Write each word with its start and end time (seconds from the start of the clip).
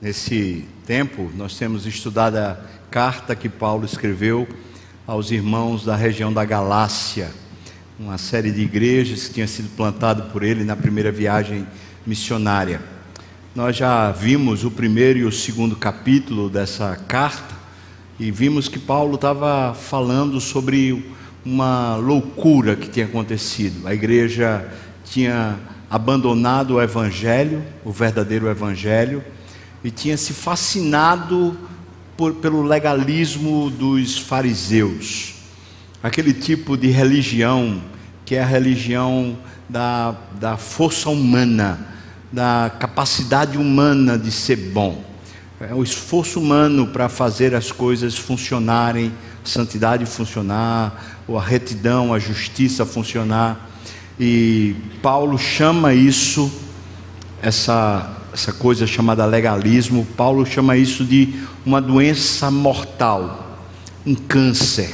Nesse 0.00 0.64
tempo, 0.86 1.30
nós 1.36 1.58
temos 1.58 1.84
estudado 1.84 2.36
a 2.38 2.56
carta 2.90 3.36
que 3.36 3.50
Paulo 3.50 3.84
escreveu 3.84 4.48
aos 5.06 5.30
irmãos 5.30 5.84
da 5.84 5.94
região 5.94 6.32
da 6.32 6.42
Galácia, 6.42 7.30
uma 7.98 8.16
série 8.16 8.50
de 8.50 8.62
igrejas 8.62 9.28
que 9.28 9.34
tinha 9.34 9.46
sido 9.46 9.68
plantada 9.76 10.22
por 10.22 10.42
ele 10.42 10.64
na 10.64 10.74
primeira 10.74 11.12
viagem 11.12 11.66
missionária. 12.06 12.80
Nós 13.54 13.76
já 13.76 14.10
vimos 14.10 14.64
o 14.64 14.70
primeiro 14.70 15.18
e 15.18 15.24
o 15.24 15.30
segundo 15.30 15.76
capítulo 15.76 16.48
dessa 16.48 16.96
carta 17.06 17.54
e 18.18 18.30
vimos 18.30 18.68
que 18.68 18.78
Paulo 18.78 19.16
estava 19.16 19.74
falando 19.74 20.40
sobre 20.40 21.12
uma 21.44 21.96
loucura 21.96 22.74
que 22.74 22.88
tinha 22.88 23.04
acontecido. 23.04 23.86
A 23.86 23.92
igreja 23.92 24.66
tinha 25.04 25.58
abandonado 25.90 26.76
o 26.76 26.82
evangelho, 26.82 27.62
o 27.84 27.92
verdadeiro 27.92 28.48
evangelho, 28.48 29.22
e 29.82 29.90
tinha 29.90 30.16
se 30.16 30.32
fascinado 30.32 31.56
por, 32.16 32.34
pelo 32.34 32.62
legalismo 32.62 33.70
dos 33.70 34.18
fariseus, 34.18 35.34
aquele 36.02 36.32
tipo 36.32 36.76
de 36.76 36.88
religião 36.88 37.82
que 38.24 38.36
é 38.36 38.42
a 38.42 38.46
religião 38.46 39.36
da, 39.68 40.14
da 40.38 40.56
força 40.56 41.10
humana, 41.10 41.86
da 42.30 42.70
capacidade 42.78 43.58
humana 43.58 44.16
de 44.16 44.30
ser 44.30 44.56
bom, 44.56 45.02
é 45.60 45.74
o 45.74 45.82
esforço 45.82 46.40
humano 46.40 46.86
para 46.86 47.08
fazer 47.08 47.54
as 47.54 47.70
coisas 47.70 48.16
funcionarem, 48.16 49.12
a 49.44 49.48
santidade 49.48 50.06
funcionar, 50.06 51.20
ou 51.28 51.38
a 51.38 51.42
retidão, 51.42 52.14
a 52.14 52.18
justiça 52.18 52.86
funcionar. 52.86 53.68
E 54.18 54.74
Paulo 55.02 55.36
chama 55.36 55.92
isso, 55.92 56.50
essa 57.42 58.19
essa 58.32 58.52
coisa 58.52 58.86
chamada 58.86 59.26
legalismo, 59.26 60.06
Paulo 60.16 60.46
chama 60.46 60.76
isso 60.76 61.04
de 61.04 61.34
uma 61.66 61.80
doença 61.80 62.50
mortal, 62.50 63.58
um 64.06 64.14
câncer, 64.14 64.90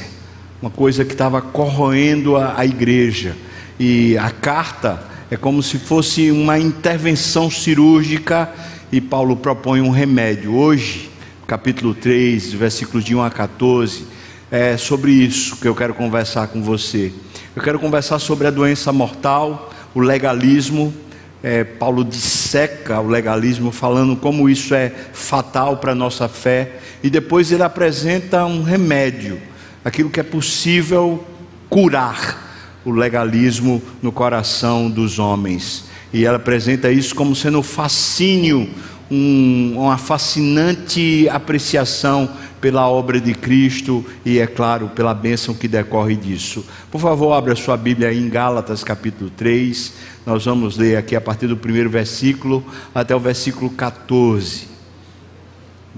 uma 0.61 0.71
coisa 0.71 1.05
que 1.05 1.13
estava 1.13 1.41
corroendo 1.41 2.35
a, 2.35 2.59
a 2.59 2.65
igreja. 2.65 3.35
E 3.79 4.17
a 4.17 4.31
carta 4.31 5.03
é 5.29 5.37
como 5.37 5.61
se 5.61 5.77
fosse 5.77 6.31
uma 6.31 6.57
intervenção 6.57 7.49
cirúrgica 7.49 8.51
e 8.91 8.99
Paulo 8.99 9.35
propõe 9.35 9.81
um 9.81 9.91
remédio. 9.91 10.55
Hoje, 10.55 11.11
capítulo 11.45 11.93
3, 11.93 12.53
versículos 12.53 13.05
de 13.05 13.13
1 13.13 13.21
a 13.21 13.29
14, 13.29 14.05
é 14.49 14.77
sobre 14.77 15.11
isso 15.11 15.57
que 15.57 15.67
eu 15.67 15.75
quero 15.75 15.93
conversar 15.93 16.47
com 16.47 16.63
você. 16.63 17.11
Eu 17.55 17.61
quero 17.61 17.79
conversar 17.79 18.17
sobre 18.17 18.47
a 18.47 18.51
doença 18.51 18.91
mortal, 18.91 19.71
o 19.93 19.99
legalismo 19.99 20.93
é, 21.43 21.63
Paulo 21.63 22.03
disseca 22.03 22.99
o 22.99 23.07
legalismo, 23.07 23.71
falando 23.71 24.15
como 24.15 24.49
isso 24.49 24.73
é 24.73 24.91
fatal 25.13 25.77
para 25.77 25.91
a 25.91 25.95
nossa 25.95 26.27
fé, 26.27 26.79
e 27.03 27.09
depois 27.09 27.51
ele 27.51 27.63
apresenta 27.63 28.45
um 28.45 28.63
remédio, 28.63 29.39
aquilo 29.83 30.09
que 30.09 30.19
é 30.19 30.23
possível 30.23 31.23
curar 31.69 32.45
o 32.83 32.91
legalismo 32.91 33.81
no 34.01 34.11
coração 34.11 34.89
dos 34.89 35.19
homens. 35.19 35.85
E 36.13 36.25
ela 36.25 36.37
apresenta 36.37 36.89
isso 36.89 37.13
como 37.13 37.35
sendo 37.35 37.61
fascínio, 37.61 38.69
um, 39.09 39.73
uma 39.77 39.97
fascinante 39.97 41.27
apreciação 41.29 42.29
pela 42.59 42.87
obra 42.89 43.21
de 43.21 43.33
Cristo 43.33 44.05
e, 44.25 44.39
é 44.39 44.47
claro, 44.47 44.89
pela 44.89 45.13
bênção 45.13 45.53
que 45.53 45.67
decorre 45.67 46.15
disso. 46.15 46.65
Por 46.91 46.99
favor, 46.99 47.33
abra 47.33 47.55
sua 47.55 47.77
Bíblia 47.77 48.13
em 48.13 48.29
Gálatas 48.29 48.83
capítulo 48.83 49.29
3. 49.29 49.93
Nós 50.25 50.45
vamos 50.45 50.77
ler 50.77 50.97
aqui 50.97 51.15
a 51.15 51.21
partir 51.21 51.47
do 51.47 51.55
primeiro 51.55 51.89
versículo 51.89 52.65
até 52.93 53.15
o 53.15 53.19
versículo 53.19 53.69
14. 53.69 54.67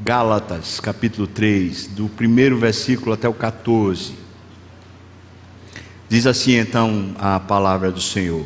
Gálatas 0.02 0.80
capítulo 0.80 1.28
3, 1.28 1.88
do 1.88 2.08
primeiro 2.08 2.58
versículo 2.58 3.14
até 3.14 3.28
o 3.28 3.34
14. 3.34 4.14
Diz 6.08 6.26
assim 6.26 6.54
então 6.54 7.14
a 7.20 7.40
palavra 7.40 7.92
do 7.92 8.02
Senhor: 8.02 8.46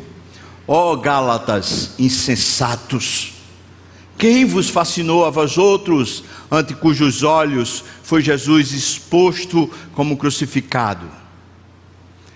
Ó 0.66 0.92
oh, 0.92 0.96
Gálatas 0.96 1.94
insensatos, 1.98 3.33
quem 4.16 4.44
vos 4.44 4.70
fascinou 4.70 5.24
a 5.24 5.30
vós 5.30 5.58
outros, 5.58 6.24
ante 6.50 6.74
cujos 6.74 7.22
olhos 7.22 7.84
foi 8.02 8.22
Jesus 8.22 8.72
exposto 8.72 9.70
como 9.94 10.16
crucificado? 10.16 11.08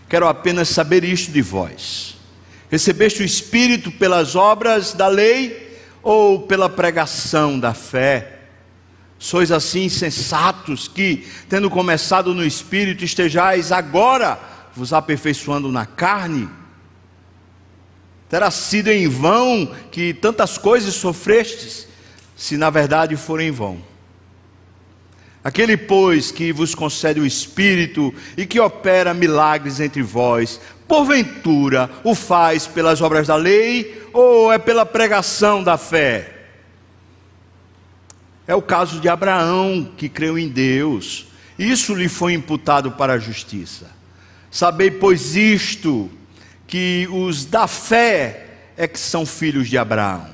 Quero 0.09 0.27
apenas 0.27 0.69
saber 0.69 1.05
isto 1.05 1.31
de 1.31 1.43
vós. 1.43 2.17
Recebeste 2.71 3.23
o 3.23 3.25
Espírito 3.25 3.91
pelas 3.93 4.35
obras 4.35 4.93
da 4.93 5.07
lei 5.07 5.79
ou 6.03 6.43
pela 6.43 6.69
pregação 6.69 7.59
da 7.59 7.75
fé? 7.75 8.41
Sois 9.19 9.51
assim 9.51 9.85
insensatos 9.85 10.89
que, 10.89 11.27
tendo 11.49 11.69
começado 11.69 12.35
no 12.35 12.45
Espírito, 12.45 13.05
estejais 13.05 13.73
agora 13.73 14.39
vos 14.75 14.93
aperfeiçoando 14.93 15.71
na 15.71 15.87
carne? 15.87 16.49
Terá 18.29 18.51
sido 18.51 18.89
em 18.89 19.09
vão 19.09 19.75
que 19.91 20.13
tantas 20.13 20.59
coisas 20.59 20.95
sofrestes, 20.95 21.87
se 22.37 22.57
na 22.57 22.71
verdade 22.71 23.17
forem 23.17 23.49
em 23.49 23.51
vão. 23.51 23.83
Aquele, 25.43 25.77
pois, 25.77 26.31
que 26.31 26.53
vos 26.53 26.75
concede 26.75 27.21
o 27.21 27.27
Espírito 27.27 28.13
e 28.37 28.45
que 28.45 28.61
opera 28.61 29.15
milagres 29.15 29.81
entre 29.81 30.03
vós, 30.03 30.61
porventura 30.87 31.91
o 32.05 32.15
faz 32.15 32.67
pelas 32.67 33.01
obras 33.01 33.29
da 33.29 33.37
lei 33.37 34.09
ou 34.13 34.53
é 34.53 34.59
pela 34.59 34.85
pregação 34.85 35.63
da 35.63 35.79
fé? 35.79 36.35
É 38.47 38.55
o 38.55 38.63
caso 38.63 39.01
de 39.01 39.09
Abraão, 39.09 39.93
que 39.97 40.09
creu 40.09 40.39
em 40.39 40.49
Deus, 40.49 41.29
isso 41.59 41.95
lhe 41.95 42.09
foi 42.09 42.35
imputado 42.35 42.93
para 42.93 43.15
a 43.15 43.19
justiça. 43.19 43.91
Sabei, 44.51 44.91
pois, 44.91 45.37
isto, 45.37 46.11
que 46.69 47.09
os 47.11 47.47
da 47.47 47.67
fé 47.67 48.47
é 48.77 48.87
que 48.87 49.01
são 49.01 49.27
filhos 49.27 49.69
de 49.69 49.77
Abraão. 49.77 50.29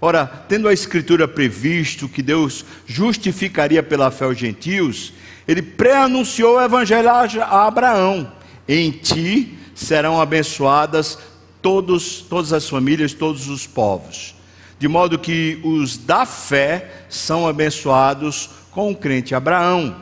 Ora, 0.00 0.26
tendo 0.48 0.68
a 0.68 0.72
Escritura 0.72 1.26
previsto 1.26 2.08
que 2.08 2.22
Deus 2.22 2.64
justificaria 2.86 3.82
pela 3.82 4.10
fé 4.10 4.26
os 4.26 4.38
gentios, 4.38 5.12
ele 5.48 5.62
pré-anunciou 5.62 6.56
o 6.56 6.62
evangelho 6.62 7.10
a 7.10 7.66
Abraão: 7.66 8.32
em 8.68 8.90
ti 8.90 9.58
serão 9.74 10.20
abençoadas 10.20 11.18
todos, 11.60 12.20
todas 12.20 12.52
as 12.52 12.68
famílias, 12.68 13.12
todos 13.12 13.48
os 13.48 13.66
povos. 13.66 14.34
De 14.78 14.88
modo 14.88 15.18
que 15.18 15.60
os 15.62 15.96
da 15.96 16.24
fé 16.24 17.04
são 17.08 17.46
abençoados 17.46 18.50
com 18.70 18.90
o 18.90 18.96
crente 18.96 19.34
Abraão. 19.34 19.96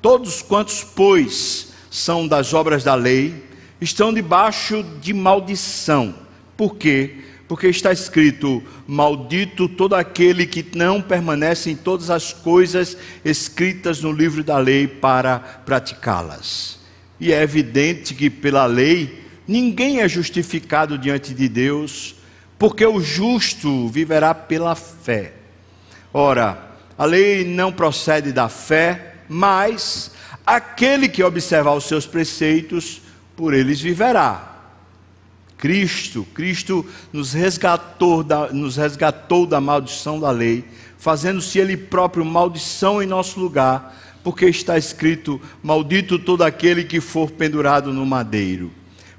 Todos 0.00 0.42
quantos, 0.42 0.82
pois, 0.84 1.72
são 1.90 2.26
das 2.26 2.52
obras 2.52 2.82
da 2.82 2.94
lei, 2.94 3.44
estão 3.80 4.12
debaixo 4.12 4.84
de 5.00 5.12
maldição. 5.12 6.14
Por 6.56 6.76
quê? 6.76 7.16
Porque 7.48 7.68
está 7.68 7.92
escrito: 7.92 8.62
Maldito 8.86 9.68
todo 9.68 9.94
aquele 9.94 10.46
que 10.46 10.64
não 10.76 11.00
permanece 11.00 11.70
em 11.70 11.76
todas 11.76 12.10
as 12.10 12.32
coisas 12.32 12.96
escritas 13.24 14.00
no 14.00 14.12
livro 14.12 14.42
da 14.42 14.58
lei 14.58 14.86
para 14.86 15.38
praticá-las. 15.38 16.78
E 17.20 17.32
é 17.32 17.42
evidente 17.42 18.14
que 18.14 18.28
pela 18.28 18.66
lei 18.66 19.24
ninguém 19.46 20.00
é 20.00 20.08
justificado 20.08 20.98
diante 20.98 21.32
de 21.32 21.48
Deus, 21.48 22.16
porque 22.58 22.84
o 22.84 23.00
justo 23.00 23.88
viverá 23.88 24.34
pela 24.34 24.74
fé. 24.74 25.32
Ora, 26.12 26.66
a 26.98 27.04
lei 27.04 27.44
não 27.44 27.70
procede 27.72 28.32
da 28.32 28.48
fé, 28.48 29.14
mas 29.28 30.10
aquele 30.46 31.08
que 31.08 31.22
observar 31.22 31.74
os 31.74 31.84
seus 31.84 32.06
preceitos 32.06 33.02
por 33.36 33.52
eles 33.52 33.80
viverá. 33.80 34.56
Cristo, 35.58 36.26
Cristo 36.34 36.84
nos 37.12 37.32
resgatou 37.32 38.22
da, 38.22 38.52
nos 38.52 38.76
resgatou 38.76 39.46
da 39.46 39.60
maldição 39.60 40.20
da 40.20 40.30
lei, 40.30 40.64
fazendo-se 40.98 41.58
Ele 41.58 41.76
próprio 41.76 42.24
maldição 42.24 43.02
em 43.02 43.06
nosso 43.06 43.40
lugar, 43.40 43.96
porque 44.22 44.46
está 44.46 44.76
escrito: 44.76 45.40
Maldito 45.62 46.18
todo 46.18 46.42
aquele 46.42 46.84
que 46.84 47.00
for 47.00 47.30
pendurado 47.30 47.92
no 47.92 48.04
madeiro, 48.04 48.70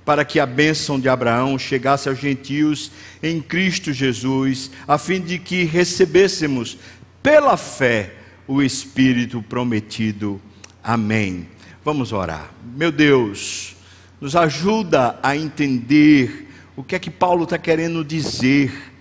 para 0.05 0.23
que 0.23 0.39
a 0.39 0.45
bênção 0.45 0.99
de 0.99 1.09
Abraão 1.09 1.57
chegasse 1.57 2.07
aos 2.07 2.19
gentios 2.19 2.91
em 3.21 3.41
Cristo 3.41 3.91
Jesus, 3.91 4.69
a 4.87 4.97
fim 4.97 5.19
de 5.19 5.39
que 5.39 5.63
recebêssemos 5.63 6.77
pela 7.23 7.57
fé 7.57 8.13
o 8.47 8.61
Espírito 8.61 9.41
prometido. 9.41 10.39
Amém. 10.83 11.47
Vamos 11.83 12.13
orar. 12.13 12.51
Meu 12.75 12.91
Deus, 12.91 13.76
nos 14.19 14.35
ajuda 14.35 15.19
a 15.21 15.37
entender 15.37 16.49
o 16.75 16.83
que 16.83 16.95
é 16.95 16.99
que 16.99 17.11
Paulo 17.11 17.43
está 17.43 17.57
querendo 17.57 18.03
dizer 18.03 18.93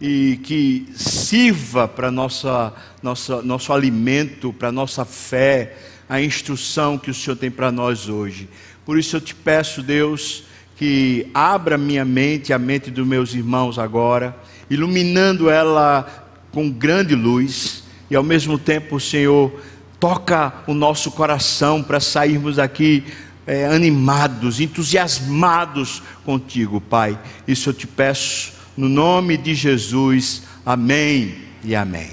e 0.00 0.38
que 0.42 0.88
sirva 0.94 1.88
para 1.88 2.10
nossa, 2.10 2.72
nossa, 3.02 3.42
nosso 3.42 3.72
alimento, 3.72 4.52
para 4.52 4.70
nossa 4.70 5.04
fé, 5.04 5.76
a 6.08 6.20
instrução 6.20 6.98
que 6.98 7.10
o 7.10 7.14
Senhor 7.14 7.36
tem 7.36 7.50
para 7.50 7.70
nós 7.70 8.08
hoje. 8.08 8.48
Por 8.84 8.98
isso 8.98 9.16
eu 9.16 9.20
te 9.20 9.34
peço, 9.34 9.82
Deus, 9.82 10.44
que 10.76 11.26
abra 11.32 11.78
minha 11.78 12.04
mente, 12.04 12.52
a 12.52 12.58
mente 12.58 12.90
dos 12.90 13.06
meus 13.06 13.34
irmãos 13.34 13.78
agora, 13.78 14.36
iluminando 14.68 15.48
ela 15.48 16.28
com 16.50 16.70
grande 16.70 17.14
luz 17.14 17.84
e 18.10 18.16
ao 18.16 18.22
mesmo 18.22 18.58
tempo, 18.58 18.98
Senhor, 18.98 19.52
toca 19.98 20.52
o 20.66 20.74
nosso 20.74 21.10
coração 21.10 21.82
para 21.82 22.00
sairmos 22.00 22.56
daqui 22.56 23.04
é, 23.50 23.66
animados, 23.66 24.60
entusiasmados 24.60 26.04
contigo, 26.24 26.80
Pai. 26.80 27.18
Isso 27.48 27.70
eu 27.70 27.74
te 27.74 27.84
peço 27.84 28.52
no 28.76 28.88
nome 28.88 29.36
de 29.36 29.56
Jesus. 29.56 30.44
Amém 30.64 31.34
e 31.64 31.74
amém. 31.74 32.10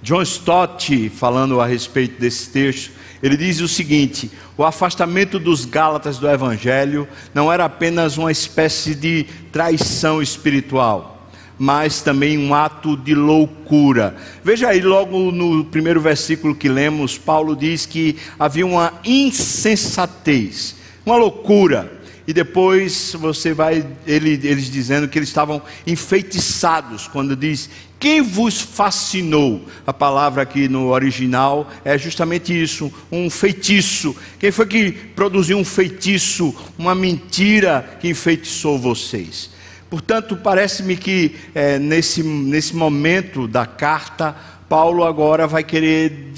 John 0.00 0.22
Stott, 0.22 1.08
falando 1.08 1.60
a 1.60 1.66
respeito 1.66 2.20
desse 2.20 2.50
texto, 2.50 2.92
ele 3.20 3.36
diz 3.36 3.60
o 3.60 3.66
seguinte: 3.66 4.30
o 4.56 4.62
afastamento 4.62 5.40
dos 5.40 5.64
Gálatas 5.64 6.18
do 6.18 6.30
Evangelho 6.30 7.08
não 7.34 7.52
era 7.52 7.64
apenas 7.64 8.16
uma 8.16 8.30
espécie 8.30 8.94
de 8.94 9.26
traição 9.50 10.22
espiritual, 10.22 11.19
mas 11.60 12.00
também 12.00 12.38
um 12.38 12.54
ato 12.54 12.96
de 12.96 13.14
loucura. 13.14 14.16
Veja 14.42 14.68
aí, 14.68 14.80
logo 14.80 15.30
no 15.30 15.62
primeiro 15.62 16.00
versículo 16.00 16.54
que 16.54 16.70
lemos, 16.70 17.18
Paulo 17.18 17.54
diz 17.54 17.84
que 17.84 18.16
havia 18.38 18.64
uma 18.64 18.94
insensatez, 19.04 20.74
uma 21.04 21.16
loucura 21.16 22.00
e 22.26 22.32
depois 22.32 23.14
você 23.18 23.52
vai, 23.52 23.86
ele, 24.06 24.40
eles 24.42 24.70
dizendo 24.70 25.06
que 25.06 25.18
eles 25.18 25.28
estavam 25.28 25.60
enfeitiçados, 25.86 27.06
quando 27.06 27.36
diz: 27.36 27.68
Quem 27.98 28.22
vos 28.22 28.58
fascinou? 28.58 29.62
A 29.86 29.92
palavra 29.92 30.40
aqui 30.40 30.66
no 30.66 30.88
original 30.88 31.70
é 31.84 31.98
justamente 31.98 32.58
isso, 32.58 32.90
um 33.12 33.28
feitiço. 33.28 34.16
Quem 34.38 34.50
foi 34.50 34.64
que 34.64 34.92
produziu 34.92 35.58
um 35.58 35.64
feitiço, 35.64 36.54
uma 36.78 36.94
mentira 36.94 37.98
que 38.00 38.08
enfeitiçou 38.08 38.78
vocês? 38.78 39.50
Portanto, 39.90 40.36
parece-me 40.36 40.96
que 40.96 41.34
é, 41.52 41.76
nesse, 41.76 42.22
nesse 42.22 42.76
momento 42.76 43.48
da 43.48 43.66
carta, 43.66 44.36
Paulo 44.68 45.04
agora 45.04 45.48
vai 45.48 45.64
querer 45.64 46.32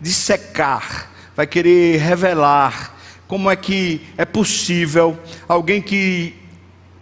dissecar, 0.00 1.10
vai 1.34 1.44
querer 1.44 1.98
revelar 1.98 2.96
como 3.26 3.50
é 3.50 3.56
que 3.56 4.00
é 4.16 4.24
possível 4.24 5.18
alguém 5.48 5.82
que 5.82 6.34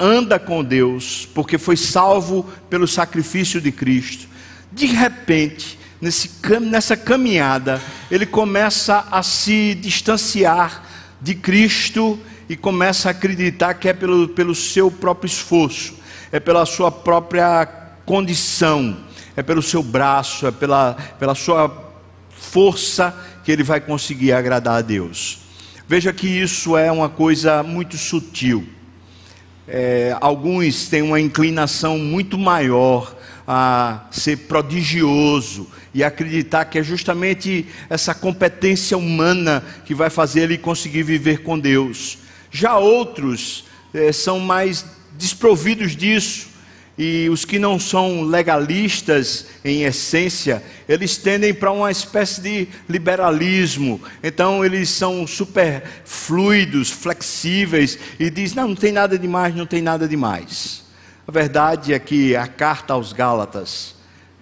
anda 0.00 0.38
com 0.38 0.64
Deus, 0.64 1.28
porque 1.34 1.58
foi 1.58 1.76
salvo 1.76 2.44
pelo 2.70 2.88
sacrifício 2.88 3.60
de 3.60 3.70
Cristo, 3.70 4.26
de 4.72 4.86
repente, 4.86 5.78
nesse, 6.00 6.30
nessa 6.60 6.96
caminhada, 6.96 7.82
ele 8.10 8.24
começa 8.24 9.06
a 9.10 9.22
se 9.22 9.74
distanciar 9.74 10.84
de 11.20 11.34
Cristo 11.34 12.18
e 12.48 12.56
começa 12.56 13.08
a 13.08 13.10
acreditar 13.10 13.74
que 13.74 13.88
é 13.88 13.92
pelo, 13.92 14.28
pelo 14.28 14.54
seu 14.54 14.90
próprio 14.90 15.26
esforço, 15.26 15.94
é 16.32 16.40
pela 16.40 16.64
sua 16.64 16.90
própria 16.90 17.66
condição, 18.06 18.96
é 19.36 19.42
pelo 19.42 19.62
seu 19.62 19.82
braço, 19.82 20.46
é 20.46 20.50
pela, 20.50 20.94
pela 21.18 21.34
sua 21.34 21.92
força 22.30 23.14
que 23.44 23.52
ele 23.52 23.62
vai 23.62 23.80
conseguir 23.80 24.32
agradar 24.32 24.76
a 24.76 24.82
Deus. 24.82 25.40
Veja 25.86 26.12
que 26.12 26.26
isso 26.26 26.76
é 26.76 26.90
uma 26.90 27.08
coisa 27.08 27.62
muito 27.62 27.96
sutil. 27.96 28.66
É, 29.66 30.16
alguns 30.20 30.88
têm 30.88 31.02
uma 31.02 31.20
inclinação 31.20 31.98
muito 31.98 32.38
maior 32.38 33.14
a 33.46 34.06
ser 34.10 34.36
prodigioso 34.36 35.66
e 35.94 36.04
acreditar 36.04 36.66
que 36.66 36.78
é 36.78 36.82
justamente 36.82 37.66
essa 37.88 38.14
competência 38.14 38.96
humana 38.96 39.62
que 39.84 39.94
vai 39.94 40.10
fazer 40.10 40.42
ele 40.42 40.58
conseguir 40.58 41.02
viver 41.02 41.42
com 41.42 41.58
Deus. 41.58 42.18
Já 42.50 42.78
outros 42.78 43.64
é, 43.92 44.12
são 44.12 44.40
mais 44.40 44.84
desprovidos 45.16 45.96
disso 45.96 46.48
e 46.98 47.28
os 47.30 47.44
que 47.44 47.60
não 47.60 47.78
são 47.78 48.22
legalistas 48.22 49.46
em 49.64 49.84
essência, 49.84 50.62
eles 50.88 51.16
tendem 51.16 51.54
para 51.54 51.70
uma 51.70 51.92
espécie 51.92 52.40
de 52.40 52.68
liberalismo. 52.88 54.00
Então 54.20 54.64
eles 54.64 54.90
são 54.90 55.24
super 55.24 55.84
fluidos, 56.04 56.90
flexíveis 56.90 57.96
e 58.18 58.28
diz: 58.28 58.52
"Não, 58.52 58.68
não 58.68 58.74
tem 58.74 58.90
nada 58.90 59.16
demais, 59.16 59.54
não 59.54 59.64
tem 59.64 59.80
nada 59.80 60.08
demais". 60.08 60.82
A 61.26 61.30
verdade 61.30 61.92
é 61.92 61.98
que 62.00 62.34
a 62.34 62.48
carta 62.48 62.94
aos 62.94 63.12
Gálatas 63.12 63.94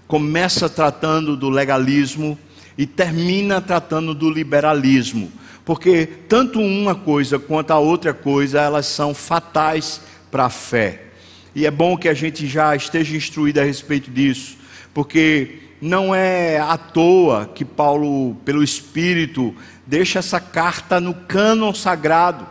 começa 0.06 0.68
tratando 0.68 1.36
do 1.36 1.50
legalismo 1.50 2.38
e 2.78 2.86
termina 2.86 3.60
tratando 3.60 4.14
do 4.14 4.30
liberalismo, 4.30 5.30
porque 5.66 6.06
tanto 6.28 6.60
uma 6.60 6.94
coisa 6.94 7.40
quanto 7.40 7.72
a 7.72 7.78
outra 7.78 8.14
coisa, 8.14 8.60
elas 8.60 8.86
são 8.86 9.12
fatais 9.12 10.00
para 10.30 10.44
a 10.44 10.50
fé. 10.50 11.02
E 11.56 11.66
é 11.66 11.70
bom 11.72 11.96
que 11.96 12.08
a 12.08 12.14
gente 12.14 12.46
já 12.46 12.76
esteja 12.76 13.16
instruído 13.16 13.58
a 13.58 13.64
respeito 13.64 14.08
disso, 14.08 14.56
porque 14.94 15.58
não 15.82 16.14
é 16.14 16.58
à 16.58 16.78
toa 16.78 17.50
que 17.52 17.64
Paulo, 17.64 18.36
pelo 18.44 18.62
Espírito, 18.62 19.52
deixa 19.84 20.20
essa 20.20 20.38
carta 20.38 21.00
no 21.00 21.12
cânon 21.12 21.74
sagrado. 21.74 22.46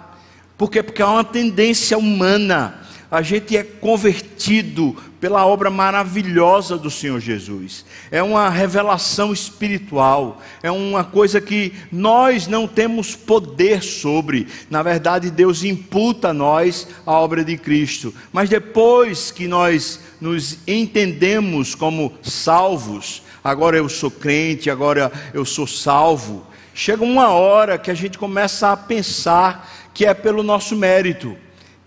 Por 0.57 0.69
quê? 0.69 0.83
Porque 0.83 1.01
é 1.01 1.05
uma 1.05 1.23
tendência 1.23 1.97
humana 1.97 2.85
a 3.09 3.21
gente 3.21 3.55
é 3.55 3.63
convertido 3.63 4.95
pela 5.25 5.43
obra 5.43 5.71
maravilhosa 5.71 6.77
do 6.77 6.91
Senhor 6.91 7.19
Jesus. 7.19 7.83
É 8.11 8.21
uma 8.21 8.47
revelação 8.47 9.33
espiritual, 9.33 10.39
é 10.61 10.69
uma 10.69 11.03
coisa 11.03 11.41
que 11.41 11.73
nós 11.91 12.45
não 12.45 12.67
temos 12.67 13.15
poder 13.15 13.81
sobre. 13.81 14.47
Na 14.69 14.83
verdade, 14.83 15.31
Deus 15.31 15.63
imputa 15.63 16.27
a 16.27 16.33
nós 16.33 16.87
a 17.03 17.13
obra 17.13 17.43
de 17.43 17.57
Cristo. 17.57 18.13
Mas 18.31 18.51
depois 18.51 19.31
que 19.31 19.47
nós 19.47 19.99
nos 20.21 20.59
entendemos 20.67 21.73
como 21.73 22.13
salvos, 22.21 23.23
agora 23.43 23.77
eu 23.77 23.89
sou 23.89 24.11
crente, 24.11 24.69
agora 24.69 25.11
eu 25.33 25.43
sou 25.43 25.65
salvo, 25.65 26.45
chega 26.71 27.03
uma 27.03 27.29
hora 27.29 27.79
que 27.79 27.89
a 27.89 27.95
gente 27.95 28.19
começa 28.19 28.71
a 28.71 28.77
pensar 28.77 29.89
que 29.91 30.05
é 30.05 30.13
pelo 30.13 30.43
nosso 30.43 30.75
mérito 30.75 31.35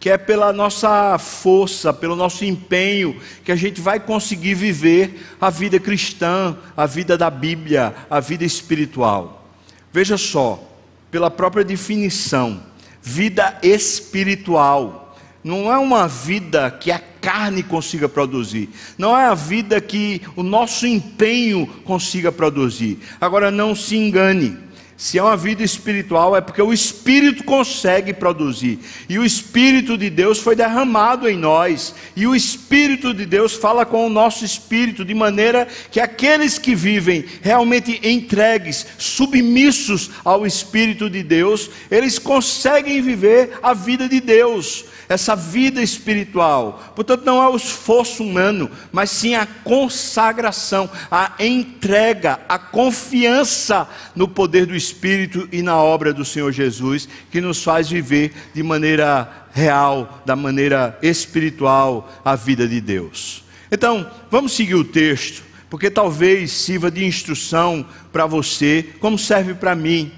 que 0.09 0.13
é 0.13 0.17
pela 0.17 0.55
nossa 0.55 1.19
força, 1.19 1.93
pelo 1.93 2.17
nosso 2.17 2.43
empenho, 2.43 3.21
que 3.45 3.53
a 3.53 3.57
gente 3.57 3.79
vai 3.79 4.01
conseguir 4.01 4.55
viver 4.55 5.23
a 5.39 5.51
vida 5.51 5.79
cristã, 5.79 6.57
a 6.75 6.87
vida 6.87 7.19
da 7.19 7.29
Bíblia, 7.29 7.95
a 8.09 8.19
vida 8.19 8.43
espiritual. 8.43 9.47
Veja 9.93 10.17
só, 10.17 10.67
pela 11.11 11.31
própria 11.31 11.63
definição, 11.63 12.63
vida 13.03 13.59
espiritual 13.63 15.15
não 15.45 15.71
é 15.71 15.77
uma 15.77 16.09
vida 16.09 16.71
que 16.71 16.91
a 16.91 16.99
carne 17.21 17.63
consiga 17.63 18.09
produzir, 18.09 18.71
não 18.97 19.15
é 19.15 19.27
a 19.27 19.35
vida 19.35 19.79
que 19.79 20.23
o 20.35 20.43
nosso 20.43 20.87
empenho 20.87 21.67
consiga 21.85 22.33
produzir. 22.33 22.99
Agora, 23.21 23.51
não 23.51 23.75
se 23.75 23.95
engane. 23.95 24.57
Se 24.99 25.17
é 25.17 25.23
uma 25.23 25.37
vida 25.37 25.63
espiritual, 25.63 26.37
é 26.37 26.41
porque 26.41 26.61
o 26.61 26.73
Espírito 26.73 27.45
consegue 27.45 28.13
produzir. 28.13 28.81
E 29.09 29.17
o 29.17 29.25
Espírito 29.25 29.97
de 29.97 30.11
Deus 30.11 30.41
foi 30.41 30.57
derramado 30.57 31.29
em 31.29 31.39
nós. 31.39 31.95
E 32.17 32.27
o 32.27 32.35
Espírito 32.35 33.15
de 33.15 33.25
Deus 33.25 33.55
fala 33.55 33.87
com 33.87 34.05
o 34.05 34.11
nosso 34.11 34.45
espírito, 34.45 35.05
de 35.05 35.15
maneira 35.15 35.69
que 35.93 36.01
aqueles 36.01 36.59
que 36.59 36.75
vivem 36.75 37.25
realmente 37.41 38.01
entregues, 38.03 38.85
submissos 38.99 40.11
ao 40.25 40.45
Espírito 40.45 41.09
de 41.09 41.23
Deus, 41.23 41.71
eles 41.89 42.19
conseguem 42.19 43.01
viver 43.01 43.57
a 43.63 43.73
vida 43.75 44.09
de 44.09 44.21
Deus 44.21 44.85
essa 45.09 45.35
vida 45.35 45.83
espiritual. 45.83 46.93
Portanto, 46.95 47.25
não 47.25 47.43
é 47.43 47.49
o 47.49 47.57
esforço 47.57 48.23
humano, 48.23 48.71
mas 48.93 49.11
sim 49.11 49.35
a 49.35 49.47
consagração, 49.47 50.89
a 51.11 51.33
entrega, 51.39 52.41
a 52.49 52.59
confiança 52.59 53.89
no 54.15 54.29
poder 54.29 54.67
do 54.67 54.77
Espírito 54.77 55.49
e 55.51 55.63
na 55.63 55.77
obra 55.77 56.13
do 56.13 56.25
Senhor 56.25 56.53
Jesus, 56.53 57.09
que 57.31 57.41
nos 57.41 57.63
faz 57.63 57.89
viver 57.89 58.33
de 58.55 58.63
maneira 58.63 59.47
real, 59.53 60.23
da 60.27 60.37
maneira 60.37 60.99
espiritual, 61.03 62.13
a 62.25 62.37
vida 62.37 62.69
de 62.69 62.81
Deus. 62.81 63.45
Então, 63.71 64.11
vamos 64.31 64.53
seguir 64.53 64.75
o 64.75 64.85
texto, 64.85 65.43
porque 65.69 65.91
talvez 65.91 66.53
sirva 66.53 66.91
de 66.91 67.05
instrução 67.05 67.85
para 68.13 68.27
você, 68.27 68.87
como 69.01 69.19
serve 69.19 69.55
para 69.55 69.75
mim 69.75 70.13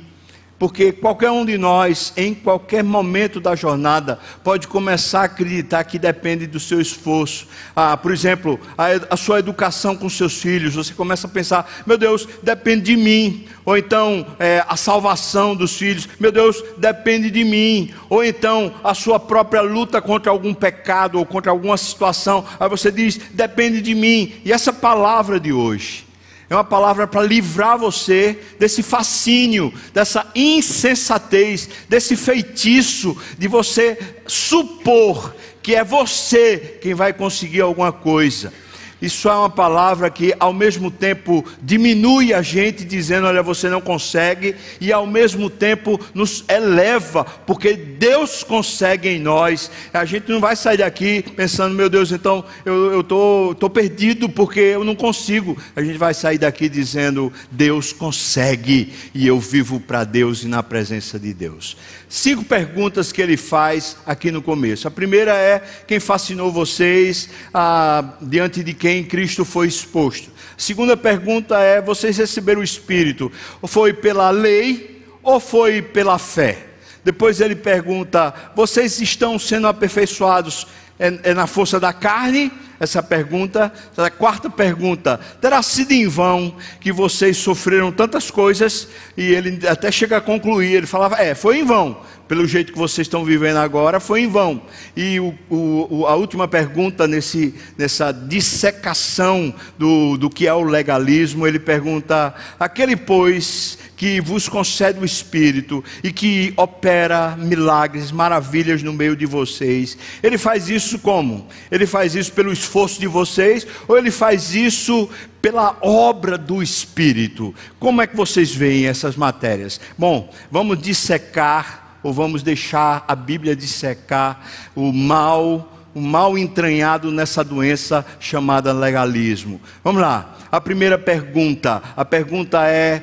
porque 0.61 0.93
qualquer 0.93 1.31
um 1.31 1.43
de 1.43 1.57
nós, 1.57 2.13
em 2.19 2.35
qualquer 2.35 2.85
momento 2.85 3.41
da 3.41 3.57
jornada, 3.57 4.19
pode 4.45 4.69
começar 4.69 5.23
a 5.23 5.25
acreditar 5.25 5.83
que 5.85 5.99
depende 5.99 6.47
do 6.47 6.61
seu 6.61 6.79
esforço. 6.83 7.49
Ah, 7.75 7.97
por 7.97 8.13
exemplo, 8.13 8.61
a, 8.77 8.89
a, 9.09 9.17
sua 9.17 9.39
educação 9.39 9.97
com 9.97 10.07
seus 10.11 10.35
filhos, 10.35 10.75
você 10.75 10.93
começa 10.93 11.27
a 11.27 11.31
pensar: 11.31 11.67
meu 11.87 11.97
Deus, 11.97 12.29
depende 12.43 12.95
de 12.95 12.97
mim. 12.99 13.47
Ou 13.65 13.75
então, 13.75 14.27
é, 14.39 14.63
a 14.69 14.77
salvação 14.77 15.57
dos 15.57 15.79
filhos, 15.79 16.07
meu 16.21 16.31
Deus, 16.31 16.63
depende 16.77 17.31
de 17.31 17.43
mim. 17.43 17.95
Ou 18.11 18.23
então, 18.23 18.75
a 18.85 18.93
sua 18.93 19.19
própria 19.19 19.63
luta 19.63 20.03
contra 20.03 20.31
algum 20.31 20.53
pecado 20.53 21.19
ou 21.19 21.25
contra 21.25 21.51
alguma 21.51 21.79
situação, 21.79 22.45
aí 22.61 22.69
você 22.69 22.93
diz: 22.93 23.19
depende 23.33 23.81
de 23.81 23.95
mim. 23.95 24.35
E 24.45 24.53
essa 24.53 24.75
palavra 24.75 25.41
de 25.41 25.55
hoje 25.55 26.10
é 26.51 26.55
uma 26.57 26.65
palavra 26.65 27.07
para 27.07 27.23
livrar 27.23 27.79
você 27.79 28.37
desse 28.59 28.83
fascínio, 28.83 29.73
dessa 29.95 30.27
insensatez, 30.35 31.69
desse 31.89 32.17
feitiço 32.17 33.17
de 33.39 33.47
você 33.47 33.97
supor 34.27 35.33
que 35.63 35.77
é 35.77 35.85
você 35.85 36.79
quem 36.83 36.93
vai 36.93 37.13
conseguir 37.13 37.61
alguma 37.61 37.93
coisa. 37.93 38.53
Isso 39.01 39.29
é 39.29 39.35
uma 39.35 39.51
palavra 39.51 40.11
que 40.11 40.35
ao 40.39 40.53
mesmo 40.53 40.91
tempo 40.91 41.45
diminui 41.63 42.35
a 42.35 42.43
gente, 42.43 42.85
dizendo: 42.85 43.27
olha, 43.27 43.43
você 43.43 43.69
não 43.69 43.81
consegue, 43.81 44.55
e 44.81 44.93
ao 44.93 45.07
mesmo 45.07 45.49
tempo 45.49 45.99
nos 46.15 46.45
eleva, 46.49 47.25
porque 47.25 47.75
Deus 47.75 48.43
consegue 48.43 49.09
em 49.09 49.19
nós. 49.19 49.71
A 49.93 50.05
gente 50.05 50.31
não 50.31 50.41
vai 50.41 50.55
sair 50.55 50.79
daqui 50.79 51.23
pensando: 51.35 51.75
meu 51.75 51.89
Deus, 51.89 52.13
então 52.13 52.45
eu 52.65 53.01
estou 53.01 53.55
tô, 53.55 53.69
tô 53.69 53.71
perdido 53.71 54.29
porque 54.29 54.61
eu 54.61 54.85
não 54.85 54.95
consigo. 54.95 55.57
A 55.75 55.83
gente 55.83 55.99
vai 55.99 56.15
sair 56.15 56.39
daqui 56.39 56.69
dizendo: 56.69 57.33
Deus 57.51 57.93
consegue, 57.93 58.93
e 59.15 59.27
eu 59.27 59.41
vivo 59.41 59.81
para 59.81 60.05
Deus 60.05 60.43
e 60.43 60.49
na 60.49 60.63
presença 60.63 61.19
de 61.19 61.33
Deus. 61.33 61.77
Cinco 62.13 62.45
perguntas 62.45 63.13
que 63.13 63.23
ele 63.23 63.37
faz 63.37 63.97
aqui 64.05 64.33
no 64.33 64.43
começo. 64.43 64.89
A 64.89 64.91
primeira 64.91 65.33
é: 65.33 65.63
quem 65.87 66.01
fascinou 66.01 66.51
vocês 66.51 67.31
ah, 67.55 68.15
diante 68.21 68.65
de 68.65 68.75
quem? 68.75 69.05
Cristo 69.05 69.45
foi 69.45 69.69
exposto. 69.69 70.29
Segunda 70.57 70.97
pergunta 70.97 71.61
é: 71.61 71.81
vocês 71.81 72.19
receberam 72.19 72.63
o 72.63 72.65
Espírito? 72.65 73.31
Foi 73.63 73.93
pela 73.93 74.29
lei 74.31 75.07
ou 75.23 75.39
foi 75.39 75.81
pela 75.81 76.19
fé? 76.19 76.67
Depois 77.05 77.41
ele 77.41 77.55
pergunta: 77.55 78.35
vocês 78.57 79.01
estão 79.01 79.39
sendo 79.39 79.69
aperfeiçoados 79.69 80.67
é, 80.99 81.17
é 81.23 81.33
na 81.33 81.47
força 81.47 81.79
da 81.79 81.93
carne? 81.93 82.51
Essa 82.81 83.03
pergunta. 83.03 83.71
A 83.97 84.11
quarta 84.11 84.49
pergunta: 84.49 85.21
terá 85.41 85.63
sido 85.63 85.93
em 85.93 86.09
vão 86.09 86.57
que 86.81 86.91
vocês 86.91 87.37
sofreram 87.37 87.93
tantas 87.93 88.31
coisas? 88.31 88.89
E 89.17 89.35
ele 89.35 89.69
até 89.69 89.93
chega 89.93 90.17
a 90.17 90.21
concluir: 90.21 90.73
ele 90.73 90.87
falava, 90.87 91.17
é, 91.23 91.35
foi 91.35 91.59
em 91.59 91.65
vão 91.65 92.01
pelo 92.31 92.47
jeito 92.47 92.73
que 92.73 92.79
vocês 92.79 93.07
estão 93.07 93.25
vivendo 93.25 93.57
agora, 93.57 93.99
foi 93.99 94.21
em 94.21 94.29
vão. 94.29 94.63
E 94.97 95.19
o, 95.19 95.35
o, 95.51 96.07
a 96.07 96.15
última 96.15 96.47
pergunta 96.47 97.09
nesse, 97.09 97.53
nessa 97.77 98.13
dissecação 98.13 99.53
do, 99.77 100.17
do 100.17 100.31
que 100.31 100.47
é 100.47 100.55
o 100.55 100.63
legalismo, 100.63 101.45
ele 101.45 101.59
pergunta: 101.59 102.33
aquele, 102.57 102.95
pois, 102.95 103.77
que 103.97 104.21
vos 104.21 104.49
concede 104.49 105.01
o 105.01 105.05
Espírito 105.05 105.85
e 106.05 106.13
que 106.13 106.55
opera 106.57 107.37
milagres, 107.37 108.13
maravilhas 108.13 108.81
no 108.81 108.93
meio 108.93 109.17
de 109.17 109.27
vocês, 109.27 109.99
ele 110.23 110.39
faz 110.39 110.71
isso 110.71 111.01
como? 111.01 111.49
Ele 111.69 111.85
faz 111.85 112.15
isso 112.15 112.33
pelo 112.33 112.53
esforço 112.53 112.70
de 112.99 113.07
vocês 113.07 113.67
ou 113.89 113.97
ele 113.97 114.11
faz 114.11 114.55
isso 114.55 115.09
pela 115.43 115.77
obra 115.81 116.37
do 116.39 116.63
Espírito? 116.63 117.55
Como 117.79 118.01
é 118.01 118.07
que 118.07 118.17
vocês 118.17 118.55
veem 118.55 118.87
essas 118.87 119.17
matérias? 119.17 119.81
Bom, 119.97 120.33
vamos 120.51 120.81
dissecar 120.81 121.99
ou 122.03 122.13
vamos 122.13 122.43
deixar 122.43 123.05
a 123.07 123.15
Bíblia 123.15 123.55
dissecar 123.55 124.47
o 124.75 124.93
mal, 124.93 125.73
o 125.95 126.01
mal 126.01 126.39
entranhado 126.39 127.11
nessa 127.11 127.45
doença 127.45 128.05
chamada 128.19 128.73
legalismo? 128.73 129.61
Vamos 129.85 130.01
lá. 130.01 130.37
A 130.51 130.61
primeira 130.61 130.99
pergunta, 130.99 131.83
a 131.97 132.05
pergunta 132.05 132.67
é: 132.67 133.03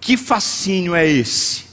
que 0.00 0.16
fascínio 0.16 0.94
é 0.94 1.06
esse? 1.06 1.72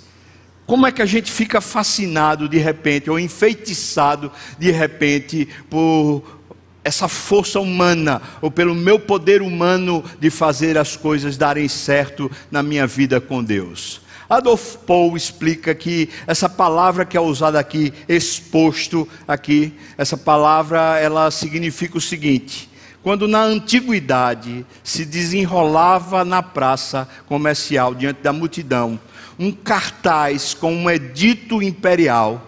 Como 0.65 0.86
é 0.86 0.91
que 0.91 1.01
a 1.01 1.05
gente 1.05 1.31
fica 1.31 1.60
fascinado 1.60 2.48
de 2.48 2.60
repente, 2.60 3.10
ou 3.10 3.19
enfeitiçado 3.19 4.31
de 4.60 4.69
repente, 4.69 5.48
por 5.67 6.38
essa 6.84 7.08
força 7.08 7.60
humana, 7.60 8.22
ou 8.42 8.50
pelo 8.50 8.74
meu 8.74 9.00
poder 9.00 9.42
humano 9.42 10.04
de 10.20 10.30
fazer 10.30 10.78
as 10.78 10.96
coisas 10.96 11.38
darem 11.38 11.68
certo 11.68 12.32
na 12.50 12.64
minha 12.64 12.88
vida 12.88 13.20
com 13.20 13.44
Deus? 13.44 14.02
Adolf 14.30 14.78
Paul 14.86 15.18
explica 15.18 15.74
que 15.74 16.08
essa 16.28 16.48
palavra 16.48 17.04
que 17.04 17.18
é 17.18 17.22
usada 17.22 17.60
aqui, 17.60 17.92
exposto 18.08 19.08
aqui, 19.28 19.74
essa 19.98 20.16
palavra 20.16 21.00
ela 21.00 21.32
significa 21.32 21.98
o 21.98 22.02
seguinte: 22.02 22.70
quando 23.02 23.28
na 23.28 23.42
antiguidade 23.42 24.66
se 24.84 25.04
desenrolava 25.04 26.24
na 26.24 26.44
praça 26.44 27.10
comercial 27.28 27.96
diante 27.96 28.22
da 28.22 28.32
multidão 28.32 29.00
um 29.40 29.54
cartaz 29.54 30.54
com 30.54 30.74
um 30.74 30.90
edito 30.90 31.64
imperial, 31.64 32.46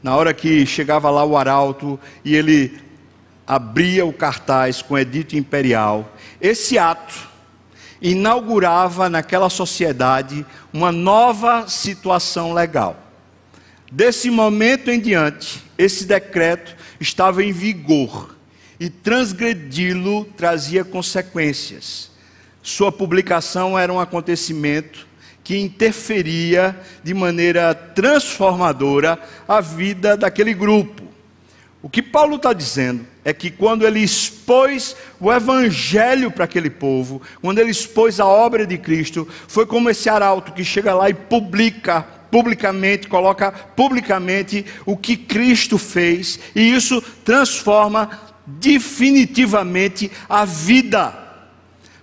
na 0.00 0.14
hora 0.14 0.32
que 0.32 0.64
chegava 0.64 1.10
lá 1.10 1.24
o 1.24 1.36
arauto 1.36 1.98
e 2.24 2.36
ele 2.36 2.80
abria 3.50 4.06
o 4.06 4.12
cartaz 4.12 4.80
com 4.80 4.96
edito 4.96 5.36
imperial, 5.36 6.14
esse 6.40 6.78
ato 6.78 7.28
inaugurava 8.00 9.10
naquela 9.10 9.50
sociedade 9.50 10.46
uma 10.72 10.92
nova 10.92 11.66
situação 11.66 12.52
legal. 12.52 12.96
Desse 13.90 14.30
momento 14.30 14.88
em 14.88 15.00
diante, 15.00 15.64
esse 15.76 16.04
decreto 16.04 16.76
estava 17.00 17.42
em 17.42 17.50
vigor 17.50 18.36
e 18.78 18.88
transgredi-lo 18.88 20.26
trazia 20.36 20.84
consequências. 20.84 22.12
Sua 22.62 22.92
publicação 22.92 23.76
era 23.76 23.92
um 23.92 23.98
acontecimento 23.98 25.08
que 25.42 25.58
interferia 25.58 26.78
de 27.02 27.12
maneira 27.12 27.74
transformadora 27.74 29.18
a 29.48 29.60
vida 29.60 30.16
daquele 30.16 30.54
grupo. 30.54 31.02
O 31.82 31.90
que 31.90 32.00
Paulo 32.00 32.36
está 32.36 32.52
dizendo 32.52 33.09
é 33.24 33.32
que 33.32 33.50
quando 33.50 33.86
ele 33.86 34.00
expôs 34.00 34.96
o 35.20 35.32
evangelho 35.32 36.30
para 36.30 36.44
aquele 36.44 36.70
povo, 36.70 37.20
quando 37.40 37.58
ele 37.58 37.70
expôs 37.70 38.18
a 38.18 38.26
obra 38.26 38.66
de 38.66 38.78
Cristo, 38.78 39.28
foi 39.46 39.66
como 39.66 39.90
esse 39.90 40.08
arauto 40.08 40.52
que 40.52 40.64
chega 40.64 40.94
lá 40.94 41.10
e 41.10 41.14
publica 41.14 42.02
publicamente, 42.30 43.08
coloca 43.08 43.50
publicamente 43.50 44.64
o 44.86 44.96
que 44.96 45.16
Cristo 45.16 45.76
fez, 45.76 46.38
e 46.54 46.72
isso 46.72 47.02
transforma 47.24 48.08
definitivamente 48.46 50.10
a 50.28 50.44
vida. 50.44 51.12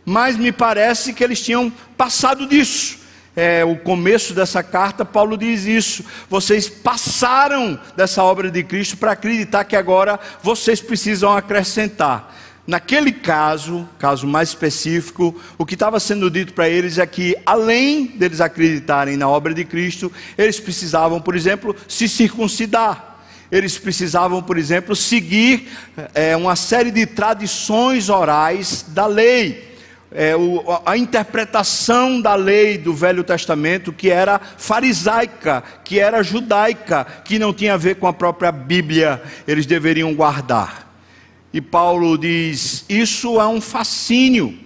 Mas 0.06 0.38
me 0.38 0.52
parece 0.52 1.14
que 1.14 1.24
eles 1.24 1.42
tinham 1.42 1.72
passado 1.96 2.46
disso 2.46 3.07
é, 3.38 3.64
o 3.64 3.76
começo 3.76 4.34
dessa 4.34 4.64
carta, 4.64 5.06
Paulo 5.06 5.38
diz 5.38 5.64
isso. 5.64 6.04
Vocês 6.28 6.68
passaram 6.68 7.80
dessa 7.96 8.24
obra 8.24 8.50
de 8.50 8.64
Cristo 8.64 8.98
para 8.98 9.12
acreditar 9.12 9.64
que 9.64 9.76
agora 9.76 10.20
vocês 10.42 10.82
precisam 10.82 11.32
acrescentar. 11.38 12.36
Naquele 12.66 13.12
caso, 13.12 13.88
caso 14.00 14.26
mais 14.26 14.50
específico, 14.50 15.40
o 15.56 15.68
que 15.68 15.76
estava 15.76 16.00
sendo 16.00 16.32
dito 16.32 16.52
para 16.54 16.68
eles 16.68 16.98
é 16.98 17.06
que, 17.06 17.38
além 17.46 18.08
deles 18.08 18.42
acreditarem 18.42 19.16
na 19.16 19.30
obra 19.30 19.54
de 19.54 19.64
Cristo, 19.64 20.12
eles 20.36 20.60
precisavam, 20.60 21.22
por 21.22 21.36
exemplo, 21.36 21.76
se 21.88 22.10
circuncidar. 22.10 23.20
Eles 23.52 23.78
precisavam, 23.78 24.42
por 24.42 24.58
exemplo, 24.58 24.96
seguir 24.96 25.70
é, 26.16 26.36
uma 26.36 26.56
série 26.56 26.90
de 26.90 27.06
tradições 27.06 28.10
orais 28.10 28.84
da 28.90 29.06
lei 29.06 29.77
é, 30.12 30.36
o, 30.36 30.64
a 30.86 30.98
interpretação 30.98 32.22
da 32.22 32.36
lei 32.36 32.78
do 32.78 32.94
Velho 32.94 33.24
Testamento 33.24 33.92
que 33.92 34.10
era 34.10 34.40
farisaica, 34.40 35.64
que 35.84 36.00
era 36.00 36.24
judaica, 36.24 37.06
que 37.26 37.38
não 37.38 37.54
tinha 37.54 37.74
a 37.74 37.78
ver 37.78 37.96
com 37.96 38.08
a 38.08 38.14
própria 38.14 38.52
Bíblia, 38.52 39.22
eles 39.48 39.66
deveriam 39.66 40.14
guardar. 40.14 40.88
E 41.54 41.62
Paulo 41.62 42.18
diz: 42.18 42.86
Isso 42.88 43.40
é 43.40 43.48
um 43.48 43.60
fascínio, 43.60 44.58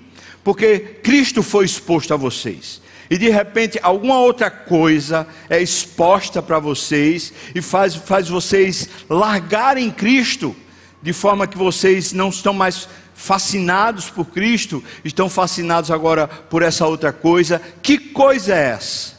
porque 0.43 0.79
Cristo 0.79 1.41
foi 1.41 1.65
exposto 1.65 2.13
a 2.13 2.17
vocês. 2.17 2.81
E 3.09 3.17
de 3.17 3.29
repente 3.29 3.77
alguma 3.83 4.19
outra 4.19 4.49
coisa 4.49 5.27
é 5.49 5.61
exposta 5.61 6.41
para 6.41 6.59
vocês 6.59 7.33
e 7.53 7.61
faz, 7.61 7.93
faz 7.93 8.29
vocês 8.29 8.87
largarem 9.09 9.91
Cristo, 9.91 10.55
de 11.01 11.11
forma 11.11 11.45
que 11.45 11.57
vocês 11.57 12.13
não 12.13 12.29
estão 12.29 12.53
mais 12.53 12.87
fascinados 13.21 14.09
por 14.09 14.25
Cristo, 14.25 14.83
estão 15.05 15.29
fascinados 15.29 15.91
agora 15.91 16.27
por 16.27 16.63
essa 16.63 16.87
outra 16.87 17.13
coisa. 17.13 17.61
Que 17.83 17.99
coisa 17.99 18.55
é 18.55 18.69
essa? 18.69 19.13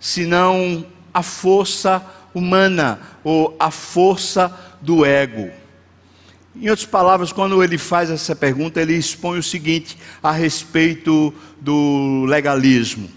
Senão 0.00 0.84
a 1.14 1.22
força 1.22 2.04
humana 2.34 2.98
ou 3.22 3.54
a 3.58 3.70
força 3.70 4.52
do 4.82 5.06
ego. 5.06 5.48
Em 6.56 6.68
outras 6.68 6.88
palavras, 6.88 7.30
quando 7.30 7.62
ele 7.62 7.78
faz 7.78 8.10
essa 8.10 8.34
pergunta, 8.34 8.80
ele 8.80 8.94
expõe 8.94 9.38
o 9.38 9.42
seguinte 9.42 9.96
a 10.20 10.32
respeito 10.32 11.32
do 11.60 12.24
legalismo. 12.24 13.08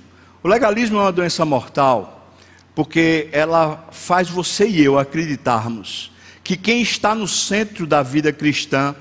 O 0.43 0.48
legalismo 0.48 1.00
é 1.00 1.01
uma 1.01 1.12
doença 1.12 1.43
mortal, 1.43 2.31
porque 2.75 3.29
ela 3.31 3.88
faz 3.91 4.29
você 4.29 4.67
e 4.67 4.83
eu 4.83 5.00
acreditarmos 5.00 6.12
que 6.43 6.55
quem 6.55 6.83
está 6.83 7.15
no 7.15 7.27
centro 7.27 7.88
da 7.88 8.03
vida 8.03 8.31
cristã 8.31 8.95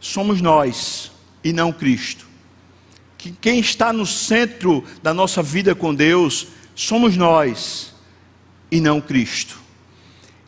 somos 0.00 0.40
nós 0.40 1.12
e 1.44 1.52
não 1.52 1.72
Cristo. 1.72 2.26
Que 3.18 3.30
quem 3.32 3.60
está 3.60 3.92
no 3.92 4.06
centro 4.06 4.82
da 5.02 5.12
nossa 5.12 5.42
vida 5.42 5.74
com 5.74 5.94
Deus 5.94 6.48
somos 6.74 7.16
nós 7.16 7.94
e 8.70 8.80
não 8.80 9.00
Cristo. 9.00 9.58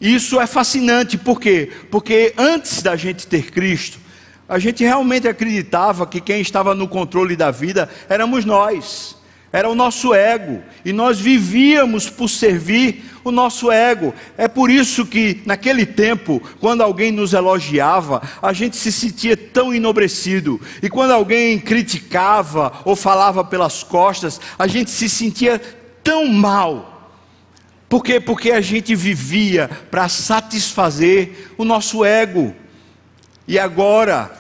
Isso 0.01 0.41
é 0.41 0.47
fascinante, 0.47 1.17
por 1.17 1.39
quê? 1.41 1.71
Porque 1.91 2.35
antes 2.37 2.83
da 2.83 2.97
gente 2.97 3.27
ter 3.27 3.53
Cristo, 3.53 4.01
a 4.49 4.59
gente 4.59 4.83
realmente 4.83 5.29
acreditava 5.29 6.07
que 6.07 6.21
quem 6.21 6.41
estava 6.41 6.75
no 6.75 6.89
controle 6.89 7.37
da 7.37 7.51
vida 7.51 7.89
éramos 8.09 8.45
nós. 8.45 9.17
Era 9.53 9.69
o 9.69 9.75
nosso 9.75 10.15
ego, 10.15 10.63
e 10.85 10.93
nós 10.93 11.21
vivíamos 11.21 12.09
por 12.09 12.29
servir 12.29 13.05
o 13.23 13.31
nosso 13.31 13.71
ego. 13.71 14.15
É 14.39 14.49
por 14.49 14.71
isso 14.71 15.05
que, 15.05 15.43
naquele 15.45 15.85
tempo, 15.85 16.43
quando 16.59 16.83
alguém 16.83 17.13
nos 17.13 17.35
elogiava, 17.35 18.23
a 18.41 18.53
gente 18.53 18.77
se 18.77 18.91
sentia 18.91 19.37
tão 19.37 19.75
enobrecido, 19.75 20.61
e 20.83 20.89
quando 20.89 21.11
alguém 21.11 21.59
criticava 21.59 22.73
ou 22.85 22.97
falava 22.97 23.45
pelas 23.45 23.83
costas, 23.83 24.41
a 24.59 24.67
gente 24.67 24.91
se 24.91 25.09
sentia 25.09 25.61
tão 26.03 26.27
mal. 26.27 27.13
Por 27.89 28.03
quê? 28.03 28.19
Porque 28.19 28.51
a 28.51 28.61
gente 28.63 28.95
vivia 28.95 29.69
para 29.91 30.09
satisfazer 30.09 31.53
o 31.59 31.65
nosso 31.65 32.03
ego. 32.03 32.55
E 33.47 33.59
agora, 33.59 34.33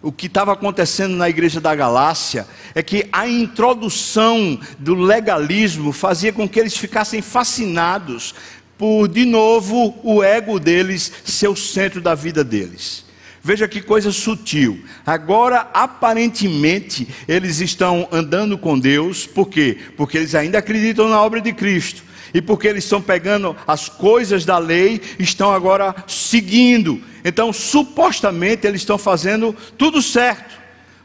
o 0.00 0.12
que 0.12 0.26
estava 0.26 0.52
acontecendo 0.52 1.16
na 1.16 1.28
igreja 1.28 1.60
da 1.60 1.74
Galácia 1.74 2.46
é 2.74 2.82
que 2.82 3.08
a 3.12 3.28
introdução 3.28 4.58
do 4.78 4.94
legalismo 4.94 5.92
fazia 5.92 6.32
com 6.32 6.48
que 6.48 6.60
eles 6.60 6.76
ficassem 6.76 7.20
fascinados 7.20 8.34
por, 8.76 9.08
de 9.08 9.24
novo, 9.24 9.98
o 10.04 10.22
ego 10.22 10.60
deles 10.60 11.12
ser 11.24 11.48
o 11.48 11.56
centro 11.56 12.00
da 12.00 12.14
vida 12.14 12.44
deles. 12.44 13.04
Veja 13.42 13.66
que 13.66 13.80
coisa 13.80 14.12
sutil. 14.12 14.84
Agora, 15.04 15.68
aparentemente, 15.74 17.08
eles 17.26 17.60
estão 17.60 18.08
andando 18.12 18.56
com 18.56 18.78
Deus, 18.78 19.26
por 19.26 19.48
quê? 19.48 19.78
Porque 19.96 20.18
eles 20.18 20.34
ainda 20.34 20.58
acreditam 20.58 21.08
na 21.08 21.20
obra 21.20 21.40
de 21.40 21.52
Cristo. 21.52 22.04
E 22.32 22.42
porque 22.42 22.68
eles 22.68 22.84
estão 22.84 23.00
pegando 23.00 23.56
as 23.66 23.88
coisas 23.88 24.44
da 24.44 24.58
lei, 24.58 25.00
estão 25.18 25.52
agora 25.52 25.94
seguindo. 26.06 27.02
Então, 27.24 27.52
supostamente, 27.52 28.66
eles 28.66 28.82
estão 28.82 28.98
fazendo 28.98 29.54
tudo 29.76 30.02
certo. 30.02 30.58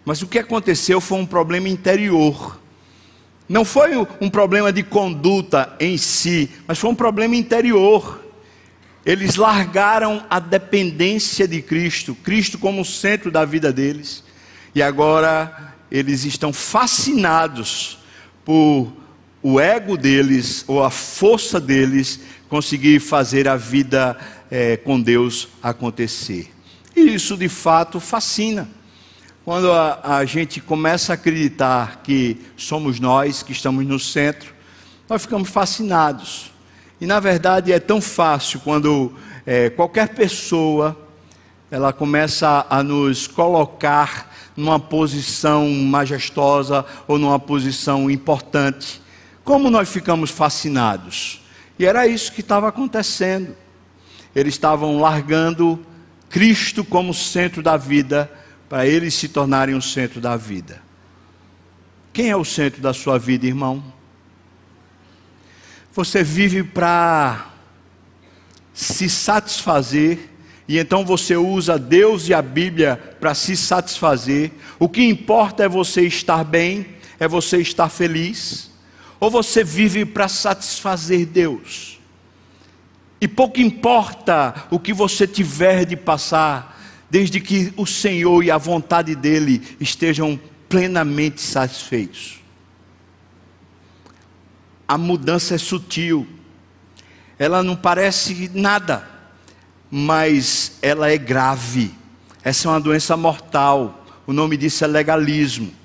Mas 0.06 0.22
o 0.22 0.28
que 0.28 0.40
aconteceu 0.40 1.00
foi 1.00 1.18
um 1.18 1.26
problema 1.26 1.70
interior. 1.70 2.60
Não 3.48 3.66
foi 3.66 3.92
um 4.22 4.30
problema 4.30 4.72
de 4.72 4.84
conduta 4.84 5.76
em 5.80 5.98
si, 5.98 6.50
mas 6.68 6.80
foi 6.80 6.90
um 6.90 6.96
problema 6.96 7.36
interior. 7.36 8.22
Eles 9.06 9.36
largaram 9.36 10.26
a 10.30 10.40
dependência 10.40 11.48
de 11.48 11.62
Cristo, 11.62 12.16
Cristo 12.16 12.58
como 12.58 12.86
centro 12.86 13.30
da 13.30 13.44
vida 13.44 13.72
deles, 13.72 14.24
e 14.74 14.82
agora 14.82 15.74
eles 15.92 16.24
estão 16.24 16.54
fascinados 16.54 18.00
por 18.46 18.92
o 19.44 19.60
ego 19.60 19.98
deles 19.98 20.64
ou 20.68 20.82
a 20.82 20.90
força 20.90 21.60
deles 21.60 22.22
conseguir 22.48 23.00
fazer 23.02 23.48
a 23.48 23.58
vida 23.58 24.18
é, 24.50 24.78
com 24.78 25.00
Deus 25.00 25.50
acontecer. 25.62 26.50
E 26.96 27.02
isso 27.14 27.36
de 27.36 27.50
fato 27.50 28.00
fascina. 28.00 28.70
Quando 29.44 29.70
a, 29.72 30.18
a, 30.18 30.26
gente 30.26 30.62
começa 30.62 31.12
a 31.12 31.16
acreditar 31.16 32.02
que 32.02 32.38
somos 32.56 33.00
nós 33.00 33.44
que 33.44 33.52
estamos 33.52 33.86
no 33.86 34.00
centro, 34.00 34.54
nós 35.10 35.24
ficamos 35.24 35.50
fascinados. 35.50 36.52
E 37.02 37.06
na 37.06 37.20
verdade 37.20 37.74
é 37.74 37.80
tão 37.80 38.00
fácil 38.00 38.62
quando 38.62 39.12
é, 39.46 39.70
qualquer 39.70 40.10
pessoa 40.10 40.98
ela 41.70 41.92
começa 41.92 42.66
a 42.70 42.82
nos 42.82 43.28
colocar 43.28 44.32
numa 44.56 44.80
posição 44.80 45.68
majestosa 45.70 46.86
ou 47.08 47.18
numa 47.18 47.40
posição 47.40 48.10
importante. 48.10 49.03
Como 49.44 49.70
nós 49.70 49.90
ficamos 49.90 50.32
fascinados? 50.32 51.42
E 51.78 51.86
era 51.86 52.08
isso 52.08 52.32
que 52.32 52.42
estava 52.42 52.68
acontecendo. 52.70 53.56
Eles 54.36 54.54
estavam 54.54 55.00
largando 55.00 55.86
Cristo 56.30 56.84
como 56.84 57.14
centro 57.14 57.62
da 57.62 57.78
vida, 57.78 58.32
para 58.70 58.88
eles 58.88 59.14
se 59.14 59.28
tornarem 59.28 59.76
o 59.76 59.82
centro 59.82 60.20
da 60.20 60.36
vida. 60.36 60.82
Quem 62.12 62.30
é 62.30 62.36
o 62.36 62.46
centro 62.46 62.82
da 62.82 62.94
sua 62.94 63.20
vida, 63.20 63.46
irmão? 63.46 63.84
Você 65.94 66.24
vive 66.24 66.64
para 66.64 67.52
se 68.74 69.08
satisfazer, 69.08 70.30
e 70.68 70.80
então 70.80 71.06
você 71.06 71.36
usa 71.36 71.78
Deus 71.78 72.28
e 72.28 72.34
a 72.34 72.42
Bíblia 72.42 72.96
para 73.20 73.36
se 73.36 73.56
satisfazer. 73.56 74.52
O 74.80 74.90
que 74.90 75.04
importa 75.04 75.64
é 75.64 75.70
você 75.70 76.02
estar 76.02 76.44
bem, 76.44 76.96
é 77.20 77.28
você 77.28 77.58
estar 77.58 77.90
feliz. 77.90 78.73
Ou 79.24 79.32
você 79.32 79.64
vive 79.64 80.04
para 80.04 80.28
satisfazer 80.28 81.26
Deus? 81.26 81.98
E 83.22 83.26
pouco 83.26 83.62
importa 83.62 84.68
o 84.70 84.78
que 84.78 84.92
você 84.92 85.26
tiver 85.26 85.86
de 85.86 85.96
passar, 85.96 86.78
desde 87.10 87.40
que 87.40 87.74
o 87.78 87.86
Senhor 87.86 88.44
e 88.44 88.52
a 88.52 88.58
vontade 88.58 89.16
dEle 89.16 89.62
estejam 89.80 90.38
plenamente 90.68 91.40
satisfeitos. 91.40 92.42
A 94.86 94.98
mudança 94.98 95.56
é 95.56 95.58
sutil, 95.58 96.28
ela 97.40 97.64
não 97.64 97.78
parece 97.78 98.52
nada, 98.54 99.08
mas 99.90 100.80
ela 100.82 101.10
é 101.10 101.18
grave. 101.18 101.94
Essa 102.44 102.68
é 102.68 102.72
uma 102.72 102.82
doença 102.82 103.16
mortal, 103.16 104.06
o 104.28 104.34
nome 104.34 104.58
disso 104.58 104.84
é 104.84 104.88
legalismo. 104.88 105.83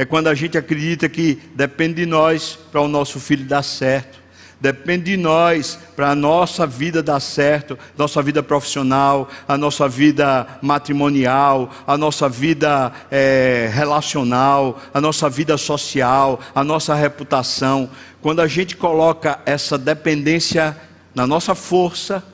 É 0.00 0.06
quando 0.06 0.28
a 0.28 0.34
gente 0.34 0.56
acredita 0.56 1.10
que 1.10 1.38
depende 1.54 1.96
de 1.96 2.06
nós 2.06 2.58
para 2.72 2.80
o 2.80 2.88
nosso 2.88 3.20
filho 3.20 3.44
dar 3.44 3.62
certo. 3.62 4.18
Depende 4.58 5.10
de 5.10 5.16
nós 5.18 5.78
para 5.94 6.12
a 6.12 6.14
nossa 6.14 6.66
vida 6.66 7.02
dar 7.02 7.20
certo, 7.20 7.78
nossa 7.98 8.22
vida 8.22 8.42
profissional, 8.42 9.28
a 9.46 9.58
nossa 9.58 9.86
vida 9.86 10.46
matrimonial, 10.62 11.70
a 11.86 11.98
nossa 11.98 12.30
vida 12.30 12.90
é, 13.10 13.70
relacional, 13.74 14.80
a 14.94 15.02
nossa 15.02 15.28
vida 15.28 15.58
social, 15.58 16.40
a 16.54 16.64
nossa 16.64 16.94
reputação. 16.94 17.90
Quando 18.22 18.40
a 18.40 18.46
gente 18.46 18.78
coloca 18.78 19.38
essa 19.44 19.76
dependência 19.76 20.74
na 21.14 21.26
nossa 21.26 21.54
força, 21.54 22.24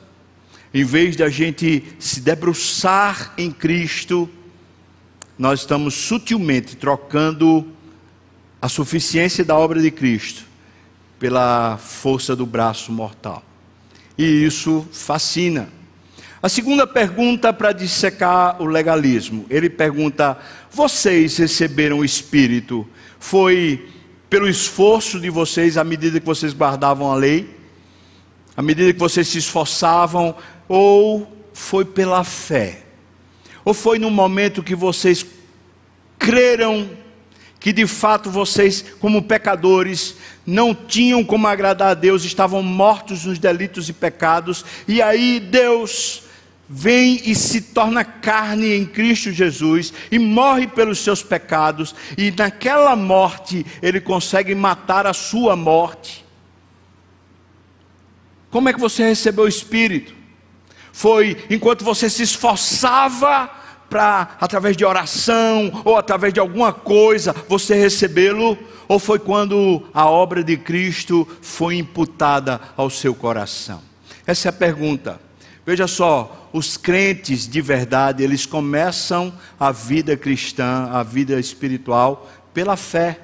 em 0.73 0.85
vez 0.85 1.17
de 1.17 1.23
a 1.23 1.27
gente 1.27 1.83
se 1.99 2.21
debruçar 2.21 3.33
em 3.37 3.51
Cristo, 3.51 4.29
nós 5.37 5.61
estamos 5.61 5.93
sutilmente 5.93 6.75
trocando 6.75 7.65
a 8.61 8.67
suficiência 8.67 9.45
da 9.45 9.55
obra 9.55 9.81
de 9.81 9.91
Cristo 9.91 10.45
pela 11.19 11.77
força 11.77 12.35
do 12.35 12.45
braço 12.45 12.91
mortal. 12.91 13.43
E 14.17 14.23
isso 14.23 14.87
fascina. 14.91 15.69
A 16.41 16.49
segunda 16.49 16.87
pergunta 16.87 17.51
para 17.53 17.71
dissecar 17.71 18.61
o 18.61 18.65
legalismo, 18.65 19.45
ele 19.49 19.69
pergunta: 19.69 20.37
vocês 20.71 21.37
receberam 21.37 21.99
o 21.99 22.05
Espírito? 22.05 22.87
Foi 23.19 23.87
pelo 24.29 24.47
esforço 24.47 25.19
de 25.19 25.29
vocês 25.29 25.77
à 25.77 25.83
medida 25.83 26.19
que 26.19 26.25
vocês 26.25 26.53
guardavam 26.53 27.11
a 27.11 27.15
lei? 27.15 27.55
À 28.55 28.61
medida 28.61 28.91
que 28.91 28.99
vocês 28.99 29.27
se 29.27 29.37
esforçavam? 29.37 30.35
Ou 30.67 31.31
foi 31.53 31.85
pela 31.85 32.23
fé? 32.23 32.86
Ou 33.67 33.73
foi 33.73 33.99
no 33.99 34.09
momento 34.09 34.63
que 34.63 34.73
vocês 34.73 35.25
creram 36.17 36.89
que 37.59 37.73
de 37.73 37.85
fato 37.85 38.31
vocês, 38.31 38.81
como 38.97 39.23
pecadores, 39.23 40.15
não 40.45 40.73
tinham 40.73 41.21
como 41.21 41.47
agradar 41.47 41.89
a 41.89 41.93
Deus, 41.93 42.23
estavam 42.23 42.63
mortos 42.63 43.25
nos 43.25 43.37
delitos 43.37 43.89
e 43.89 43.93
pecados, 43.93 44.63
e 44.87 45.01
aí 45.01 45.41
Deus 45.41 46.23
vem 46.69 47.21
e 47.29 47.35
se 47.35 47.59
torna 47.59 48.05
carne 48.05 48.73
em 48.73 48.85
Cristo 48.85 49.33
Jesus 49.33 49.91
e 50.09 50.17
morre 50.17 50.67
pelos 50.67 50.99
seus 50.99 51.21
pecados, 51.21 51.93
e 52.17 52.31
naquela 52.31 52.95
morte 52.95 53.65
ele 53.81 53.99
consegue 53.99 54.55
matar 54.55 55.05
a 55.05 55.13
sua 55.13 55.57
morte. 55.57 56.23
Como 58.49 58.69
é 58.69 58.73
que 58.73 58.79
você 58.79 59.03
recebeu 59.03 59.43
o 59.43 59.49
Espírito? 59.49 60.16
Foi 60.97 61.37
enquanto 61.47 61.85
você 61.85 62.09
se 62.09 62.23
esforçava 62.23 63.47
para, 63.87 64.35
através 64.41 64.75
de 64.75 64.83
oração 64.83 65.83
ou 65.85 65.95
através 65.95 66.33
de 66.33 66.39
alguma 66.39 66.73
coisa, 66.73 67.35
você 67.47 67.75
recebê-lo? 67.75 68.57
Ou 68.87 68.97
foi 68.97 69.19
quando 69.19 69.87
a 69.93 70.09
obra 70.09 70.43
de 70.43 70.57
Cristo 70.57 71.27
foi 71.39 71.77
imputada 71.77 72.59
ao 72.75 72.89
seu 72.89 73.13
coração? 73.13 73.79
Essa 74.25 74.47
é 74.47 74.49
a 74.49 74.53
pergunta. 74.53 75.21
Veja 75.63 75.85
só, 75.85 76.49
os 76.51 76.77
crentes 76.77 77.47
de 77.47 77.61
verdade, 77.61 78.23
eles 78.23 78.47
começam 78.47 79.31
a 79.59 79.71
vida 79.71 80.17
cristã, 80.17 80.89
a 80.91 81.03
vida 81.03 81.39
espiritual, 81.39 82.27
pela 82.55 82.75
fé. 82.75 83.19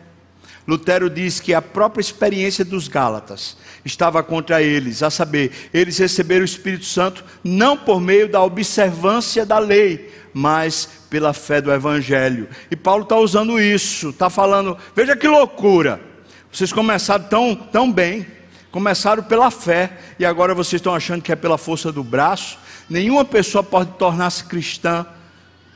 Lutero 0.68 1.10
diz 1.10 1.40
que 1.40 1.56
a 1.56 1.62
própria 1.62 2.02
experiência 2.02 2.64
dos 2.64 2.88
Gálatas 2.88 3.58
estava 3.86 4.24
contra 4.24 4.62
eles, 4.62 5.04
a 5.04 5.10
saber, 5.10 5.69
eles 5.74 5.98
receberam 5.98 6.41
o 6.41 6.46
Espírito 6.46 6.86
Santo 6.86 7.24
não 7.43 7.78
por 7.78 8.00
meio 8.00 8.30
da 8.30 8.41
observância 8.41 9.46
da 9.46 9.60
lei, 9.60 10.12
mas 10.34 10.89
pela 11.10 11.34
fé 11.34 11.62
do 11.62 11.72
Evangelho. 11.72 12.48
E 12.72 12.76
Paulo 12.76 13.04
está 13.04 13.17
usando 13.17 13.60
isso, 13.60 14.10
está 14.10 14.30
falando, 14.30 14.78
veja 14.96 15.15
que 15.15 15.28
loucura, 15.28 16.00
vocês 16.52 16.72
começaram 16.72 17.26
tão, 17.26 17.56
tão 17.56 17.91
bem, 17.91 18.26
começaram 18.72 19.22
pela 19.24 19.52
fé, 19.52 19.91
e 20.17 20.26
agora 20.26 20.56
vocês 20.56 20.80
estão 20.80 20.96
achando 20.96 21.22
que 21.22 21.32
é 21.32 21.36
pela 21.36 21.58
força 21.58 21.91
do 21.91 22.04
braço. 22.04 22.58
Nenhuma 22.89 23.24
pessoa 23.24 23.63
pode 23.63 23.91
tornar-se 23.93 24.43
cristã, 24.43 25.06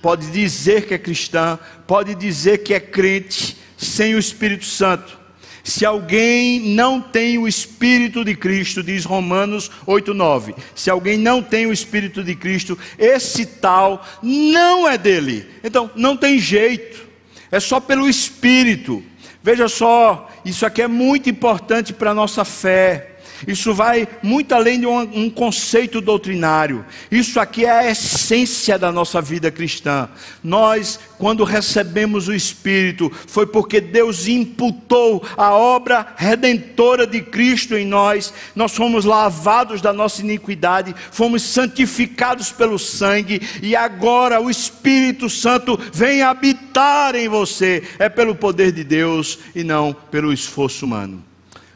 pode 0.01 0.31
dizer 0.31 0.87
que 0.87 0.93
é 0.93 0.97
cristã, 0.97 1.59
pode 1.85 2.15
dizer 2.15 2.59
que 2.59 2.73
é 2.73 2.79
crente, 2.79 3.57
sem 3.77 4.15
o 4.15 4.19
Espírito 4.19 4.65
Santo. 4.65 5.26
Se 5.67 5.85
alguém 5.85 6.61
não 6.61 7.01
tem 7.01 7.37
o 7.37 7.45
Espírito 7.45 8.23
de 8.23 8.33
Cristo, 8.37 8.81
diz 8.81 9.03
Romanos 9.03 9.69
8,9: 9.85 10.55
se 10.73 10.89
alguém 10.89 11.17
não 11.17 11.43
tem 11.43 11.65
o 11.65 11.73
Espírito 11.73 12.23
de 12.23 12.35
Cristo, 12.35 12.79
esse 12.97 13.45
tal 13.45 14.01
não 14.23 14.87
é 14.87 14.97
dele. 14.97 15.45
Então, 15.61 15.91
não 15.93 16.15
tem 16.15 16.39
jeito, 16.39 17.05
é 17.51 17.59
só 17.59 17.81
pelo 17.81 18.07
Espírito. 18.07 19.03
Veja 19.43 19.67
só, 19.67 20.29
isso 20.45 20.65
aqui 20.65 20.81
é 20.81 20.87
muito 20.87 21.29
importante 21.29 21.91
para 21.91 22.11
a 22.11 22.15
nossa 22.15 22.45
fé. 22.45 23.16
Isso 23.45 23.73
vai 23.73 24.07
muito 24.23 24.55
além 24.55 24.79
de 24.79 24.87
um, 24.87 24.99
um, 24.99 25.29
conceito 25.29 26.01
doutrinário. 26.01 26.85
Isso 27.11 27.39
aqui 27.39 27.65
é 27.65 27.69
a 27.69 27.91
essência 27.91 28.79
da 28.79 28.91
nossa 28.91 29.21
vida 29.21 29.51
cristã. 29.51 30.09
Nós, 30.43 30.99
quando 31.17 31.43
recebemos 31.43 32.27
o 32.27 32.33
Espírito, 32.33 33.11
foi 33.27 33.45
porque 33.45 33.81
Deus 33.81 34.27
imputou 34.27 35.23
a 35.35 35.51
obra 35.51 36.13
redentora 36.15 37.05
de 37.05 37.21
Cristo 37.21 37.75
em 37.75 37.85
nós. 37.85 38.33
Nós 38.55 38.73
fomos 38.73 39.05
lavados 39.05 39.81
da 39.81 39.91
nossa 39.91 40.21
iniquidade, 40.21 40.95
fomos 41.11 41.43
santificados 41.43 42.51
pelo 42.51 42.79
sangue, 42.79 43.41
e 43.61 43.75
agora 43.75 44.41
o 44.41 44.49
Espírito 44.49 45.29
Santo 45.29 45.79
vem 45.93 46.21
habitar 46.21 47.15
em 47.15 47.27
você. 47.27 47.83
É 47.99 48.07
pelo 48.07 48.35
poder 48.35 48.71
de 48.71 48.83
Deus 48.83 49.37
e 49.53 49.63
não 49.63 49.93
pelo 49.93 50.31
esforço 50.31 50.85
humano. 50.85 51.26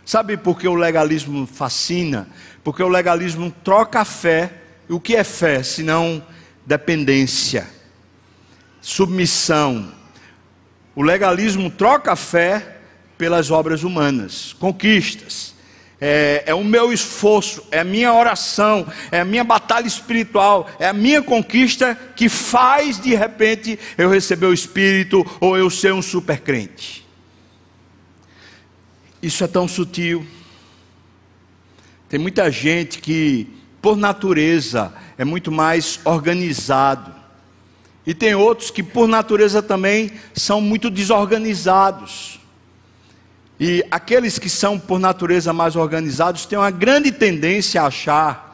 Sabe 0.05 0.37
por 0.37 0.59
que 0.59 0.67
o 0.67 0.75
legalismo 0.75 1.45
fascina? 1.45 2.27
Porque 2.63 2.81
o 2.81 2.89
legalismo 2.89 3.53
troca 3.63 4.01
a 4.01 4.05
fé. 4.05 4.51
O 4.89 4.99
que 4.99 5.15
é 5.15 5.23
fé? 5.23 5.63
Senão 5.63 6.23
dependência, 6.65 7.67
submissão. 8.81 9.91
O 10.95 11.01
legalismo 11.01 11.69
troca 11.69 12.13
a 12.13 12.15
fé 12.15 12.77
pelas 13.17 13.51
obras 13.51 13.83
humanas, 13.83 14.53
conquistas. 14.59 15.53
É, 16.03 16.43
é, 16.47 16.53
o 16.55 16.63
meu 16.63 16.91
esforço, 16.91 17.63
é 17.69 17.79
a 17.79 17.83
minha 17.83 18.11
oração, 18.11 18.87
é 19.11 19.19
a 19.19 19.25
minha 19.25 19.43
batalha 19.43 19.85
espiritual, 19.85 20.67
é 20.79 20.87
a 20.87 20.93
minha 20.93 21.21
conquista 21.21 21.95
que 22.15 22.27
faz 22.27 22.99
de 22.99 23.13
repente 23.13 23.77
eu 23.95 24.09
receber 24.09 24.47
o 24.47 24.53
Espírito 24.53 25.23
ou 25.39 25.55
eu 25.55 25.69
ser 25.69 25.93
um 25.93 26.01
super 26.01 26.39
crente. 26.39 27.07
Isso 29.21 29.43
é 29.43 29.47
tão 29.47 29.67
sutil. 29.67 30.25
Tem 32.09 32.19
muita 32.19 32.49
gente 32.49 32.99
que, 32.99 33.47
por 33.81 33.95
natureza, 33.95 34.93
é 35.17 35.23
muito 35.23 35.51
mais 35.51 35.99
organizado. 36.03 37.13
E 38.05 38.13
tem 38.13 38.33
outros 38.33 38.71
que, 38.71 38.81
por 38.81 39.07
natureza, 39.07 39.61
também 39.61 40.11
são 40.33 40.59
muito 40.59 40.89
desorganizados. 40.89 42.39
E 43.59 43.85
aqueles 43.91 44.39
que 44.39 44.49
são, 44.49 44.79
por 44.79 44.99
natureza, 44.99 45.53
mais 45.53 45.75
organizados 45.75 46.47
têm 46.47 46.57
uma 46.57 46.71
grande 46.71 47.11
tendência 47.11 47.81
a 47.81 47.85
achar 47.85 48.50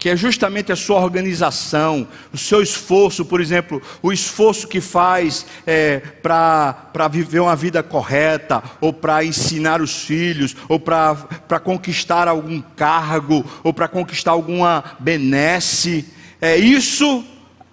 que 0.00 0.08
é 0.08 0.16
justamente 0.16 0.72
a 0.72 0.76
sua 0.76 0.98
organização, 0.98 2.08
o 2.32 2.38
seu 2.38 2.62
esforço, 2.62 3.22
por 3.22 3.38
exemplo, 3.38 3.82
o 4.02 4.10
esforço 4.10 4.66
que 4.66 4.80
faz 4.80 5.44
é, 5.66 5.98
para 6.22 7.06
viver 7.10 7.40
uma 7.40 7.54
vida 7.54 7.82
correta, 7.82 8.62
ou 8.80 8.94
para 8.94 9.22
ensinar 9.22 9.82
os 9.82 10.02
filhos, 10.02 10.56
ou 10.70 10.80
para 10.80 11.60
conquistar 11.62 12.28
algum 12.28 12.62
cargo, 12.62 13.44
ou 13.62 13.74
para 13.74 13.86
conquistar 13.88 14.30
alguma 14.30 14.82
benesse. 14.98 16.06
É, 16.40 16.56
isso 16.56 17.22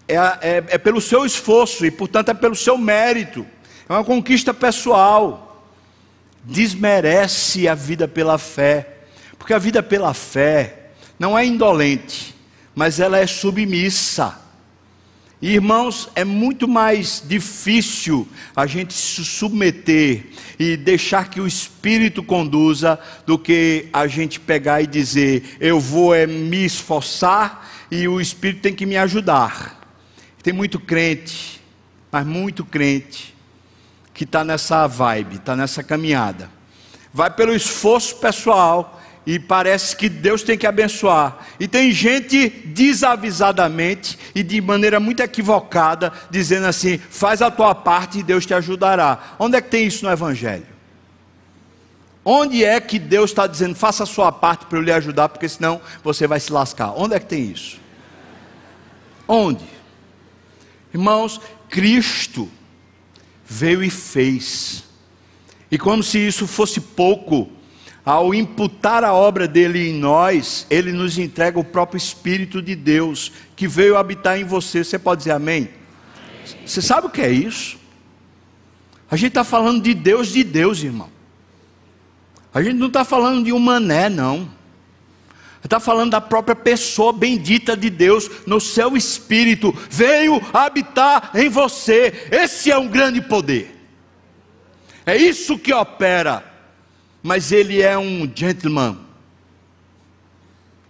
é, 0.05 0.15
é, 0.15 0.63
é 0.67 0.77
pelo 0.77 0.99
seu 0.99 1.25
esforço 1.25 1.85
e, 1.85 1.91
portanto, 1.91 2.27
é 2.27 2.33
pelo 2.33 2.57
seu 2.57 2.77
mérito. 2.77 3.47
É 3.87 3.93
uma 3.93 4.03
conquista 4.03 4.53
pessoal. 4.53 5.63
Desmerece 6.43 7.69
a 7.69 7.73
vida 7.73 8.05
pela 8.05 8.37
fé, 8.37 8.97
porque 9.39 9.53
a 9.53 9.57
vida 9.57 9.81
pela 9.81 10.13
fé 10.13 10.76
não 11.19 11.38
é 11.38 11.45
indolente, 11.45 12.36
mas 12.75 12.99
ela 12.99 13.17
é 13.17 13.25
submissa. 13.25 14.39
Irmãos, 15.41 16.10
é 16.15 16.23
muito 16.23 16.67
mais 16.67 17.23
difícil 17.25 18.27
a 18.56 18.65
gente 18.65 18.93
se 18.93 19.23
submeter 19.23 20.25
e 20.58 20.75
deixar 20.75 21.30
que 21.30 21.39
o 21.39 21.45
Espírito 21.45 22.23
conduza 22.23 22.99
do 23.25 23.38
que 23.38 23.88
a 23.93 24.08
gente 24.08 24.39
pegar 24.39 24.82
e 24.82 24.88
dizer, 24.88 25.58
eu 25.60 25.80
vou 25.80 26.15
é, 26.15 26.25
me 26.25 26.65
esforçar 26.65 27.69
e 27.91 28.08
o 28.08 28.19
Espírito 28.19 28.62
tem 28.62 28.73
que 28.73 28.86
me 28.86 28.97
ajudar. 28.97 29.80
Tem 30.41 30.53
muito 30.53 30.80
crente, 30.80 31.62
mas 32.12 32.25
muito 32.25 32.65
crente, 32.65 33.36
que 34.13 34.23
está 34.23 34.43
nessa 34.43 34.88
vibe, 34.88 35.36
está 35.36 35.56
nessa 35.56 35.84
caminhada. 35.84 36.49
Vai 37.13 37.30
pelo 37.30 37.53
esforço 37.53 38.15
pessoal, 38.15 38.96
e 39.27 39.37
parece 39.37 39.93
que 39.93 40.07
Deus 40.07 40.41
tem 40.41 40.57
que 40.57 40.65
abençoar. 40.65 41.45
E 41.59 41.67
tem 41.67 41.91
gente 41.91 42.47
desavisadamente 42.47 44.17
e 44.33 44.41
de 44.41 44.61
maneira 44.61 45.01
muito 45.01 45.19
equivocada 45.19 46.13
dizendo 46.31 46.65
assim: 46.65 46.97
faz 46.97 47.41
a 47.41 47.51
tua 47.51 47.75
parte 47.75 48.19
e 48.19 48.23
Deus 48.23 48.45
te 48.45 48.53
ajudará. 48.53 49.35
Onde 49.37 49.57
é 49.57 49.61
que 49.61 49.69
tem 49.69 49.85
isso 49.85 50.05
no 50.05 50.11
Evangelho? 50.11 50.65
Onde 52.23 52.63
é 52.63 52.79
que 52.79 52.97
Deus 52.97 53.31
está 53.31 53.45
dizendo, 53.47 53.75
faça 53.75 54.03
a 54.03 54.05
sua 54.05 54.31
parte 54.31 54.65
para 54.65 54.77
eu 54.77 54.81
lhe 54.81 54.93
ajudar, 54.93 55.27
porque 55.27 55.49
senão 55.49 55.81
você 56.01 56.25
vai 56.25 56.39
se 56.39 56.51
lascar? 56.51 56.93
Onde 56.95 57.15
é 57.15 57.19
que 57.19 57.25
tem 57.25 57.51
isso? 57.51 57.81
Onde? 59.27 59.65
Irmãos, 60.93 61.41
Cristo 61.67 62.49
veio 63.45 63.83
e 63.83 63.89
fez. 63.89 64.85
E 65.69 65.77
como 65.77 66.01
se 66.01 66.17
isso 66.17 66.47
fosse 66.47 66.79
pouco, 66.79 67.57
ao 68.08 68.34
imputar 68.34 69.04
a 69.04 69.12
obra 69.12 69.50
dele 69.50 69.89
em 69.89 69.93
nós, 69.93 70.65
ele 70.70 70.93
nos 70.93 71.17
entrega 71.17 71.60
o 71.60 71.63
próprio 71.63 71.98
Espírito 71.98 72.62
de 72.62 72.74
Deus 72.74 73.34
que 73.54 73.67
veio 73.67 73.98
habitar 73.98 74.39
em 74.39 74.46
você. 74.46 74.82
Você 74.82 74.98
pode 74.98 75.20
dizer 75.20 75.32
amém? 75.32 75.67
Você 76.65 76.82
sabe 76.82 77.08
o 77.08 77.10
que 77.10 77.20
é 77.20 77.30
isso? 77.30 77.78
A 79.12 79.17
gente 79.17 79.32
está 79.32 79.43
falando 79.43 79.84
de 79.84 79.93
Deus 79.93 80.30
de 80.30 80.41
Deus, 80.41 80.82
irmão. 80.82 81.10
A 82.54 82.63
gente 82.63 82.78
não 82.78 82.88
está 82.88 83.04
falando 83.04 83.43
de 83.43 83.52
um 83.52 83.60
mané, 83.60 84.08
não. 84.08 84.50
Está 85.62 85.78
falando 85.78 86.12
da 86.12 86.22
própria 86.22 86.56
pessoa 86.56 87.12
bendita 87.12 87.76
de 87.76 87.89
Deus 87.89 88.32
no 88.46 88.62
seu 88.62 88.96
espírito, 88.96 89.76
veio 89.89 90.41
habitar 90.54 91.32
em 91.36 91.50
você. 91.50 92.30
Esse 92.32 92.72
é 92.72 92.78
um 92.78 92.88
grande 92.88 93.20
poder. 93.20 93.78
É 95.06 95.17
isso 95.17 95.60
que 95.60 95.74
opera 95.74 96.46
mas 97.21 97.51
ele 97.51 97.82
é 97.82 97.97
um 97.97 98.30
gentleman. 98.34 98.97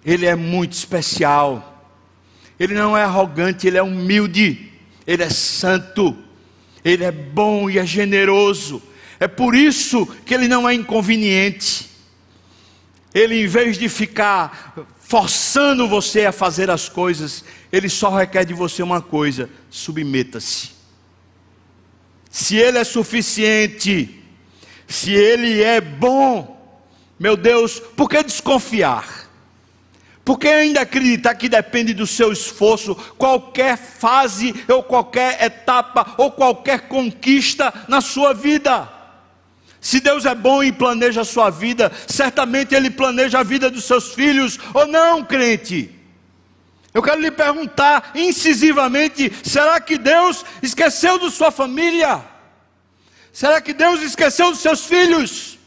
Ele 0.06 0.26
é 0.26 0.36
muito 0.36 0.74
especial. 0.74 1.86
Ele 2.60 2.74
não 2.74 2.98
é 2.98 3.04
arrogante, 3.04 3.68
ele 3.68 3.78
é 3.78 3.84
humilde. 3.84 4.72
Ele 5.06 5.24
é 5.24 5.30
santo. 5.30 6.16
Ele 6.84 7.04
é 7.04 7.12
bom 7.12 7.70
e 7.70 7.78
é 7.78 7.86
generoso. 7.86 8.82
É 9.20 9.28
por 9.28 9.56
isso 9.56 10.06
que 10.26 10.34
ele 10.34 10.48
não 10.48 10.68
é 10.68 10.74
inconveniente. 10.74 11.90
Ele, 13.14 13.42
em 13.44 13.48
vez 13.48 13.78
de 13.78 13.90
ficar 13.90 14.76
forçando 15.00 15.88
você 15.88 16.26
a 16.26 16.32
fazer 16.32 16.70
as 16.70 16.88
coisas, 16.88 17.44
ele 17.72 17.90
só 17.90 18.16
requer 18.16 18.46
de 18.46 18.54
você 18.54 18.84
uma 18.84 19.02
coisa: 19.02 19.50
submeta-se. 19.70 20.72
Se 22.30 22.56
ele 22.56 22.78
é 22.78 22.84
suficiente, 22.84 24.24
se 24.88 25.14
Ele 25.14 25.62
é 25.62 25.82
bom, 25.82 26.56
meu 27.20 27.36
Deus, 27.36 27.80
por 27.80 28.10
que 28.10 28.24
desconfiar? 28.24 29.28
Por 30.24 30.38
que 30.38 30.48
ainda 30.48 30.82
acreditar 30.82 31.36
que 31.36 31.48
depende 31.48 31.94
do 31.94 32.06
seu 32.06 32.32
esforço, 32.32 32.96
qualquer 33.18 33.78
fase, 33.78 34.54
ou 34.68 34.84
qualquer 34.84 35.42
etapa, 35.44 36.16
ou 36.18 36.32
qualquer 36.32 36.88
conquista 36.88 37.74
na 37.88 38.02
sua 38.02 38.34
vida? 38.34 38.90
Se 39.80 40.00
Deus 40.00 40.26
é 40.26 40.36
bom 40.36 40.64
e 40.64 40.72
planeja 40.72 41.22
a 41.22 41.26
sua 41.26 41.50
vida, 41.50 41.92
certamente 42.08 42.76
Ele 42.76 42.90
planeja 42.90 43.40
a 43.40 43.44
vida 43.44 43.70
dos 43.70 43.86
seus 43.86 44.14
filhos, 44.14 44.60
ou 44.74 44.86
não, 44.86 45.24
crente? 45.24 45.92
Eu 46.94 47.02
quero 47.02 47.22
lhe 47.22 47.32
perguntar 47.32 48.12
incisivamente: 48.16 49.32
será 49.44 49.80
que 49.80 49.98
Deus 49.98 50.44
esqueceu 50.62 51.20
de 51.20 51.32
sua 51.32 51.52
família? 51.52 52.22
Será 53.38 53.62
que 53.62 53.72
Deus 53.72 54.02
esqueceu 54.02 54.50
dos 54.50 54.62
seus 54.62 54.88
filhos? 54.88 55.60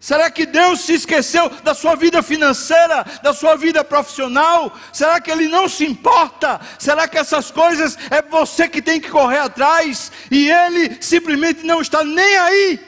Será 0.00 0.30
que 0.30 0.46
Deus 0.46 0.80
se 0.80 0.94
esqueceu 0.94 1.50
da 1.62 1.74
sua 1.74 1.94
vida 1.94 2.22
financeira, 2.22 3.04
da 3.22 3.34
sua 3.34 3.56
vida 3.56 3.84
profissional? 3.84 4.74
Será 4.90 5.20
que 5.20 5.30
Ele 5.30 5.48
não 5.48 5.68
se 5.68 5.84
importa? 5.84 6.58
Será 6.78 7.06
que 7.06 7.18
essas 7.18 7.50
coisas 7.50 7.98
é 8.10 8.22
você 8.22 8.70
que 8.70 8.80
tem 8.80 8.98
que 8.98 9.10
correr 9.10 9.40
atrás 9.40 10.10
e 10.30 10.50
Ele 10.50 10.96
simplesmente 11.02 11.62
não 11.62 11.82
está 11.82 12.02
nem 12.02 12.38
aí? 12.38 12.80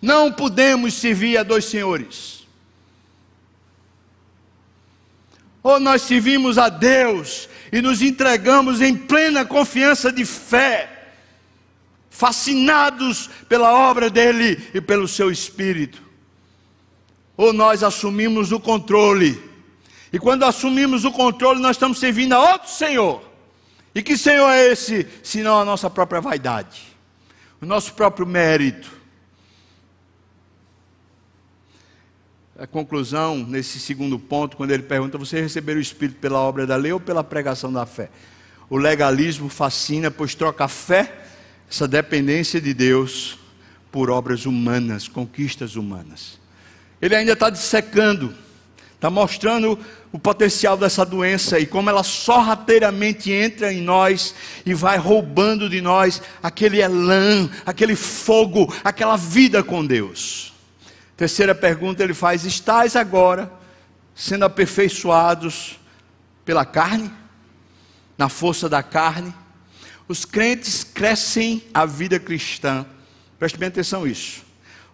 Não 0.00 0.32
podemos 0.32 0.94
servir 0.94 1.36
a 1.36 1.42
dois 1.42 1.66
senhores. 1.66 2.37
Ou 5.68 5.78
nós 5.78 6.00
servimos 6.00 6.56
a 6.56 6.70
Deus 6.70 7.46
e 7.70 7.82
nos 7.82 8.00
entregamos 8.00 8.80
em 8.80 8.96
plena 8.96 9.44
confiança 9.44 10.10
de 10.10 10.24
fé, 10.24 11.10
fascinados 12.08 13.28
pela 13.50 13.70
obra 13.70 14.08
dele 14.08 14.66
e 14.72 14.80
pelo 14.80 15.06
seu 15.06 15.30
espírito. 15.30 16.02
Ou 17.36 17.52
nós 17.52 17.82
assumimos 17.82 18.50
o 18.50 18.58
controle, 18.58 19.38
e 20.10 20.18
quando 20.18 20.44
assumimos 20.44 21.04
o 21.04 21.12
controle, 21.12 21.60
nós 21.60 21.76
estamos 21.76 21.98
servindo 21.98 22.32
a 22.32 22.52
outro 22.52 22.70
Senhor. 22.70 23.22
E 23.94 24.02
que 24.02 24.16
Senhor 24.16 24.48
é 24.48 24.72
esse, 24.72 25.06
senão 25.22 25.60
a 25.60 25.66
nossa 25.66 25.90
própria 25.90 26.18
vaidade, 26.18 26.80
o 27.60 27.66
nosso 27.66 27.92
próprio 27.92 28.26
mérito? 28.26 28.97
A 32.58 32.66
conclusão, 32.66 33.36
nesse 33.36 33.78
segundo 33.78 34.18
ponto, 34.18 34.56
quando 34.56 34.72
ele 34.72 34.82
pergunta: 34.82 35.16
Você 35.16 35.40
recebeu 35.40 35.76
o 35.76 35.80
Espírito 35.80 36.18
pela 36.18 36.40
obra 36.40 36.66
da 36.66 36.74
lei 36.74 36.90
ou 36.90 36.98
pela 36.98 37.22
pregação 37.22 37.72
da 37.72 37.86
fé? 37.86 38.10
O 38.68 38.76
legalismo 38.76 39.48
fascina, 39.48 40.10
pois 40.10 40.34
troca 40.34 40.64
a 40.64 40.68
fé, 40.68 41.20
essa 41.70 41.86
dependência 41.86 42.60
de 42.60 42.74
Deus, 42.74 43.38
por 43.92 44.10
obras 44.10 44.44
humanas, 44.44 45.06
conquistas 45.06 45.76
humanas. 45.76 46.40
Ele 47.00 47.14
ainda 47.14 47.34
está 47.34 47.48
dissecando, 47.48 48.34
está 48.92 49.08
mostrando 49.08 49.78
o 50.10 50.18
potencial 50.18 50.76
dessa 50.76 51.06
doença 51.06 51.60
e 51.60 51.66
como 51.66 51.88
ela 51.90 52.02
sorrateiramente 52.02 53.30
entra 53.30 53.72
em 53.72 53.80
nós 53.80 54.34
e 54.66 54.74
vai 54.74 54.98
roubando 54.98 55.70
de 55.70 55.80
nós 55.80 56.20
aquele 56.42 56.80
elan, 56.80 57.48
aquele 57.64 57.94
fogo, 57.94 58.74
aquela 58.82 59.16
vida 59.16 59.62
com 59.62 59.86
Deus. 59.86 60.57
Terceira 61.18 61.52
pergunta 61.52 62.04
ele 62.04 62.14
faz: 62.14 62.44
Estais 62.44 62.94
agora 62.94 63.52
sendo 64.14 64.44
aperfeiçoados 64.44 65.76
pela 66.44 66.64
carne? 66.64 67.12
Na 68.16 68.28
força 68.28 68.68
da 68.68 68.84
carne? 68.84 69.34
Os 70.06 70.24
crentes 70.24 70.84
crescem 70.84 71.64
a 71.74 71.84
vida 71.84 72.20
cristã. 72.20 72.86
Preste 73.36 73.58
bem 73.58 73.66
atenção 73.68 74.06
nisso. 74.06 74.44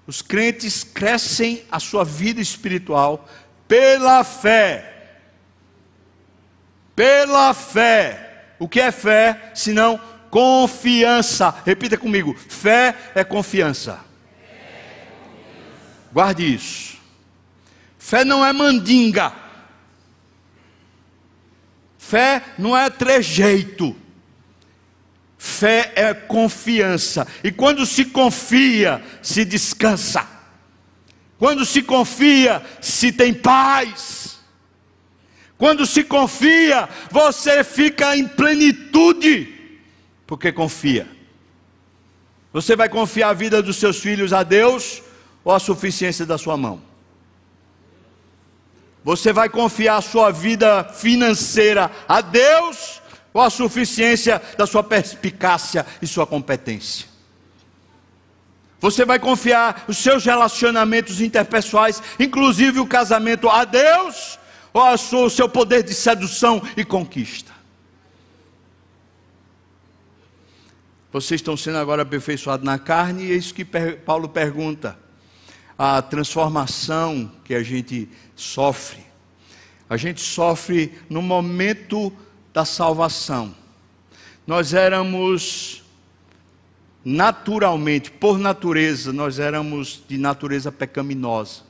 Os 0.07 0.23
crentes 0.23 0.83
crescem 0.83 1.63
a 1.71 1.79
sua 1.79 2.05
vida 2.05 2.41
espiritual 2.41 3.29
pela 3.69 4.25
fé. 4.25 5.19
Pela 6.97 7.53
fé. 7.53 8.55
O 8.59 8.67
que 8.67 8.81
é 8.81 8.91
fé? 8.91 9.53
Senão 9.55 10.01
confiança. 10.31 11.55
Repita 11.67 11.99
comigo: 11.99 12.35
fé 12.35 12.95
é 13.15 13.23
confiança. 13.23 14.14
Guarde 16.15 16.55
isso. 16.55 16.97
Fé 17.99 18.25
não 18.25 18.47
é 18.47 18.53
mandinga. 18.53 19.33
Fé 21.99 22.41
não 22.57 22.77
é 22.77 22.89
trejeito. 22.89 23.97
Fé 25.37 25.93
é 25.97 26.15
confiança. 26.15 27.27
E 27.43 27.51
quando 27.51 27.85
se 27.85 28.05
confia, 28.05 29.03
se 29.21 29.45
descansa. 29.45 30.25
Quando 31.37 31.67
se 31.67 31.83
confia, 31.83 32.63
se 32.81 33.11
tem 33.11 33.35
paz. 33.35 34.39
Quando 35.59 35.85
se 35.85 36.05
confia, 36.05 36.89
você 37.11 37.65
fica 37.65 38.17
em 38.17 38.29
plenitude, 38.29 39.81
porque 40.29 40.53
confia. 40.53 41.09
Você 42.53 42.77
vai 42.77 42.89
confiar 42.89 43.31
a 43.31 43.35
vida 43.35 43.61
dos 43.61 43.77
seus 43.77 43.99
filhos 43.99 44.33
a 44.33 44.45
Deus 44.45 45.03
ou 45.45 45.53
a 45.53 45.59
suficiência 45.59 46.25
da 46.25 46.39
sua 46.39 46.57
mão? 46.57 46.81
Você 49.05 49.35
vai 49.35 49.51
confiar 49.51 49.99
a 49.99 50.01
sua 50.01 50.31
vida 50.31 50.83
financeira 50.85 51.91
a 52.09 52.23
Deus 52.23 53.03
ou 53.35 53.43
a 53.43 53.51
suficiência 53.51 54.41
da 54.57 54.67
sua 54.67 54.83
perspicácia 54.83 55.85
e 56.01 56.07
sua 56.07 56.27
competência? 56.27 57.07
Você 58.81 59.05
vai 59.05 59.19
confiar 59.19 59.85
os 59.89 59.99
seus 59.99 60.25
relacionamentos 60.25 61.21
interpessoais, 61.21 62.03
inclusive 62.19 62.81
o 62.81 62.87
casamento, 62.87 63.49
a 63.49 63.65
Deus 63.65 64.39
ou 64.73 65.27
o 65.27 65.31
seu 65.31 65.49
poder 65.49 65.83
de 65.83 65.95
sedução 65.95 66.63
e 66.77 66.85
conquista? 66.85 67.53
Vocês 71.13 71.41
estão 71.41 71.57
sendo 71.57 71.79
agora 71.79 72.03
aperfeiçoados 72.03 72.65
na 72.65 72.79
carne, 72.79 73.25
e 73.25 73.33
é 73.33 73.35
isso 73.37 73.55
que 73.55 73.65
Paulo 73.65 74.29
pergunta 74.29 75.04
a 75.79 76.01
transformação 76.01 77.31
que 77.45 77.55
a 77.55 77.63
gente 77.63 78.09
sofre. 78.35 79.05
A 79.89 79.97
gente 79.97 80.21
sofre 80.21 80.93
no 81.09 81.21
momento 81.21 82.13
da 82.53 82.65
salvação. 82.65 83.55
Nós 84.47 84.75
éramos 84.75 85.83
naturalmente, 87.05 88.11
por 88.11 88.39
natureza, 88.39 89.13
nós 89.13 89.39
éramos 89.39 90.03
de 90.09 90.17
natureza 90.17 90.73
pecaminosa. 90.73 91.63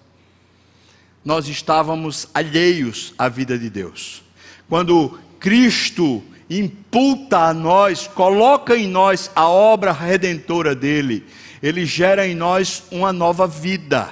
Nós 1.24 1.48
estávamos 1.48 2.28
alheios 2.32 3.14
à 3.18 3.28
vida 3.28 3.58
de 3.58 3.68
Deus. 3.68 4.22
Quando 4.68 5.18
Cristo 5.40 6.22
imputa 6.48 7.38
a 7.38 7.54
nós, 7.54 8.06
coloca 8.06 8.76
em 8.76 8.86
nós 8.86 9.30
a 9.34 9.48
obra 9.48 9.90
redentora 9.90 10.74
dele, 10.74 11.24
ele 11.64 11.86
gera 11.86 12.26
em 12.28 12.34
nós 12.34 12.82
uma 12.90 13.10
nova 13.10 13.46
vida. 13.46 14.10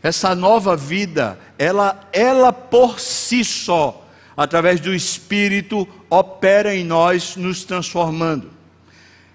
Essa 0.00 0.32
nova 0.32 0.76
vida, 0.76 1.36
ela, 1.58 2.08
ela 2.12 2.52
por 2.52 3.00
si 3.00 3.44
só, 3.44 4.08
através 4.36 4.78
do 4.78 4.94
Espírito, 4.94 5.88
opera 6.08 6.72
em 6.72 6.84
nós, 6.84 7.34
nos 7.34 7.64
transformando. 7.64 8.48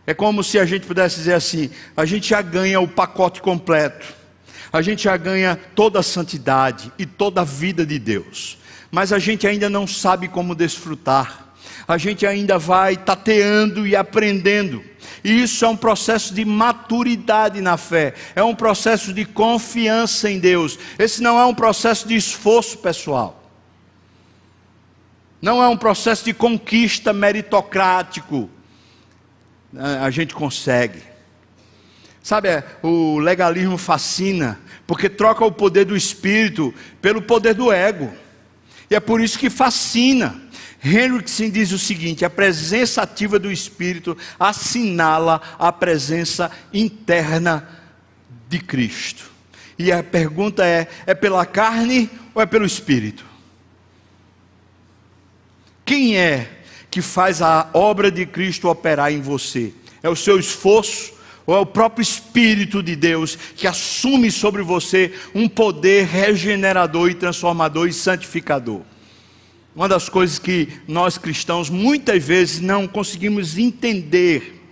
É 0.05 0.13
como 0.13 0.41
se 0.41 0.57
a 0.57 0.65
gente 0.65 0.87
pudesse 0.87 1.17
dizer 1.17 1.33
assim: 1.33 1.69
a 1.97 2.05
gente 2.05 2.29
já 2.29 2.41
ganha 2.41 2.79
o 2.79 2.87
pacote 2.87 3.41
completo, 3.41 4.07
a 4.71 4.81
gente 4.81 5.03
já 5.03 5.17
ganha 5.17 5.59
toda 5.75 5.99
a 5.99 6.03
santidade 6.03 6.93
e 6.97 7.05
toda 7.05 7.41
a 7.41 7.43
vida 7.43 7.85
de 7.85 7.99
Deus, 7.99 8.57
mas 8.89 9.11
a 9.11 9.19
gente 9.19 9.45
ainda 9.45 9.69
não 9.69 9.85
sabe 9.85 10.29
como 10.29 10.55
desfrutar, 10.55 11.53
a 11.85 11.97
gente 11.97 12.25
ainda 12.25 12.57
vai 12.57 12.95
tateando 12.95 13.85
e 13.85 13.97
aprendendo. 13.97 14.81
E 15.27 15.43
isso 15.43 15.65
é 15.65 15.67
um 15.67 15.75
processo 15.75 16.33
de 16.33 16.45
maturidade 16.45 17.59
na 17.59 17.75
fé, 17.75 18.13
é 18.33 18.41
um 18.41 18.55
processo 18.55 19.13
de 19.13 19.25
confiança 19.25 20.31
em 20.31 20.39
Deus. 20.39 20.79
Esse 20.97 21.21
não 21.21 21.37
é 21.37 21.45
um 21.45 21.53
processo 21.53 22.07
de 22.07 22.15
esforço 22.15 22.77
pessoal, 22.77 23.43
não 25.41 25.61
é 25.61 25.67
um 25.67 25.75
processo 25.75 26.23
de 26.23 26.33
conquista 26.33 27.11
meritocrático. 27.11 28.49
A 30.01 30.09
gente 30.09 30.33
consegue. 30.33 31.01
Sabe, 32.23 32.47
é, 32.47 32.63
o 32.81 33.19
legalismo 33.19 33.77
fascina, 33.77 34.57
porque 34.87 35.09
troca 35.09 35.43
o 35.43 35.51
poder 35.51 35.83
do 35.83 35.97
espírito 35.97 36.73
pelo 37.01 37.21
poder 37.21 37.53
do 37.53 37.69
ego. 37.69 38.13
E 38.89 38.95
é 38.95 38.99
por 39.01 39.19
isso 39.19 39.37
que 39.37 39.49
fascina. 39.49 40.46
Henriksen 40.83 41.49
diz 41.49 41.71
o 41.71 41.79
seguinte: 41.79 42.23
a 42.23 42.29
presença 42.29 43.01
ativa 43.01 43.39
do 43.39 43.51
Espírito 43.51 44.17
assinala 44.39 45.41
a 45.57 45.71
presença 45.71 46.51
interna 46.73 47.67
de 48.47 48.59
Cristo. 48.59 49.31
E 49.77 49.91
a 49.91 50.03
pergunta 50.03 50.65
é: 50.65 50.87
é 51.05 51.13
pela 51.13 51.45
carne 51.45 52.09
ou 52.33 52.41
é 52.41 52.45
pelo 52.45 52.65
Espírito? 52.65 53.25
Quem 55.85 56.17
é 56.17 56.49
que 56.91 57.01
faz 57.01 57.41
a 57.41 57.69
obra 57.73 58.11
de 58.11 58.25
Cristo 58.25 58.69
operar 58.69 59.11
em 59.11 59.21
você? 59.21 59.73
É 60.03 60.09
o 60.09 60.15
seu 60.15 60.39
esforço? 60.39 61.15
Ou 61.45 61.55
é 61.55 61.59
o 61.59 61.65
próprio 61.65 62.03
Espírito 62.03 62.83
de 62.83 62.93
Deus 62.93 63.37
que 63.55 63.67
assume 63.67 64.29
sobre 64.29 64.61
você 64.61 65.13
um 65.33 65.47
poder 65.47 66.05
regenerador 66.05 67.09
e 67.09 67.15
transformador 67.15 67.87
e 67.87 67.93
santificador? 67.93 68.81
Uma 69.77 69.87
das 69.87 70.09
coisas 70.09 70.39
que 70.39 70.69
nós 70.87 71.19
cristãos 71.19 71.69
muitas 71.69 72.23
vezes 72.23 72.59
não 72.59 72.87
conseguimos 72.87 73.59
entender 73.59 74.67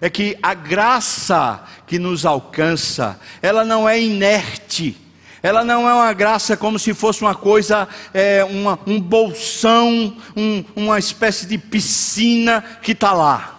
é 0.00 0.08
que 0.08 0.38
a 0.40 0.54
graça 0.54 1.64
que 1.84 1.98
nos 1.98 2.24
alcança, 2.24 3.18
ela 3.42 3.64
não 3.64 3.88
é 3.88 4.00
inerte, 4.00 4.96
ela 5.42 5.64
não 5.64 5.88
é 5.88 5.92
uma 5.92 6.12
graça 6.12 6.56
como 6.56 6.78
se 6.78 6.94
fosse 6.94 7.22
uma 7.22 7.34
coisa, 7.34 7.88
é, 8.14 8.44
uma, 8.44 8.78
um 8.86 9.00
bolsão, 9.00 10.16
um, 10.36 10.64
uma 10.76 10.96
espécie 10.96 11.44
de 11.46 11.58
piscina 11.58 12.62
que 12.80 12.92
está 12.92 13.12
lá, 13.12 13.58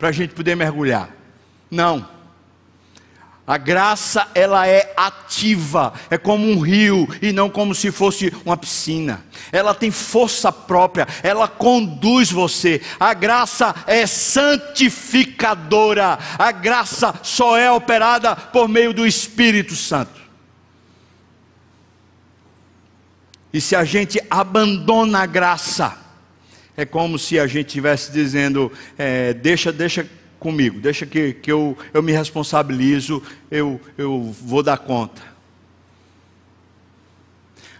para 0.00 0.08
a 0.08 0.12
gente 0.12 0.34
poder 0.34 0.56
mergulhar. 0.56 1.10
Não. 1.70 2.08
A 3.52 3.58
graça 3.58 4.26
ela 4.34 4.66
é 4.66 4.94
ativa, 4.96 5.92
é 6.08 6.16
como 6.16 6.48
um 6.48 6.58
rio 6.58 7.06
e 7.20 7.32
não 7.32 7.50
como 7.50 7.74
se 7.74 7.92
fosse 7.92 8.32
uma 8.46 8.56
piscina. 8.56 9.22
Ela 9.52 9.74
tem 9.74 9.90
força 9.90 10.50
própria, 10.50 11.06
ela 11.22 11.46
conduz 11.46 12.32
você. 12.32 12.80
A 12.98 13.12
graça 13.12 13.74
é 13.86 14.06
santificadora. 14.06 16.18
A 16.38 16.50
graça 16.50 17.14
só 17.22 17.58
é 17.58 17.70
operada 17.70 18.34
por 18.34 18.70
meio 18.70 18.94
do 18.94 19.06
Espírito 19.06 19.76
Santo. 19.76 20.22
E 23.52 23.60
se 23.60 23.76
a 23.76 23.84
gente 23.84 24.18
abandona 24.30 25.18
a 25.18 25.26
graça, 25.26 25.98
é 26.74 26.86
como 26.86 27.18
se 27.18 27.38
a 27.38 27.46
gente 27.46 27.66
estivesse 27.66 28.10
dizendo: 28.12 28.72
é, 28.96 29.34
deixa, 29.34 29.70
deixa 29.70 30.08
comigo, 30.42 30.80
deixa 30.80 31.06
que, 31.06 31.32
que 31.34 31.50
eu, 31.50 31.78
eu 31.94 32.02
me 32.02 32.10
responsabilizo, 32.10 33.22
eu, 33.48 33.80
eu 33.96 34.34
vou 34.42 34.62
dar 34.62 34.76
conta. 34.76 35.22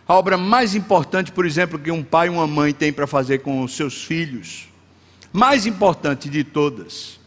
A 0.06 0.14
obra 0.14 0.36
mais 0.38 0.74
importante, 0.76 1.32
por 1.32 1.44
exemplo, 1.44 1.78
que 1.78 1.90
um 1.90 2.04
pai 2.04 2.28
e 2.28 2.30
uma 2.30 2.46
mãe 2.46 2.72
têm 2.72 2.92
para 2.92 3.06
fazer 3.06 3.38
com 3.38 3.62
os 3.62 3.74
seus 3.74 4.04
filhos, 4.04 4.68
mais 5.32 5.66
importante 5.66 6.28
de 6.28 6.44
todas, 6.44 7.18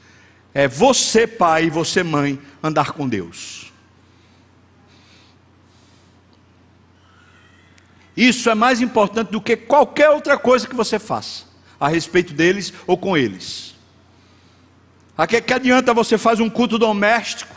é 0.53 0.67
você, 0.67 1.27
pai, 1.27 1.65
e 1.65 1.69
você, 1.69 2.01
mãe, 2.01 2.39
andar 2.63 2.93
com 2.93 3.07
Deus. 3.07 3.73
Isso 8.15 8.49
é 8.49 8.55
mais 8.55 8.79
importante 8.79 9.31
do 9.31 9.41
que 9.41 9.57
qualquer 9.57 10.09
outra 10.09 10.37
coisa 10.37 10.65
que 10.65 10.75
você 10.75 10.97
faça 10.97 11.43
a 11.77 11.89
respeito 11.89 12.33
deles 12.33 12.71
ou 12.87 12.97
com 12.97 13.17
eles. 13.17 13.74
A 15.17 15.25
que, 15.25 15.41
que 15.41 15.53
adianta 15.53 15.93
você 15.93 16.17
fazer 16.17 16.43
um 16.43 16.49
culto 16.49 16.77
doméstico, 16.77 17.55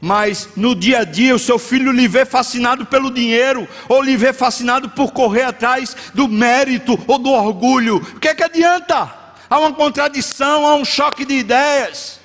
mas 0.00 0.50
no 0.54 0.74
dia 0.74 0.98
a 0.98 1.04
dia 1.04 1.34
o 1.34 1.38
seu 1.38 1.58
filho 1.58 1.90
lhe 1.90 2.06
vê 2.06 2.26
fascinado 2.26 2.84
pelo 2.84 3.10
dinheiro, 3.10 3.66
ou 3.88 4.02
lhe 4.02 4.16
vê 4.16 4.32
fascinado 4.32 4.90
por 4.90 5.12
correr 5.12 5.44
atrás 5.44 5.96
do 6.12 6.28
mérito 6.28 7.02
ou 7.06 7.18
do 7.18 7.30
orgulho? 7.30 7.96
O 7.96 8.20
que, 8.20 8.34
que 8.34 8.42
adianta? 8.42 9.10
Há 9.48 9.58
uma 9.58 9.72
contradição, 9.72 10.66
há 10.66 10.74
um 10.74 10.84
choque 10.84 11.24
de 11.24 11.34
ideias. 11.34 12.20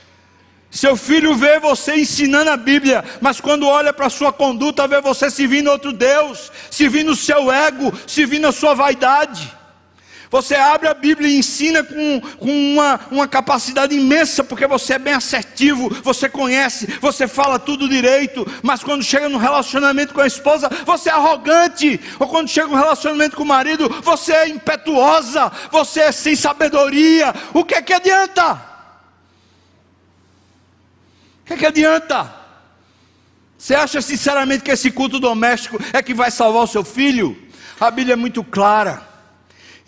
Seu 0.69 0.95
filho 0.95 1.35
vê 1.35 1.59
você 1.59 1.95
ensinando 1.95 2.51
a 2.51 2.57
Bíblia, 2.57 3.03
mas 3.21 3.41
quando 3.41 3.65
olha 3.65 3.91
para 3.91 4.05
a 4.05 4.09
sua 4.09 4.31
conduta, 4.31 4.87
vê 4.87 5.01
você 5.01 5.29
servindo 5.29 5.71
outro 5.71 5.91
Deus, 5.91 6.51
servindo 6.69 7.11
o 7.11 7.15
seu 7.15 7.51
ego, 7.51 7.91
servindo 8.05 8.45
a 8.45 8.51
sua 8.51 8.75
vaidade. 8.75 9.58
Você 10.29 10.55
abre 10.55 10.87
a 10.87 10.93
Bíblia 10.93 11.27
e 11.27 11.37
ensina 11.37 11.83
com, 11.83 12.21
com 12.37 12.73
uma, 12.73 12.99
uma 13.09 13.27
capacidade 13.27 13.95
imensa, 13.95 14.43
porque 14.43 14.67
você 14.67 14.93
é 14.93 14.99
bem 14.99 15.13
assertivo, 15.13 15.89
você 16.03 16.29
conhece, 16.29 16.85
você 17.01 17.27
fala 17.27 17.57
tudo 17.57 17.89
direito, 17.89 18.45
mas 18.61 18.83
quando 18.83 19.03
chega 19.03 19.27
no 19.27 19.39
relacionamento 19.39 20.13
com 20.13 20.21
a 20.21 20.27
esposa, 20.27 20.69
você 20.85 21.09
é 21.09 21.13
arrogante, 21.13 21.99
ou 22.19 22.27
quando 22.27 22.47
chega 22.47 22.67
no 22.67 22.75
relacionamento 22.75 23.35
com 23.35 23.43
o 23.43 23.47
marido, 23.47 23.89
você 24.03 24.33
é 24.33 24.47
impetuosa, 24.47 25.51
você 25.71 26.01
é 26.01 26.11
sem 26.11 26.35
sabedoria. 26.35 27.33
O 27.53 27.65
que 27.65 27.75
é 27.75 27.81
que 27.81 27.93
adianta? 27.93 28.69
que, 31.49 31.57
que 31.57 31.65
adianta? 31.65 32.31
Você 33.57 33.73
acha 33.73 34.01
sinceramente 34.01 34.63
que 34.63 34.71
esse 34.71 34.91
culto 34.91 35.19
doméstico 35.19 35.79
é 35.91 36.01
que 36.01 36.13
vai 36.13 36.29
salvar 36.29 36.63
o 36.63 36.67
seu 36.67 36.83
filho? 36.83 37.37
A 37.79 37.89
Bíblia 37.89 38.13
é 38.13 38.15
muito 38.15 38.43
clara. 38.43 39.08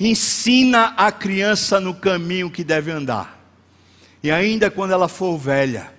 Ensina 0.04 0.96
a 0.98 1.12
criança 1.12 1.80
no 1.80 1.94
caminho 1.94 2.50
que 2.50 2.64
deve 2.64 2.90
andar. 2.90 3.40
E 4.24 4.32
ainda 4.32 4.72
quando 4.72 4.94
ela 4.94 5.08
for 5.08 5.38
velha, 5.38 5.94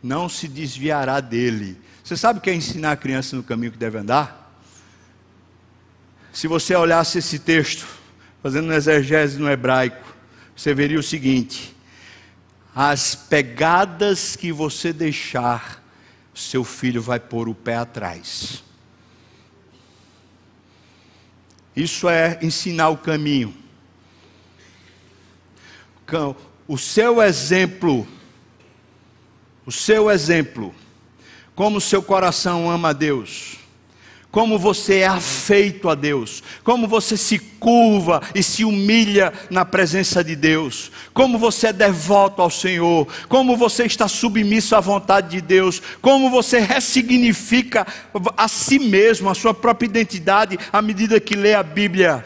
não 0.00 0.28
se 0.28 0.46
desviará 0.46 1.18
dele. 1.18 1.76
Você 2.04 2.16
sabe 2.16 2.38
o 2.38 2.42
que 2.42 2.50
é 2.50 2.54
ensinar 2.54 2.92
a 2.92 2.96
criança 2.96 3.34
no 3.34 3.42
caminho 3.42 3.72
que 3.72 3.78
deve 3.78 3.98
andar? 3.98 4.62
Se 6.32 6.46
você 6.46 6.76
olhasse 6.76 7.18
esse 7.18 7.40
texto, 7.40 7.84
fazendo 8.40 8.68
um 8.68 8.72
exegese 8.72 9.40
no 9.40 9.50
hebraico, 9.50 10.06
você 10.54 10.72
veria 10.72 11.00
o 11.00 11.02
seguinte: 11.02 11.74
as 12.72 13.16
pegadas 13.16 14.36
que 14.36 14.52
você 14.52 14.92
deixar, 14.92 15.82
seu 16.32 16.62
filho 16.62 17.02
vai 17.02 17.18
pôr 17.18 17.48
o 17.48 17.56
pé 17.56 17.74
atrás. 17.74 18.62
Isso 21.78 22.08
é 22.08 22.36
ensinar 22.42 22.88
o 22.88 22.96
caminho. 22.96 23.54
O 26.66 26.76
seu 26.76 27.22
exemplo, 27.22 28.04
o 29.64 29.70
seu 29.70 30.10
exemplo, 30.10 30.74
como 31.54 31.78
o 31.78 31.80
seu 31.80 32.02
coração 32.02 32.68
ama 32.68 32.88
a 32.88 32.92
Deus, 32.92 33.57
como 34.38 34.56
você 34.56 34.98
é 34.98 35.06
afeito 35.08 35.88
a 35.88 35.96
Deus, 35.96 36.44
como 36.62 36.86
você 36.86 37.16
se 37.16 37.40
curva 37.40 38.22
e 38.32 38.40
se 38.40 38.64
humilha 38.64 39.32
na 39.50 39.64
presença 39.64 40.22
de 40.22 40.36
Deus, 40.36 40.92
como 41.12 41.36
você 41.36 41.66
é 41.66 41.72
devoto 41.72 42.40
ao 42.40 42.48
Senhor, 42.48 43.08
como 43.28 43.56
você 43.56 43.84
está 43.84 44.06
submisso 44.06 44.76
à 44.76 44.80
vontade 44.80 45.30
de 45.30 45.40
Deus, 45.40 45.82
como 46.00 46.30
você 46.30 46.60
ressignifica 46.60 47.84
a 48.36 48.46
si 48.46 48.78
mesmo, 48.78 49.28
a 49.28 49.34
sua 49.34 49.52
própria 49.52 49.88
identidade, 49.88 50.56
à 50.72 50.80
medida 50.80 51.18
que 51.18 51.34
lê 51.34 51.54
a 51.54 51.62
Bíblia. 51.64 52.24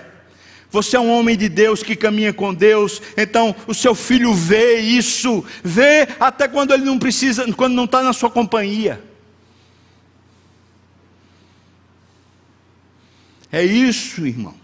Você 0.70 0.98
é 0.98 1.01
um 1.01 1.18
homem 1.18 1.35
de 1.35 1.48
Deus 1.48 1.83
que 1.83 1.96
caminha 1.96 2.35
com 2.35 2.53
Deus, 2.53 3.01
então 3.16 3.57
o 3.66 3.72
seu 3.72 3.94
filho 3.94 4.35
vê 4.35 4.81
isso, 4.81 5.42
vê 5.64 6.07
até 6.20 6.46
quando 6.46 6.75
ele 6.75 6.85
não 6.85 6.98
precisa, 6.98 7.51
quando 7.55 7.72
não 7.72 7.87
está 7.87 8.03
na 8.03 8.12
sua 8.12 8.29
companhia. 8.29 9.12
É 13.53 13.62
isso, 13.62 14.27
irmão. 14.27 14.55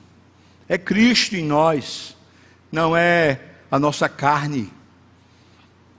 É 0.67 0.79
Cristo 0.79 1.37
em 1.37 1.45
nós, 1.45 2.17
não 2.73 2.97
é 2.97 3.39
a 3.71 3.79
nossa 3.79 4.09
carne, 4.09 4.73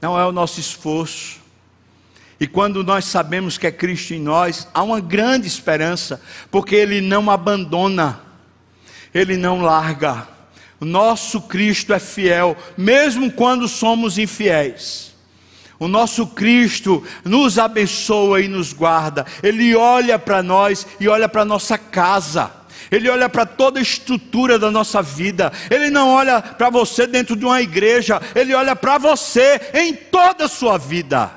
não 0.02 0.20
é 0.20 0.26
o 0.26 0.32
nosso 0.32 0.60
esforço. 0.60 1.40
E 2.40 2.48
quando 2.48 2.84
nós 2.84 3.06
sabemos 3.06 3.58
que 3.58 3.68
é 3.68 3.72
Cristo 3.72 4.14
em 4.14 4.20
nós, 4.20 4.68
há 4.74 4.82
uma 4.82 5.00
grande 5.00 5.48
esperança, 5.48 6.20
porque 6.50 6.76
Ele 6.76 7.00
não 7.00 7.30
abandona, 7.30 8.22
Ele 9.14 9.38
não 9.38 9.62
larga. 9.62 10.28
O 10.80 10.86
nosso 10.86 11.42
Cristo 11.42 11.94
é 11.94 12.00
fiel, 12.00 12.58
mesmo 12.78 13.32
quando 13.32 13.68
somos 13.68 14.18
infiéis. 14.18 15.14
O 15.78 15.88
nosso 15.88 16.26
Cristo 16.28 17.06
nos 17.24 17.60
abençoa 17.60 18.42
e 18.42 18.48
nos 18.48 18.74
guarda. 18.74 19.26
Ele 19.44 19.76
olha 19.76 20.18
para 20.18 20.42
nós 20.42 20.88
e 21.00 21.08
olha 21.08 21.30
para 21.30 21.46
nossa 21.46 21.78
casa. 21.78 22.59
Ele 22.92 23.10
olha 23.10 23.30
para 23.30 23.46
toda 23.46 23.80
a 23.80 23.82
estrutura 23.82 24.58
da 24.58 24.72
nossa 24.72 25.02
vida, 25.02 25.52
Ele 25.70 25.90
não 25.90 26.10
olha 26.10 26.42
para 26.42 26.70
você 26.70 27.06
dentro 27.06 27.36
de 27.36 27.46
uma 27.46 27.62
igreja, 27.62 28.22
Ele 28.36 28.54
olha 28.54 28.76
para 28.76 28.98
você 28.98 29.62
em 29.74 29.94
toda 29.94 30.46
a 30.46 30.50
sua 30.50 30.78
vida, 30.78 31.32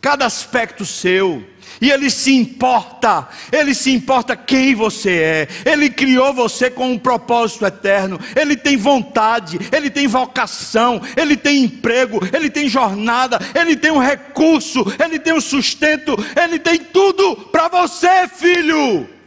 cada 0.00 0.26
aspecto 0.26 0.84
seu. 0.84 1.44
E 1.80 1.90
Ele 1.90 2.10
se 2.10 2.34
importa, 2.34 3.28
Ele 3.52 3.74
se 3.74 3.92
importa 3.92 4.34
quem 4.34 4.74
você 4.74 5.10
é, 5.10 5.48
Ele 5.70 5.88
criou 5.90 6.32
você 6.32 6.70
com 6.70 6.90
um 6.90 6.98
propósito 6.98 7.64
eterno, 7.66 8.18
Ele 8.34 8.56
tem 8.56 8.76
vontade, 8.76 9.58
Ele 9.70 9.90
tem 9.90 10.06
vocação, 10.06 11.00
Ele 11.16 11.36
tem 11.36 11.64
emprego, 11.64 12.20
Ele 12.32 12.50
tem 12.50 12.68
jornada, 12.68 13.38
Ele 13.54 13.76
tem 13.76 13.90
um 13.90 13.98
recurso, 13.98 14.84
Ele 14.98 15.18
tem 15.18 15.34
um 15.34 15.40
sustento, 15.40 16.16
Ele 16.34 16.58
tem 16.58 16.78
tudo 16.78 17.36
para 17.36 17.68
você, 17.68 18.26
filho. 18.26 19.17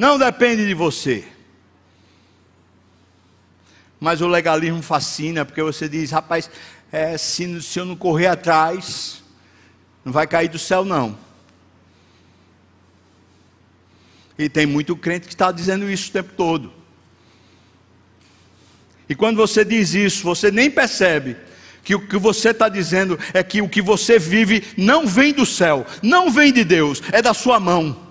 Não 0.00 0.16
depende 0.16 0.66
de 0.66 0.72
você. 0.72 1.22
Mas 4.00 4.22
o 4.22 4.26
legalismo 4.26 4.80
fascina, 4.80 5.44
porque 5.44 5.62
você 5.62 5.90
diz, 5.90 6.10
rapaz, 6.10 6.50
é, 6.90 7.18
se, 7.18 7.60
se 7.60 7.78
eu 7.78 7.84
não 7.84 7.94
correr 7.94 8.28
atrás, 8.28 9.22
não 10.02 10.10
vai 10.10 10.26
cair 10.26 10.48
do 10.48 10.58
céu, 10.58 10.86
não. 10.86 11.18
E 14.38 14.48
tem 14.48 14.64
muito 14.64 14.96
crente 14.96 15.26
que 15.26 15.34
está 15.34 15.52
dizendo 15.52 15.90
isso 15.90 16.08
o 16.08 16.12
tempo 16.14 16.32
todo. 16.34 16.72
E 19.06 19.14
quando 19.14 19.36
você 19.36 19.66
diz 19.66 19.92
isso, 19.92 20.22
você 20.22 20.50
nem 20.50 20.70
percebe 20.70 21.36
que 21.84 21.94
o 21.94 22.08
que 22.08 22.16
você 22.16 22.52
está 22.52 22.70
dizendo 22.70 23.18
é 23.34 23.42
que 23.42 23.60
o 23.60 23.68
que 23.68 23.82
você 23.82 24.18
vive 24.18 24.64
não 24.78 25.06
vem 25.06 25.34
do 25.34 25.44
céu, 25.44 25.86
não 26.02 26.30
vem 26.30 26.54
de 26.54 26.64
Deus, 26.64 27.02
é 27.12 27.20
da 27.20 27.34
sua 27.34 27.60
mão. 27.60 28.09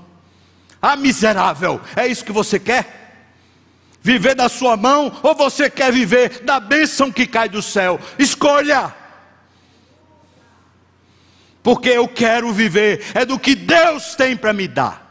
Ah, 0.82 0.96
miserável, 0.96 1.82
é 1.96 2.08
isso 2.08 2.24
que 2.24 2.32
você 2.32 2.60
quer? 2.60 3.00
Viver 4.02 4.34
da 4.34 4.48
sua 4.48 4.78
mão 4.78 5.20
ou 5.22 5.36
você 5.36 5.70
quer 5.70 5.92
viver 5.92 6.42
da 6.44 6.60
bênção 6.60 7.12
que 7.12 7.28
cai 7.28 7.50
do 7.50 7.62
céu? 7.62 8.00
Escolha. 8.18 8.96
Porque 11.62 11.89
eu 11.89 12.08
quero 12.08 12.54
viver 12.54 13.06
é 13.13 13.26
do 13.26 13.38
que 13.38 13.56
Deus 13.56 14.15
tem 14.15 14.38
para 14.38 14.54
me 14.54 14.68
dar. 14.68 15.06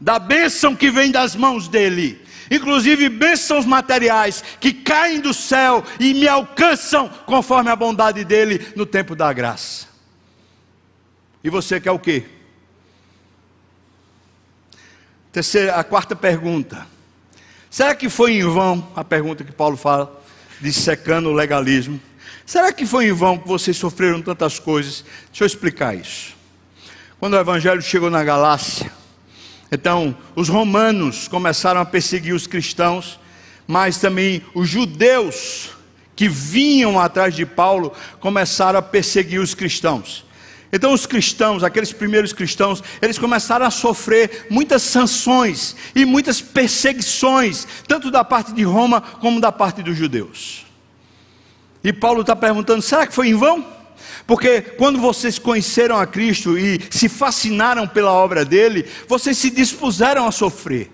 Da 0.00 0.18
bênção 0.18 0.74
que 0.74 0.90
vem 0.90 1.12
das 1.12 1.36
mãos 1.36 1.68
dele. 1.68 2.20
Inclusive 2.50 3.08
bênçãos 3.08 3.64
materiais 3.64 4.42
que 4.60 4.72
caem 4.72 5.20
do 5.20 5.32
céu 5.32 5.84
e 6.00 6.12
me 6.12 6.26
alcançam 6.26 7.08
conforme 7.24 7.70
a 7.70 7.76
bondade 7.76 8.24
dele 8.24 8.72
no 8.74 8.84
tempo 8.84 9.14
da 9.14 9.32
graça. 9.32 9.86
E 11.42 11.48
você 11.48 11.80
quer 11.80 11.92
o 11.92 11.98
quê? 11.98 12.24
Terceira, 15.34 15.74
a 15.74 15.82
quarta 15.82 16.14
pergunta. 16.14 16.86
Será 17.68 17.92
que 17.92 18.08
foi 18.08 18.34
em 18.34 18.44
vão 18.44 18.86
a 18.94 19.02
pergunta 19.02 19.42
que 19.42 19.50
Paulo 19.50 19.76
fala, 19.76 20.22
dissecando 20.60 21.28
o 21.28 21.32
legalismo? 21.32 22.00
Será 22.46 22.72
que 22.72 22.86
foi 22.86 23.06
em 23.06 23.12
vão 23.12 23.36
que 23.36 23.48
vocês 23.48 23.76
sofreram 23.76 24.22
tantas 24.22 24.60
coisas? 24.60 25.04
Deixa 25.30 25.42
eu 25.42 25.46
explicar 25.46 25.92
isso. 25.92 26.36
Quando 27.18 27.34
o 27.34 27.40
evangelho 27.40 27.82
chegou 27.82 28.08
na 28.10 28.22
Galácia, 28.22 28.92
então 29.72 30.16
os 30.36 30.48
romanos 30.48 31.26
começaram 31.26 31.80
a 31.80 31.84
perseguir 31.84 32.32
os 32.32 32.46
cristãos, 32.46 33.18
mas 33.66 33.98
também 33.98 34.40
os 34.54 34.68
judeus 34.68 35.70
que 36.14 36.28
vinham 36.28 37.00
atrás 37.00 37.34
de 37.34 37.44
Paulo 37.44 37.92
começaram 38.20 38.78
a 38.78 38.82
perseguir 38.82 39.40
os 39.40 39.52
cristãos. 39.52 40.24
Então, 40.72 40.92
os 40.92 41.06
cristãos, 41.06 41.62
aqueles 41.62 41.92
primeiros 41.92 42.32
cristãos, 42.32 42.82
eles 43.00 43.18
começaram 43.18 43.64
a 43.64 43.70
sofrer 43.70 44.46
muitas 44.50 44.82
sanções 44.82 45.76
e 45.94 46.04
muitas 46.04 46.40
perseguições, 46.40 47.66
tanto 47.86 48.10
da 48.10 48.24
parte 48.24 48.52
de 48.52 48.64
Roma 48.64 49.00
como 49.00 49.40
da 49.40 49.52
parte 49.52 49.82
dos 49.82 49.96
judeus. 49.96 50.64
E 51.82 51.92
Paulo 51.92 52.22
está 52.22 52.34
perguntando: 52.34 52.82
será 52.82 53.06
que 53.06 53.14
foi 53.14 53.28
em 53.28 53.34
vão? 53.34 53.64
Porque 54.26 54.60
quando 54.62 54.98
vocês 54.98 55.38
conheceram 55.38 55.98
a 55.98 56.06
Cristo 56.06 56.58
e 56.58 56.80
se 56.90 57.08
fascinaram 57.08 57.86
pela 57.86 58.12
obra 58.12 58.44
dele, 58.44 58.86
vocês 59.06 59.36
se 59.36 59.50
dispuseram 59.50 60.26
a 60.26 60.32
sofrer. 60.32 60.90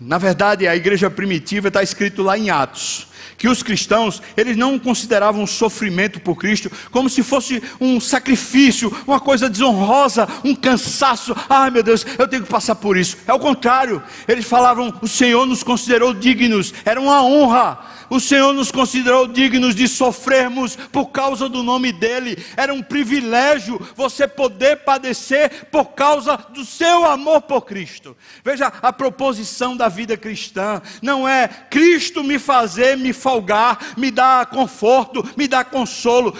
Na 0.00 0.18
verdade, 0.18 0.66
a 0.68 0.76
igreja 0.76 1.10
primitiva 1.10 1.68
está 1.68 1.82
escrito 1.82 2.22
lá 2.22 2.38
em 2.38 2.50
Atos 2.50 3.08
que 3.38 3.48
os 3.48 3.62
cristãos, 3.62 4.20
eles 4.36 4.56
não 4.56 4.78
consideravam 4.78 5.44
o 5.44 5.46
sofrimento 5.46 6.20
por 6.20 6.34
Cristo 6.34 6.70
como 6.90 7.08
se 7.08 7.22
fosse 7.22 7.62
um 7.80 8.00
sacrifício, 8.00 8.94
uma 9.06 9.20
coisa 9.20 9.48
desonrosa, 9.48 10.28
um 10.44 10.54
cansaço. 10.54 11.34
Ai 11.48 11.70
meu 11.70 11.84
Deus, 11.84 12.04
eu 12.18 12.26
tenho 12.26 12.42
que 12.42 12.50
passar 12.50 12.74
por 12.74 12.96
isso. 12.96 13.16
É 13.26 13.32
o 13.32 13.38
contrário, 13.38 14.02
eles 14.26 14.44
falavam: 14.44 14.92
o 15.00 15.06
Senhor 15.06 15.46
nos 15.46 15.62
considerou 15.62 16.12
dignos, 16.12 16.74
era 16.84 17.00
uma 17.00 17.22
honra 17.22 17.78
o 18.10 18.20
Senhor 18.20 18.52
nos 18.52 18.70
considerou 18.70 19.26
dignos 19.26 19.74
de 19.74 19.86
sofrermos 19.86 20.76
por 20.76 21.06
causa 21.06 21.48
do 21.48 21.62
nome 21.62 21.92
dEle. 21.92 22.42
Era 22.56 22.72
um 22.72 22.82
privilégio 22.82 23.80
você 23.94 24.26
poder 24.26 24.78
padecer 24.78 25.66
por 25.66 25.86
causa 25.86 26.36
do 26.36 26.64
seu 26.64 27.04
amor 27.04 27.42
por 27.42 27.62
Cristo. 27.62 28.16
Veja 28.44 28.66
a 28.66 28.92
proposição 28.92 29.76
da 29.76 29.88
vida 29.88 30.16
cristã: 30.16 30.80
não 31.02 31.28
é 31.28 31.48
Cristo 31.48 32.22
me 32.22 32.38
fazer 32.38 32.96
me 32.96 33.12
folgar, 33.12 33.94
me 33.96 34.10
dar 34.10 34.46
conforto, 34.46 35.26
me 35.36 35.46
dar 35.46 35.64
consolo, 35.64 36.34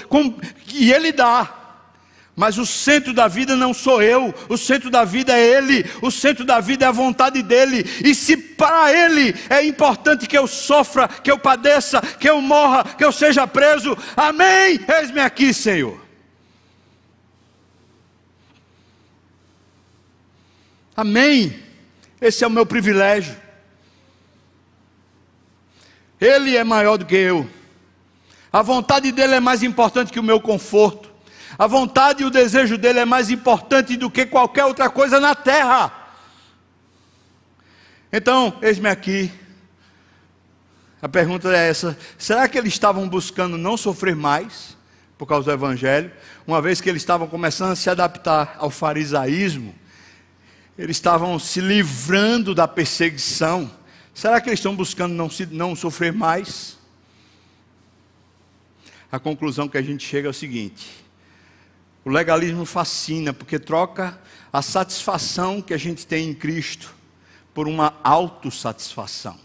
e 0.72 0.92
Ele 0.92 1.12
dá. 1.12 1.54
Mas 2.38 2.56
o 2.56 2.64
centro 2.64 3.12
da 3.12 3.26
vida 3.26 3.56
não 3.56 3.74
sou 3.74 4.00
eu, 4.00 4.32
o 4.48 4.56
centro 4.56 4.90
da 4.90 5.04
vida 5.04 5.36
é 5.36 5.44
Ele, 5.44 5.84
o 6.00 6.08
centro 6.08 6.44
da 6.44 6.60
vida 6.60 6.84
é 6.84 6.88
a 6.88 6.92
vontade 6.92 7.42
dEle. 7.42 7.84
E 8.04 8.14
se 8.14 8.36
para 8.36 8.92
Ele 8.92 9.34
é 9.50 9.64
importante 9.64 10.28
que 10.28 10.38
eu 10.38 10.46
sofra, 10.46 11.08
que 11.08 11.28
eu 11.28 11.36
padeça, 11.36 12.00
que 12.00 12.30
eu 12.30 12.40
morra, 12.40 12.84
que 12.84 13.04
eu 13.04 13.10
seja 13.10 13.44
preso, 13.44 13.98
amém? 14.16 14.78
Eis-me 15.00 15.18
aqui, 15.18 15.52
Senhor. 15.52 16.00
Amém. 20.96 21.58
Esse 22.20 22.44
é 22.44 22.46
o 22.46 22.50
meu 22.50 22.64
privilégio. 22.64 23.36
Ele 26.20 26.56
é 26.56 26.62
maior 26.62 26.98
do 26.98 27.04
que 27.04 27.16
eu. 27.16 27.50
A 28.52 28.62
vontade 28.62 29.10
dele 29.10 29.34
é 29.34 29.40
mais 29.40 29.64
importante 29.64 30.12
que 30.12 30.20
o 30.20 30.22
meu 30.22 30.40
conforto. 30.40 31.07
A 31.58 31.66
vontade 31.66 32.22
e 32.22 32.26
o 32.26 32.30
desejo 32.30 32.78
dele 32.78 33.00
é 33.00 33.04
mais 33.04 33.30
importante 33.30 33.96
do 33.96 34.08
que 34.08 34.24
qualquer 34.24 34.64
outra 34.64 34.88
coisa 34.88 35.18
na 35.18 35.34
terra. 35.34 35.92
Então, 38.12 38.56
eis-me 38.62 38.88
aqui. 38.88 39.32
A 41.02 41.08
pergunta 41.08 41.48
é 41.54 41.68
essa: 41.68 41.98
será 42.16 42.48
que 42.48 42.56
eles 42.56 42.72
estavam 42.72 43.08
buscando 43.08 43.58
não 43.58 43.76
sofrer 43.76 44.14
mais 44.14 44.76
por 45.18 45.26
causa 45.26 45.46
do 45.46 45.52
evangelho, 45.52 46.12
uma 46.46 46.62
vez 46.62 46.80
que 46.80 46.88
eles 46.88 47.02
estavam 47.02 47.26
começando 47.26 47.72
a 47.72 47.76
se 47.76 47.90
adaptar 47.90 48.54
ao 48.58 48.70
farisaísmo? 48.70 49.74
Eles 50.78 50.96
estavam 50.96 51.40
se 51.40 51.60
livrando 51.60 52.54
da 52.54 52.68
perseguição. 52.68 53.68
Será 54.14 54.40
que 54.40 54.48
eles 54.48 54.60
estão 54.60 54.76
buscando 54.76 55.12
não, 55.12 55.28
se, 55.28 55.44
não 55.46 55.74
sofrer 55.74 56.12
mais? 56.12 56.78
A 59.10 59.18
conclusão 59.18 59.68
que 59.68 59.76
a 59.76 59.82
gente 59.82 60.06
chega 60.06 60.28
é 60.28 60.30
o 60.30 60.34
seguinte: 60.34 61.07
o 62.04 62.10
legalismo 62.10 62.64
fascina 62.64 63.32
porque 63.32 63.58
troca 63.58 64.18
a 64.52 64.62
satisfação 64.62 65.60
que 65.60 65.74
a 65.74 65.78
gente 65.78 66.06
tem 66.06 66.30
em 66.30 66.34
Cristo 66.34 66.94
por 67.52 67.68
uma 67.68 67.94
autossatisfação. 68.02 69.38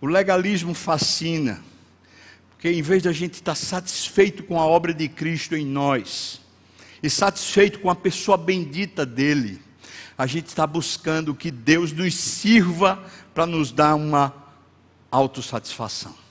O 0.00 0.06
legalismo 0.06 0.74
fascina 0.74 1.62
porque 2.64 2.78
em 2.78 2.80
vez 2.80 3.02
de 3.02 3.10
a 3.10 3.12
gente 3.12 3.34
estar 3.34 3.54
satisfeito 3.54 4.42
com 4.42 4.58
a 4.58 4.64
obra 4.64 4.94
de 4.94 5.06
Cristo 5.06 5.54
em 5.54 5.66
nós 5.66 6.40
e 7.02 7.10
satisfeito 7.10 7.78
com 7.78 7.90
a 7.90 7.94
pessoa 7.94 8.38
bendita 8.38 9.04
dele, 9.04 9.60
a 10.16 10.26
gente 10.26 10.46
está 10.46 10.66
buscando 10.66 11.34
que 11.34 11.50
Deus 11.50 11.92
nos 11.92 12.14
sirva 12.14 13.04
para 13.34 13.44
nos 13.44 13.70
dar 13.70 13.94
uma 13.94 14.32
autossatisfação. 15.10 16.23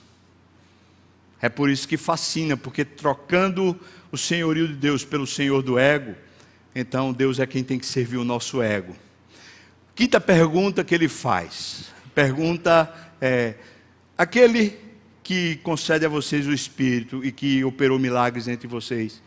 É 1.44 1.48
por 1.50 1.68
isso 1.68 1.86
que 1.86 1.98
fascina, 1.98 2.56
porque 2.56 2.86
trocando 2.86 3.78
o 4.10 4.16
senhorio 4.16 4.66
de 4.66 4.72
Deus 4.72 5.04
pelo 5.04 5.26
senhor 5.26 5.62
do 5.62 5.78
ego, 5.78 6.14
então 6.74 7.12
Deus 7.12 7.38
é 7.38 7.44
quem 7.44 7.62
tem 7.62 7.78
que 7.78 7.84
servir 7.84 8.16
o 8.16 8.24
nosso 8.24 8.62
ego. 8.62 8.96
Quinta 9.94 10.18
pergunta 10.18 10.82
que 10.82 10.94
ele 10.94 11.06
faz. 11.06 11.92
Pergunta 12.14 12.90
é: 13.20 13.56
aquele 14.16 14.74
que 15.22 15.56
concede 15.56 16.06
a 16.06 16.08
vocês 16.08 16.46
o 16.46 16.52
Espírito 16.54 17.22
e 17.22 17.30
que 17.30 17.62
operou 17.62 17.98
milagres 17.98 18.48
entre 18.48 18.66
vocês, 18.66 19.22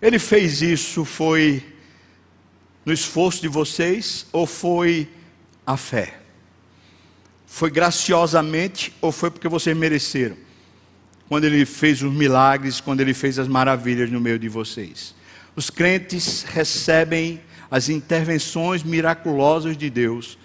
ele 0.00 0.20
fez 0.20 0.62
isso 0.62 1.04
foi 1.04 1.64
no 2.84 2.92
esforço 2.92 3.42
de 3.42 3.48
vocês 3.48 4.24
ou 4.32 4.46
foi 4.46 5.08
a 5.66 5.76
fé? 5.76 6.20
Foi 7.44 7.72
graciosamente 7.72 8.94
ou 9.00 9.10
foi 9.10 9.32
porque 9.32 9.48
vocês 9.48 9.76
mereceram? 9.76 10.48
Quando 11.30 11.44
ele 11.44 11.64
fez 11.64 12.02
os 12.02 12.12
milagres, 12.12 12.80
quando 12.80 13.00
ele 13.02 13.14
fez 13.14 13.38
as 13.38 13.46
maravilhas 13.46 14.10
no 14.10 14.20
meio 14.20 14.36
de 14.36 14.48
vocês. 14.48 15.14
Os 15.54 15.70
crentes 15.70 16.42
recebem 16.42 17.40
as 17.70 17.88
intervenções 17.88 18.82
miraculosas 18.82 19.76
de 19.76 19.88
Deus 19.88 20.36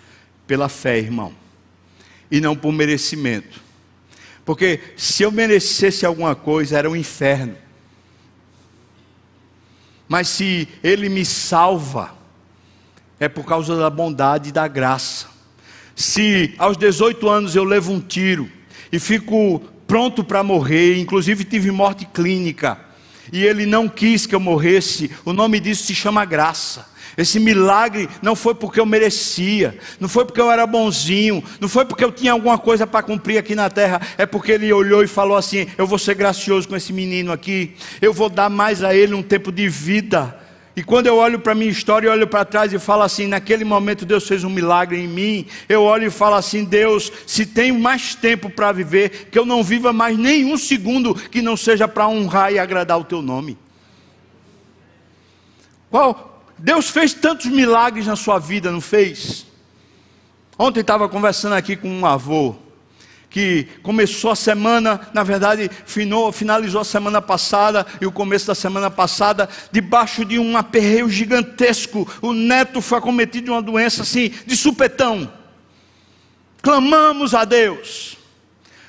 pela 0.46 0.70
fé, 0.70 1.00
irmão, 1.00 1.34
e 2.30 2.40
não 2.40 2.56
por 2.56 2.72
merecimento. 2.72 3.60
Porque 4.46 4.80
se 4.96 5.24
eu 5.24 5.32
merecesse 5.32 6.06
alguma 6.06 6.36
coisa, 6.36 6.78
era 6.78 6.88
o 6.88 6.94
um 6.94 6.96
inferno. 6.96 7.56
Mas 10.08 10.28
se 10.28 10.68
Ele 10.84 11.10
me 11.10 11.26
salva, 11.26 12.16
é 13.20 13.28
por 13.28 13.44
causa 13.44 13.76
da 13.76 13.90
bondade 13.90 14.50
e 14.50 14.52
da 14.52 14.68
graça. 14.68 15.26
Se 15.96 16.54
aos 16.60 16.78
18 16.78 17.28
anos 17.28 17.56
eu 17.56 17.64
levo 17.64 17.92
um 17.92 18.00
tiro 18.00 18.48
e 18.92 19.00
fico 19.00 19.64
pronto 19.88 20.24
para 20.24 20.44
morrer, 20.44 21.00
inclusive 21.00 21.44
tive 21.44 21.72
morte 21.72 22.06
clínica, 22.06 22.80
e 23.32 23.44
ele 23.44 23.66
não 23.66 23.88
quis 23.88 24.26
que 24.26 24.36
eu 24.36 24.40
morresse, 24.40 25.12
o 25.24 25.34
nome 25.34 25.60
disso 25.60 25.84
se 25.84 25.96
chama 25.96 26.26
graça. 26.26 26.94
Esse 27.18 27.40
milagre 27.40 28.10
não 28.22 28.36
foi 28.36 28.54
porque 28.54 28.80
eu 28.80 28.86
merecia, 28.86 29.78
não 30.00 30.10
foi 30.10 30.26
porque 30.26 30.42
eu 30.42 30.52
era 30.52 30.68
bonzinho, 30.68 31.42
não 31.62 31.70
foi 31.70 31.86
porque 31.86 32.04
eu 32.04 32.12
tinha 32.12 32.34
alguma 32.34 32.58
coisa 32.58 32.86
para 32.86 33.04
cumprir 33.04 33.38
aqui 33.38 33.56
na 33.56 33.70
terra, 33.70 34.02
é 34.18 34.26
porque 34.26 34.52
ele 34.52 34.72
olhou 34.74 35.02
e 35.02 35.08
falou 35.08 35.38
assim: 35.38 35.66
Eu 35.78 35.88
vou 35.88 35.98
ser 35.98 36.16
gracioso 36.16 36.68
com 36.68 36.76
esse 36.76 36.92
menino 36.92 37.32
aqui, 37.32 37.76
eu 38.02 38.14
vou 38.14 38.30
dar 38.30 38.50
mais 38.50 38.84
a 38.84 38.94
ele 38.94 39.14
um 39.14 39.24
tempo 39.24 39.52
de 39.52 39.70
vida. 39.70 40.45
E 40.76 40.84
quando 40.84 41.08
eu 41.08 41.16
olho 41.16 41.40
para 41.40 41.54
a 41.54 41.56
minha 41.56 41.72
história, 41.72 42.08
eu 42.08 42.12
olho 42.12 42.28
para 42.28 42.44
trás 42.44 42.74
e 42.74 42.80
falo 42.80 43.04
assim: 43.04 43.28
naquele 43.28 43.64
momento 43.64 44.06
Deus 44.06 44.28
fez 44.28 44.44
um 44.44 44.50
milagre 44.50 45.00
em 45.00 45.08
mim. 45.08 45.46
Eu 45.70 45.84
olho 45.84 46.08
e 46.08 46.10
falo 46.10 46.36
assim: 46.36 46.66
Deus, 46.66 47.12
se 47.26 47.46
tenho 47.46 47.80
mais 47.80 48.14
tempo 48.14 48.50
para 48.50 48.74
viver, 48.74 49.30
que 49.32 49.40
eu 49.40 49.46
não 49.46 49.64
viva 49.64 49.94
mais 49.94 50.18
nenhum 50.18 50.58
segundo 50.58 51.16
que 51.16 51.42
não 51.42 51.56
seja 51.56 51.88
para 51.88 52.08
honrar 52.08 52.52
e 52.52 52.60
agradar 52.60 53.00
o 53.00 53.06
teu 53.06 53.22
nome. 53.22 53.58
Qual? 55.90 56.44
Deus 56.58 56.90
fez 56.90 57.14
tantos 57.14 57.46
milagres 57.46 58.06
na 58.06 58.18
sua 58.18 58.38
vida, 58.38 58.70
não 58.70 58.82
fez? 58.82 59.46
Ontem 60.58 60.82
estava 60.82 61.08
conversando 61.08 61.54
aqui 61.54 61.76
com 61.76 61.90
um 61.90 62.06
avô 62.06 62.56
que 63.36 63.68
começou 63.84 64.32
a 64.32 64.36
semana, 64.36 65.10
na 65.14 65.22
verdade, 65.22 65.70
finalizou 66.32 66.80
a 66.80 66.86
semana 66.86 67.22
passada 67.22 67.86
e 68.00 68.06
o 68.06 68.12
começo 68.12 68.48
da 68.48 68.56
semana 68.56 68.90
passada, 68.90 69.50
debaixo 69.74 70.24
de 70.24 70.40
um 70.40 70.56
aperreio 70.56 71.10
gigantesco. 71.10 72.08
O 72.22 72.32
neto 72.32 72.80
foi 72.80 72.98
acometido 72.98 73.44
de 73.44 73.52
uma 73.52 73.62
doença 73.62 74.04
assim, 74.04 74.32
de 74.46 74.56
supetão. 74.56 75.30
Clamamos 76.62 77.36
a 77.36 77.44
Deus, 77.44 78.18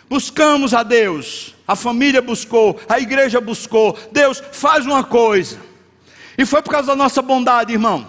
buscamos 0.08 0.72
a 0.72 0.84
Deus, 0.84 1.52
a 1.66 1.74
família 1.74 2.22
buscou, 2.22 2.80
a 2.88 3.00
igreja 3.00 3.40
buscou. 3.40 3.98
Deus, 4.12 4.40
faz 4.52 4.86
uma 4.86 5.02
coisa. 5.02 5.58
E 6.38 6.46
foi 6.46 6.62
por 6.62 6.70
causa 6.70 6.86
da 6.86 6.94
nossa 6.94 7.20
bondade, 7.20 7.72
irmão. 7.72 8.06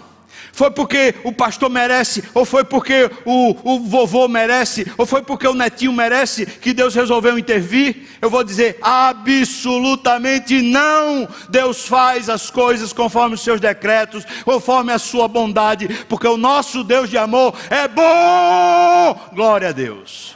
Foi 0.58 0.72
porque 0.72 1.14
o 1.22 1.32
pastor 1.32 1.70
merece, 1.70 2.24
ou 2.34 2.44
foi 2.44 2.64
porque 2.64 3.08
o, 3.24 3.74
o 3.74 3.78
vovô 3.78 4.26
merece, 4.26 4.92
ou 4.98 5.06
foi 5.06 5.22
porque 5.22 5.46
o 5.46 5.54
netinho 5.54 5.92
merece 5.92 6.44
que 6.44 6.72
Deus 6.72 6.96
resolveu 6.96 7.38
intervir? 7.38 8.08
Eu 8.20 8.28
vou 8.28 8.42
dizer 8.42 8.76
absolutamente 8.82 10.60
não. 10.60 11.28
Deus 11.48 11.86
faz 11.86 12.28
as 12.28 12.50
coisas 12.50 12.92
conforme 12.92 13.36
os 13.36 13.40
seus 13.40 13.60
decretos, 13.60 14.24
conforme 14.44 14.92
a 14.92 14.98
sua 14.98 15.28
bondade, 15.28 15.86
porque 16.08 16.26
o 16.26 16.36
nosso 16.36 16.82
Deus 16.82 17.08
de 17.08 17.16
amor 17.16 17.54
é 17.70 17.86
bom. 17.86 19.30
Glória 19.32 19.68
a 19.68 19.72
Deus. 19.72 20.34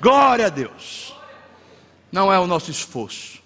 Glória 0.00 0.46
a 0.46 0.48
Deus. 0.48 1.14
Não 2.10 2.32
é 2.32 2.38
o 2.38 2.46
nosso 2.46 2.70
esforço. 2.70 3.42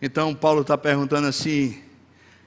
Então, 0.00 0.34
Paulo 0.34 0.62
está 0.62 0.78
perguntando 0.78 1.28
assim: 1.28 1.89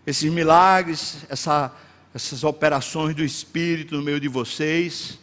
esses 0.06 0.32
milagres, 0.32 1.18
essa, 1.30 1.72
essas 2.14 2.44
operações 2.44 3.16
do 3.16 3.24
Espírito 3.24 3.96
no 3.96 4.04
meio 4.04 4.20
de 4.20 4.28
vocês, 4.28 5.18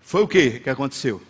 foi 0.00 0.22
o 0.22 0.28
que 0.28 0.60
que 0.60 0.70
aconteceu? 0.70 1.20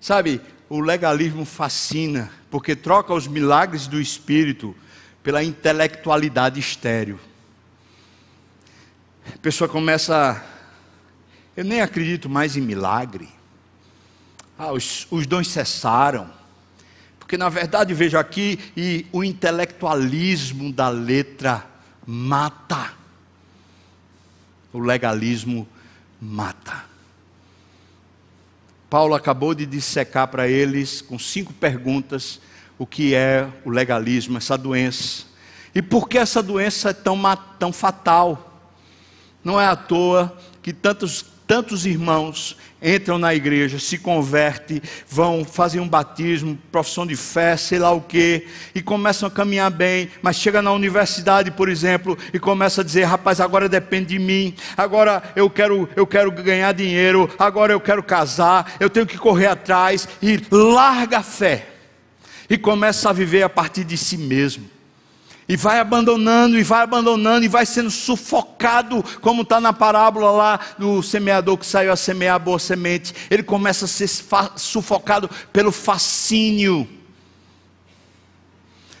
Sabe, 0.00 0.40
o 0.68 0.80
legalismo 0.80 1.44
fascina, 1.44 2.30
porque 2.50 2.76
troca 2.76 3.12
os 3.12 3.26
milagres 3.26 3.86
do 3.86 4.00
Espírito 4.00 4.74
pela 5.22 5.42
intelectualidade 5.42 6.60
estéril. 6.60 7.18
A 9.34 9.38
pessoa 9.38 9.68
começa, 9.68 10.44
eu 11.56 11.64
nem 11.64 11.80
acredito 11.80 12.28
mais 12.28 12.56
em 12.56 12.60
milagre. 12.60 13.28
Ah, 14.58 14.72
os, 14.72 15.06
os 15.10 15.26
dons 15.26 15.48
cessaram. 15.48 16.30
Porque 17.24 17.38
na 17.38 17.48
verdade, 17.48 17.94
vejo 17.94 18.18
aqui, 18.18 18.60
e 18.76 19.06
o 19.10 19.24
intelectualismo 19.24 20.70
da 20.70 20.90
letra 20.90 21.64
mata. 22.06 22.92
O 24.70 24.78
legalismo 24.78 25.66
mata. 26.20 26.84
Paulo 28.90 29.14
acabou 29.14 29.54
de 29.54 29.64
dissecar 29.64 30.28
para 30.28 30.46
eles, 30.46 31.00
com 31.00 31.18
cinco 31.18 31.54
perguntas, 31.54 32.42
o 32.76 32.86
que 32.86 33.14
é 33.14 33.48
o 33.64 33.70
legalismo, 33.70 34.36
essa 34.36 34.58
doença. 34.58 35.24
E 35.74 35.80
por 35.80 36.10
que 36.10 36.18
essa 36.18 36.42
doença 36.42 36.90
é 36.90 36.92
tão, 36.92 37.18
tão 37.58 37.72
fatal? 37.72 38.60
Não 39.42 39.58
é 39.58 39.66
à 39.66 39.74
toa 39.74 40.36
que 40.62 40.74
tantos, 40.74 41.24
tantos 41.46 41.84
irmãos 41.86 42.56
entram 42.82 43.18
na 43.18 43.34
igreja, 43.34 43.78
se 43.78 43.96
convertem, 43.96 44.80
vão 45.08 45.44
fazer 45.44 45.80
um 45.80 45.88
batismo, 45.88 46.58
profissão 46.70 47.06
de 47.06 47.16
fé, 47.16 47.56
sei 47.56 47.78
lá 47.78 47.90
o 47.92 48.00
que, 48.00 48.46
e 48.74 48.82
começam 48.82 49.26
a 49.26 49.30
caminhar 49.30 49.70
bem, 49.70 50.10
mas 50.20 50.36
chega 50.36 50.60
na 50.60 50.70
universidade, 50.72 51.50
por 51.50 51.68
exemplo, 51.70 52.18
e 52.32 52.38
começa 52.38 52.82
a 52.82 52.84
dizer, 52.84 53.04
rapaz, 53.04 53.40
agora 53.40 53.68
depende 53.68 54.08
de 54.08 54.18
mim, 54.18 54.54
agora 54.76 55.22
eu 55.34 55.48
quero, 55.48 55.88
eu 55.96 56.06
quero 56.06 56.30
ganhar 56.30 56.72
dinheiro, 56.72 57.30
agora 57.38 57.72
eu 57.72 57.80
quero 57.80 58.02
casar, 58.02 58.74
eu 58.78 58.90
tenho 58.90 59.06
que 59.06 59.16
correr 59.16 59.46
atrás, 59.46 60.06
e 60.20 60.38
larga 60.50 61.18
a 61.18 61.22
fé, 61.22 61.66
e 62.50 62.58
começa 62.58 63.08
a 63.08 63.12
viver 63.14 63.42
a 63.42 63.48
partir 63.48 63.84
de 63.84 63.96
si 63.96 64.18
mesmo. 64.18 64.73
E 65.48 65.56
vai 65.56 65.78
abandonando, 65.78 66.58
e 66.58 66.62
vai 66.62 66.82
abandonando, 66.82 67.44
e 67.44 67.48
vai 67.48 67.66
sendo 67.66 67.90
sufocado, 67.90 69.04
como 69.20 69.42
está 69.42 69.60
na 69.60 69.72
parábola 69.72 70.30
lá 70.30 70.60
do 70.78 71.02
semeador 71.02 71.58
que 71.58 71.66
saiu 71.66 71.92
a 71.92 71.96
semear 71.96 72.36
a 72.36 72.38
boa 72.38 72.58
semente. 72.58 73.14
Ele 73.30 73.42
começa 73.42 73.84
a 73.84 73.88
ser 73.88 74.08
sufocado 74.56 75.28
pelo 75.52 75.70
fascínio. 75.70 76.88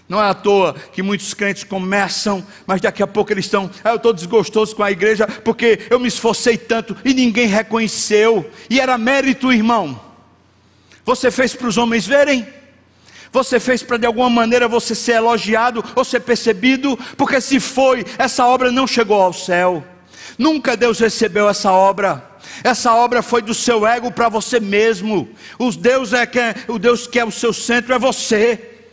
Não 0.06 0.22
é 0.22 0.28
à 0.28 0.34
toa 0.34 0.74
que 0.92 1.02
muitos 1.02 1.32
crentes 1.32 1.64
começam, 1.64 2.46
mas 2.66 2.80
daqui 2.80 3.02
a 3.02 3.06
pouco 3.06 3.32
eles 3.32 3.46
estão, 3.46 3.70
ah, 3.82 3.90
eu 3.90 3.96
estou 3.96 4.12
desgostoso 4.12 4.76
com 4.76 4.82
a 4.82 4.92
igreja, 4.92 5.26
porque 5.26 5.86
eu 5.88 5.98
me 5.98 6.08
esforcei 6.08 6.58
tanto 6.58 6.94
e 7.04 7.14
ninguém 7.14 7.46
reconheceu, 7.46 8.50
e 8.68 8.78
era 8.78 8.98
mérito, 8.98 9.50
irmão. 9.50 9.98
Você 11.06 11.30
fez 11.30 11.54
para 11.54 11.68
os 11.68 11.78
homens 11.78 12.06
verem? 12.06 12.46
Você 13.34 13.58
fez 13.58 13.82
para 13.82 13.96
de 13.96 14.06
alguma 14.06 14.30
maneira 14.30 14.68
você 14.68 14.94
ser 14.94 15.14
elogiado 15.14 15.84
ou 15.96 16.04
ser 16.04 16.20
percebido? 16.20 16.96
Porque 17.16 17.40
se 17.40 17.58
foi, 17.58 18.06
essa 18.16 18.46
obra 18.46 18.70
não 18.70 18.86
chegou 18.86 19.20
ao 19.20 19.32
céu. 19.32 19.84
Nunca 20.38 20.76
Deus 20.76 21.00
recebeu 21.00 21.48
essa 21.48 21.72
obra. 21.72 22.30
Essa 22.62 22.94
obra 22.94 23.22
foi 23.22 23.42
do 23.42 23.52
seu 23.52 23.84
ego 23.84 24.12
para 24.12 24.28
você 24.28 24.60
mesmo. 24.60 25.28
O 25.58 25.72
Deus 25.72 26.12
é 26.12 26.24
que 26.24 26.38
o 26.68 26.78
Deus 26.78 27.08
que 27.08 27.18
é 27.18 27.24
o 27.24 27.30
seu 27.32 27.52
centro 27.52 27.92
é 27.92 27.98
você. 27.98 28.84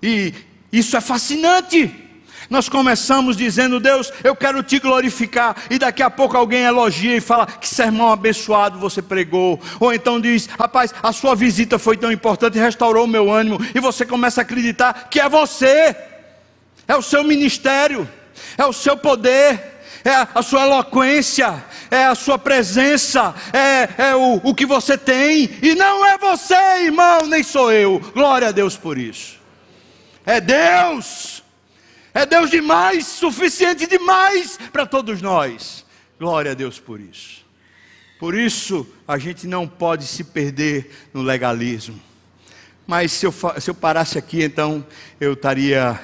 E 0.00 0.32
isso 0.70 0.96
é 0.96 1.00
fascinante. 1.00 1.92
Nós 2.50 2.68
começamos 2.68 3.36
dizendo, 3.36 3.80
Deus, 3.80 4.12
eu 4.22 4.36
quero 4.36 4.62
te 4.62 4.78
glorificar, 4.78 5.56
e 5.70 5.78
daqui 5.78 6.02
a 6.02 6.10
pouco 6.10 6.36
alguém 6.36 6.64
elogia 6.64 7.16
e 7.16 7.20
fala, 7.20 7.46
que 7.46 7.68
sermão 7.68 8.12
abençoado 8.12 8.78
você 8.78 9.00
pregou, 9.00 9.60
ou 9.80 9.92
então 9.92 10.20
diz, 10.20 10.46
rapaz, 10.46 10.94
a 11.02 11.12
sua 11.12 11.34
visita 11.34 11.78
foi 11.78 11.96
tão 11.96 12.12
importante, 12.12 12.58
restaurou 12.58 13.04
o 13.04 13.08
meu 13.08 13.32
ânimo, 13.32 13.58
e 13.74 13.80
você 13.80 14.04
começa 14.04 14.40
a 14.40 14.42
acreditar 14.42 15.08
que 15.10 15.20
é 15.20 15.28
você, 15.28 15.96
é 16.86 16.94
o 16.94 17.02
seu 17.02 17.24
ministério, 17.24 18.08
é 18.58 18.64
o 18.64 18.72
seu 18.72 18.96
poder, 18.96 19.72
é 20.04 20.26
a 20.34 20.42
sua 20.42 20.66
eloquência, 20.66 21.64
é 21.90 22.04
a 22.04 22.14
sua 22.14 22.38
presença, 22.38 23.34
é, 23.52 24.08
é 24.08 24.14
o, 24.14 24.40
o 24.44 24.54
que 24.54 24.66
você 24.66 24.98
tem, 24.98 25.48
e 25.62 25.74
não 25.74 26.04
é 26.04 26.18
você, 26.18 26.84
irmão, 26.84 27.26
nem 27.26 27.42
sou 27.42 27.72
eu, 27.72 27.98
glória 28.12 28.48
a 28.48 28.52
Deus 28.52 28.76
por 28.76 28.98
isso, 28.98 29.38
é 30.26 30.40
Deus. 30.40 31.33
É 32.16 32.24
Deus 32.24 32.48
demais, 32.48 33.08
suficiente 33.08 33.88
demais 33.88 34.56
para 34.72 34.86
todos 34.86 35.20
nós. 35.20 35.84
Glória 36.16 36.52
a 36.52 36.54
Deus 36.54 36.78
por 36.78 37.00
isso. 37.00 37.44
Por 38.20 38.36
isso, 38.36 38.86
a 39.06 39.18
gente 39.18 39.48
não 39.48 39.66
pode 39.66 40.06
se 40.06 40.22
perder 40.22 41.08
no 41.12 41.22
legalismo. 41.22 42.00
Mas 42.86 43.10
se 43.10 43.26
eu, 43.26 43.34
se 43.58 43.68
eu 43.68 43.74
parasse 43.74 44.16
aqui, 44.16 44.44
então 44.44 44.86
eu 45.20 45.32
estaria 45.32 46.00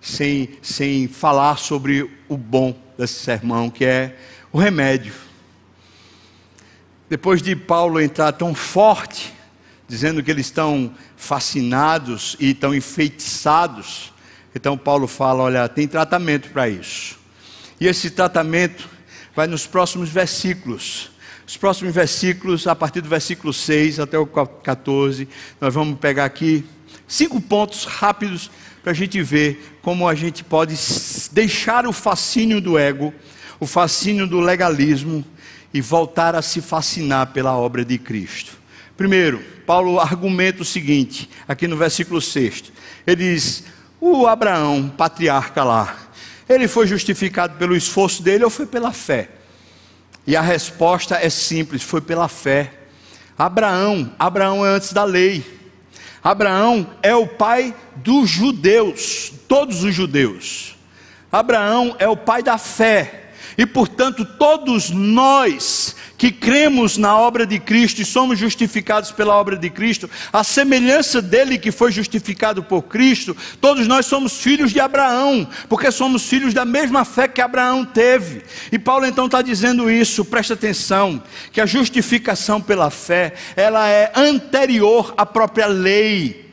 sem, 0.00 0.50
sem 0.62 1.08
falar 1.08 1.58
sobre 1.58 2.08
o 2.28 2.36
bom 2.36 2.80
desse 2.96 3.14
sermão, 3.14 3.68
que 3.68 3.84
é 3.84 4.16
o 4.52 4.58
remédio. 4.58 5.14
Depois 7.08 7.42
de 7.42 7.56
Paulo 7.56 8.00
entrar 8.00 8.30
tão 8.32 8.54
forte, 8.54 9.34
dizendo 9.88 10.22
que 10.22 10.30
eles 10.30 10.46
estão 10.46 10.94
fascinados 11.16 12.36
e 12.38 12.50
estão 12.50 12.72
enfeitiçados, 12.72 14.09
então 14.54 14.76
Paulo 14.76 15.06
fala: 15.06 15.42
olha, 15.44 15.68
tem 15.68 15.86
tratamento 15.86 16.50
para 16.50 16.68
isso. 16.68 17.18
E 17.80 17.86
esse 17.86 18.10
tratamento 18.10 18.88
vai 19.34 19.46
nos 19.46 19.66
próximos 19.66 20.08
versículos. 20.08 21.10
Os 21.46 21.56
próximos 21.56 21.94
versículos, 21.94 22.66
a 22.66 22.76
partir 22.76 23.00
do 23.00 23.08
versículo 23.08 23.52
6 23.52 23.98
até 23.98 24.18
o 24.18 24.26
14, 24.26 25.28
nós 25.60 25.74
vamos 25.74 25.98
pegar 25.98 26.24
aqui 26.24 26.64
cinco 27.08 27.40
pontos 27.40 27.84
rápidos 27.84 28.50
para 28.82 28.92
a 28.92 28.94
gente 28.94 29.20
ver 29.22 29.78
como 29.82 30.08
a 30.08 30.14
gente 30.14 30.44
pode 30.44 30.76
deixar 31.32 31.86
o 31.86 31.92
fascínio 31.92 32.60
do 32.60 32.78
ego, 32.78 33.12
o 33.58 33.66
fascínio 33.66 34.26
do 34.26 34.40
legalismo 34.40 35.24
e 35.74 35.80
voltar 35.80 36.34
a 36.34 36.42
se 36.42 36.60
fascinar 36.60 37.32
pela 37.32 37.56
obra 37.56 37.84
de 37.84 37.98
Cristo. 37.98 38.58
Primeiro, 38.96 39.42
Paulo 39.66 39.98
argumenta 39.98 40.62
o 40.62 40.64
seguinte, 40.64 41.28
aqui 41.48 41.66
no 41.66 41.76
versículo 41.76 42.20
6. 42.20 42.72
Ele 43.06 43.34
diz: 43.34 43.64
o 44.00 44.26
Abraão, 44.26 44.88
patriarca 44.88 45.62
lá, 45.62 45.96
ele 46.48 46.66
foi 46.66 46.86
justificado 46.86 47.56
pelo 47.56 47.76
esforço 47.76 48.22
dele 48.22 48.44
ou 48.44 48.50
foi 48.50 48.66
pela 48.66 48.92
fé? 48.92 49.28
E 50.26 50.36
a 50.36 50.40
resposta 50.40 51.16
é 51.16 51.28
simples: 51.28 51.82
foi 51.82 52.00
pela 52.00 52.28
fé. 52.28 52.72
Abraão, 53.38 54.12
Abraão 54.18 54.66
é 54.66 54.70
antes 54.70 54.92
da 54.92 55.04
lei. 55.04 55.44
Abraão 56.22 56.86
é 57.02 57.14
o 57.14 57.26
pai 57.26 57.74
dos 57.96 58.28
judeus, 58.28 59.32
todos 59.48 59.82
os 59.82 59.94
judeus. 59.94 60.76
Abraão 61.32 61.96
é 61.98 62.08
o 62.08 62.16
pai 62.16 62.42
da 62.42 62.58
fé. 62.58 63.19
E 63.60 63.66
portanto, 63.66 64.24
todos 64.24 64.88
nós 64.88 65.94
que 66.16 66.32
cremos 66.32 66.96
na 66.96 67.14
obra 67.18 67.44
de 67.46 67.58
Cristo 67.58 68.00
e 68.00 68.06
somos 68.06 68.38
justificados 68.38 69.12
pela 69.12 69.36
obra 69.36 69.54
de 69.54 69.68
Cristo, 69.68 70.08
a 70.32 70.42
semelhança 70.42 71.20
dele 71.20 71.58
que 71.58 71.70
foi 71.70 71.92
justificado 71.92 72.62
por 72.62 72.84
Cristo, 72.84 73.36
todos 73.60 73.86
nós 73.86 74.06
somos 74.06 74.40
filhos 74.40 74.72
de 74.72 74.80
Abraão, 74.80 75.46
porque 75.68 75.90
somos 75.90 76.24
filhos 76.24 76.54
da 76.54 76.64
mesma 76.64 77.04
fé 77.04 77.28
que 77.28 77.42
Abraão 77.42 77.84
teve. 77.84 78.44
E 78.72 78.78
Paulo 78.78 79.04
então 79.04 79.26
está 79.26 79.42
dizendo 79.42 79.90
isso, 79.90 80.24
presta 80.24 80.54
atenção, 80.54 81.22
que 81.52 81.60
a 81.60 81.66
justificação 81.66 82.62
pela 82.62 82.88
fé, 82.88 83.34
ela 83.54 83.86
é 83.86 84.10
anterior 84.16 85.12
à 85.18 85.26
própria 85.26 85.66
lei. 85.66 86.49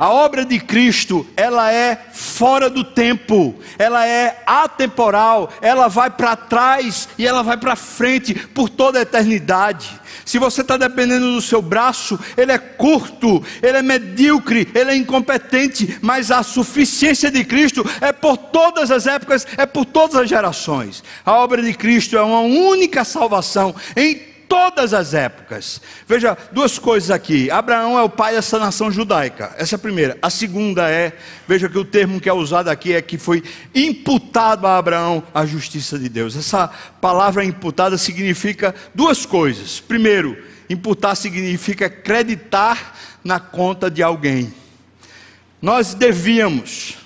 A 0.00 0.08
obra 0.08 0.46
de 0.46 0.58
Cristo, 0.58 1.26
ela 1.36 1.70
é 1.70 2.06
fora 2.10 2.70
do 2.70 2.82
tempo, 2.82 3.54
ela 3.78 4.06
é 4.06 4.42
atemporal, 4.46 5.52
ela 5.60 5.88
vai 5.88 6.08
para 6.08 6.34
trás 6.34 7.06
e 7.18 7.26
ela 7.26 7.42
vai 7.42 7.58
para 7.58 7.76
frente 7.76 8.32
por 8.32 8.70
toda 8.70 8.98
a 8.98 9.02
eternidade. 9.02 10.00
Se 10.24 10.38
você 10.38 10.62
está 10.62 10.78
dependendo 10.78 11.34
do 11.34 11.42
seu 11.42 11.60
braço, 11.60 12.18
ele 12.34 12.50
é 12.50 12.56
curto, 12.56 13.44
ele 13.60 13.76
é 13.76 13.82
medíocre, 13.82 14.68
ele 14.74 14.90
é 14.90 14.96
incompetente, 14.96 15.98
mas 16.00 16.30
a 16.30 16.42
suficiência 16.42 17.30
de 17.30 17.44
Cristo 17.44 17.84
é 18.00 18.10
por 18.10 18.38
todas 18.38 18.90
as 18.90 19.06
épocas, 19.06 19.46
é 19.58 19.66
por 19.66 19.84
todas 19.84 20.16
as 20.16 20.30
gerações. 20.30 21.04
A 21.26 21.32
obra 21.32 21.60
de 21.60 21.74
Cristo 21.74 22.16
é 22.16 22.22
uma 22.22 22.40
única 22.40 23.04
salvação 23.04 23.74
em 23.94 24.29
todas 24.50 24.92
as 24.92 25.14
épocas. 25.14 25.80
Veja, 26.08 26.36
duas 26.50 26.76
coisas 26.76 27.12
aqui. 27.12 27.48
Abraão 27.52 27.96
é 27.96 28.02
o 28.02 28.10
pai 28.10 28.34
dessa 28.34 28.58
nação 28.58 28.90
judaica. 28.90 29.54
Essa 29.56 29.76
é 29.76 29.76
a 29.76 29.78
primeira. 29.78 30.18
A 30.20 30.28
segunda 30.28 30.90
é, 30.90 31.12
veja 31.46 31.68
que 31.68 31.78
o 31.78 31.84
termo 31.84 32.20
que 32.20 32.28
é 32.28 32.32
usado 32.32 32.66
aqui 32.66 32.92
é 32.92 33.00
que 33.00 33.16
foi 33.16 33.44
imputado 33.72 34.66
a 34.66 34.76
Abraão 34.76 35.22
a 35.32 35.46
justiça 35.46 35.96
de 35.96 36.08
Deus. 36.08 36.34
Essa 36.36 36.66
palavra 37.00 37.44
imputada 37.44 37.96
significa 37.96 38.74
duas 38.92 39.24
coisas. 39.24 39.78
Primeiro, 39.78 40.36
imputar 40.68 41.16
significa 41.16 41.86
acreditar 41.86 42.98
na 43.22 43.38
conta 43.38 43.88
de 43.88 44.02
alguém. 44.02 44.52
Nós 45.62 45.94
devíamos 45.94 46.98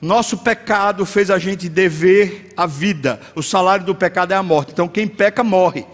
nosso 0.00 0.38
pecado 0.38 1.04
fez 1.04 1.30
a 1.30 1.38
gente 1.38 1.68
dever 1.68 2.54
a 2.56 2.64
vida. 2.64 3.20
O 3.34 3.42
salário 3.42 3.84
do 3.84 3.94
pecado 3.94 4.32
é 4.32 4.34
a 4.34 4.42
morte. 4.42 4.72
Então 4.72 4.88
quem 4.88 5.06
peca 5.06 5.44
morre, 5.44 5.84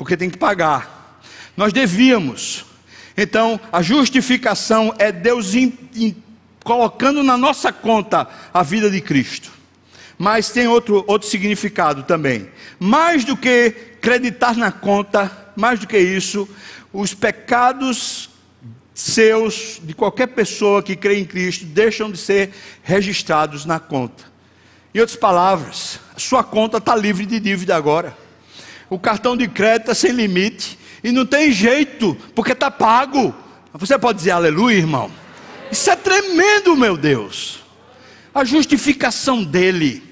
porque 0.00 0.16
tem 0.16 0.30
que 0.30 0.38
pagar. 0.38 1.20
Nós 1.54 1.74
devíamos. 1.74 2.64
Então 3.14 3.60
a 3.70 3.82
justificação 3.82 4.94
é 4.98 5.12
Deus 5.12 5.54
in, 5.54 5.74
in, 5.94 6.16
colocando 6.64 7.22
na 7.22 7.36
nossa 7.36 7.70
conta 7.70 8.26
a 8.54 8.62
vida 8.62 8.88
de 8.88 9.02
Cristo. 9.02 9.52
Mas 10.16 10.48
tem 10.48 10.66
outro, 10.66 11.04
outro 11.06 11.28
significado 11.28 12.02
também. 12.04 12.48
Mais 12.78 13.26
do 13.26 13.36
que 13.36 13.74
acreditar 13.98 14.56
na 14.56 14.72
conta, 14.72 15.52
mais 15.54 15.78
do 15.78 15.86
que 15.86 15.98
isso, 15.98 16.48
os 16.94 17.12
pecados 17.12 18.30
seus, 18.94 19.82
de 19.84 19.92
qualquer 19.92 20.28
pessoa 20.28 20.82
que 20.82 20.96
crê 20.96 21.18
em 21.18 21.26
Cristo, 21.26 21.66
deixam 21.66 22.10
de 22.10 22.16
ser 22.16 22.54
registrados 22.82 23.66
na 23.66 23.78
conta. 23.78 24.24
Em 24.94 25.00
outras 25.00 25.18
palavras, 25.18 26.00
sua 26.16 26.42
conta 26.42 26.78
está 26.78 26.96
livre 26.96 27.26
de 27.26 27.38
dívida 27.38 27.76
agora. 27.76 28.29
O 28.90 28.98
cartão 28.98 29.36
de 29.36 29.46
crédito 29.46 29.92
está 29.92 29.94
sem 29.94 30.10
limite 30.10 30.76
e 31.02 31.12
não 31.12 31.24
tem 31.24 31.52
jeito, 31.52 32.16
porque 32.34 32.52
está 32.52 32.70
pago. 32.70 33.32
Você 33.72 33.96
pode 33.96 34.18
dizer 34.18 34.32
aleluia, 34.32 34.76
irmão? 34.76 35.10
Isso 35.70 35.88
é 35.88 35.96
tremendo, 35.96 36.76
meu 36.76 36.96
Deus. 36.96 37.60
A 38.34 38.44
justificação 38.44 39.44
dele 39.44 40.02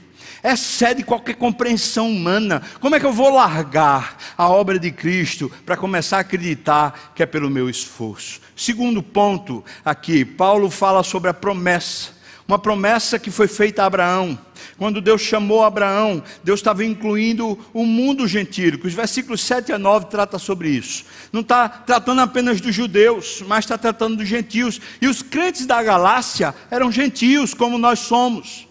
excede 0.43 1.03
qualquer 1.03 1.35
compreensão 1.35 2.09
humana. 2.11 2.63
Como 2.81 2.95
é 2.95 3.01
que 3.01 3.07
eu 3.07 3.13
vou 3.13 3.35
largar 3.35 4.17
a 4.37 4.49
obra 4.49 4.79
de 4.79 4.93
Cristo 4.93 5.51
para 5.67 5.77
começar 5.77 6.19
a 6.19 6.21
acreditar 6.21 7.13
que 7.15 7.23
é 7.23 7.27
pelo 7.27 7.51
meu 7.51 7.69
esforço? 7.69 8.41
Segundo 8.55 9.03
ponto 9.03 9.65
aqui, 9.85 10.25
Paulo 10.25 10.71
fala 10.71 11.03
sobre 11.03 11.31
a 11.31 11.35
promessa. 11.35 12.18
Uma 12.49 12.59
promessa 12.59 13.19
que 13.19 13.31
foi 13.31 13.47
feita 13.47 13.83
a 13.83 13.87
Abraão. 13.87 14.39
Quando 14.79 15.03
Deus 15.03 15.21
chamou 15.21 15.63
Abraão, 15.63 16.23
Deus 16.43 16.61
estava 16.61 16.83
incluindo 16.83 17.59
o 17.75 17.85
mundo 17.85 18.27
gentílico. 18.27 18.87
Os 18.87 18.95
versículos 18.95 19.43
7 19.43 19.71
a 19.71 19.79
9 19.79 20.07
tratam 20.07 20.41
sobre 20.41 20.71
isso. 20.71 21.05
Não 21.31 21.43
está 21.43 21.69
tratando 21.69 22.23
apenas 22.23 22.59
dos 22.59 22.75
judeus, 22.75 23.45
mas 23.47 23.67
está 23.67 23.77
tratando 23.77 24.17
dos 24.17 24.27
gentios. 24.27 24.81
E 24.99 25.07
os 25.07 25.21
crentes 25.21 25.67
da 25.67 25.83
Galácia 25.83 26.55
eram 26.71 26.91
gentios, 26.91 27.53
como 27.53 27.77
nós 27.77 27.99
somos. 27.99 28.67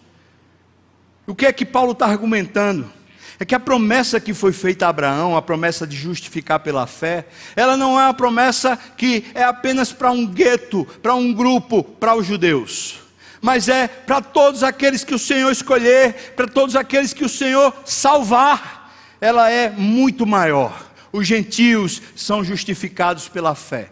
O 1.28 1.36
que 1.36 1.46
é 1.46 1.54
que 1.54 1.66
Paulo 1.66 1.92
está 1.92 2.08
argumentando? 2.08 2.92
É 3.40 3.46
que 3.46 3.54
a 3.54 3.60
promessa 3.60 4.20
que 4.20 4.34
foi 4.34 4.54
feita 4.54 4.88
a 4.88 4.90
Abraão, 4.90 5.38
a 5.38 5.42
promessa 5.42 5.86
de 5.86 5.96
justificar 5.96 6.62
pela 6.62 6.88
fé, 6.88 7.28
ela 7.56 7.78
não 7.78 8.00
é 8.00 8.06
uma 8.06 8.14
promessa 8.16 8.76
que 8.98 9.26
é 9.36 9.44
apenas 9.44 9.94
para 9.94 10.10
um 10.10 10.26
gueto, 10.26 10.84
para 11.04 11.14
um 11.14 11.32
grupo, 11.32 11.84
para 11.84 12.16
os 12.16 12.26
judeus, 12.26 13.06
mas 13.42 13.70
é 13.70 13.88
para 13.88 14.22
todos 14.22 14.64
aqueles 14.64 15.04
que 15.04 15.16
o 15.16 15.20
Senhor 15.20 15.52
escolher, 15.52 16.34
para 16.36 16.48
todos 16.48 16.76
aqueles 16.76 17.14
que 17.14 17.26
o 17.26 17.30
Senhor 17.30 17.74
salvar. 17.86 18.92
Ela 19.20 19.50
é 19.50 19.70
muito 19.70 20.26
maior. 20.26 20.88
Os 21.12 21.26
gentios 21.26 22.02
são 22.16 22.44
justificados 22.44 23.28
pela 23.28 23.56
fé. 23.56 23.90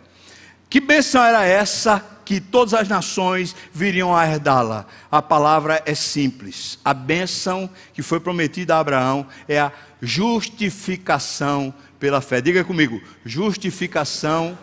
Que 0.70 0.80
bênção 0.80 1.24
era 1.24 1.46
essa 1.46 2.04
que 2.26 2.42
todas 2.42 2.74
as 2.74 2.88
nações 2.88 3.56
viriam 3.72 4.16
a 4.16 4.26
herdá-la. 4.28 4.86
A 5.12 5.22
palavra 5.22 5.82
é 5.86 5.94
simples. 5.94 6.80
A 6.84 6.94
bênção 6.94 7.70
que 7.94 8.02
foi 8.02 8.20
prometida 8.20 8.76
a 8.76 8.80
Abraão 8.80 9.28
é 9.48 9.60
a 9.60 9.72
justificação 10.02 11.74
pela 12.00 12.20
fé. 12.20 12.42
Diga 12.42 12.64
comigo: 12.64 13.02
justificação 13.24 14.58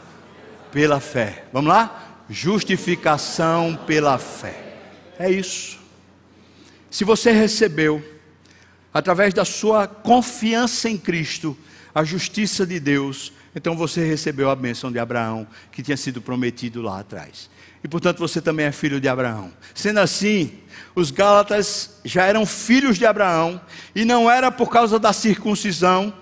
pela 0.72 1.00
fé. 1.00 1.44
Vamos 1.52 1.68
lá? 1.68 2.24
Justificação 2.28 3.78
pela 3.86 4.18
fé. 4.18 4.71
É 5.22 5.30
isso. 5.30 5.78
Se 6.90 7.04
você 7.04 7.30
recebeu, 7.30 8.04
através 8.92 9.32
da 9.32 9.44
sua 9.44 9.86
confiança 9.86 10.90
em 10.90 10.98
Cristo, 10.98 11.56
a 11.94 12.02
justiça 12.02 12.66
de 12.66 12.80
Deus, 12.80 13.32
então 13.54 13.76
você 13.76 14.04
recebeu 14.04 14.50
a 14.50 14.56
bênção 14.56 14.90
de 14.90 14.98
Abraão 14.98 15.46
que 15.70 15.80
tinha 15.80 15.96
sido 15.96 16.20
prometido 16.20 16.82
lá 16.82 16.98
atrás. 16.98 17.48
E 17.84 17.86
portanto 17.86 18.18
você 18.18 18.40
também 18.40 18.66
é 18.66 18.72
filho 18.72 19.00
de 19.00 19.06
Abraão. 19.06 19.52
Sendo 19.72 20.00
assim, 20.00 20.58
os 20.92 21.12
Gálatas 21.12 22.00
já 22.04 22.24
eram 22.24 22.44
filhos 22.44 22.98
de 22.98 23.06
Abraão, 23.06 23.60
e 23.94 24.04
não 24.04 24.28
era 24.28 24.50
por 24.50 24.70
causa 24.70 24.98
da 24.98 25.12
circuncisão, 25.12 26.12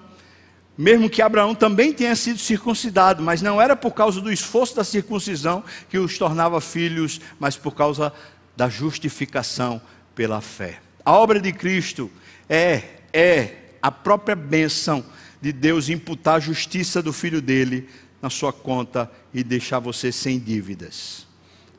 mesmo 0.76 1.08
que 1.08 1.22
Abraão 1.22 1.54
também 1.54 1.90
tenha 1.90 2.14
sido 2.14 2.38
circuncidado, 2.38 3.22
mas 3.22 3.40
não 3.40 3.62
era 3.62 3.74
por 3.74 3.92
causa 3.92 4.20
do 4.20 4.30
esforço 4.30 4.76
da 4.76 4.84
circuncisão 4.84 5.64
que 5.88 5.98
os 5.98 6.18
tornava 6.18 6.60
filhos, 6.60 7.18
mas 7.38 7.56
por 7.56 7.74
causa 7.74 8.12
da 8.56 8.68
justificação 8.68 9.80
pela 10.14 10.40
fé. 10.40 10.80
A 11.04 11.12
obra 11.12 11.40
de 11.40 11.52
Cristo 11.52 12.10
é 12.48 13.00
é 13.12 13.56
a 13.82 13.90
própria 13.90 14.36
bênção 14.36 15.04
de 15.40 15.52
Deus 15.52 15.88
imputar 15.88 16.36
a 16.36 16.40
justiça 16.40 17.02
do 17.02 17.12
filho 17.12 17.40
dele 17.40 17.88
na 18.20 18.28
sua 18.28 18.52
conta 18.52 19.10
e 19.32 19.42
deixar 19.42 19.78
você 19.78 20.12
sem 20.12 20.38
dívidas. 20.38 21.26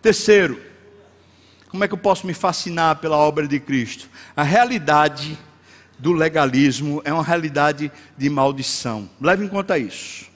Terceiro, 0.02 0.60
como 1.70 1.84
é 1.84 1.88
que 1.88 1.94
eu 1.94 1.98
posso 1.98 2.26
me 2.26 2.34
fascinar 2.34 2.98
pela 2.98 3.18
obra 3.18 3.48
de 3.48 3.60
Cristo? 3.60 4.10
A 4.36 4.44
realidade 4.44 5.38
do 5.98 6.12
legalismo 6.12 7.02
é 7.06 7.14
uma 7.14 7.24
realidade 7.24 7.92
de 8.18 8.30
maldição. 8.30 9.08
Leve 9.22 9.46
em 9.46 9.48
conta 9.48 9.78
isso. 9.78 10.31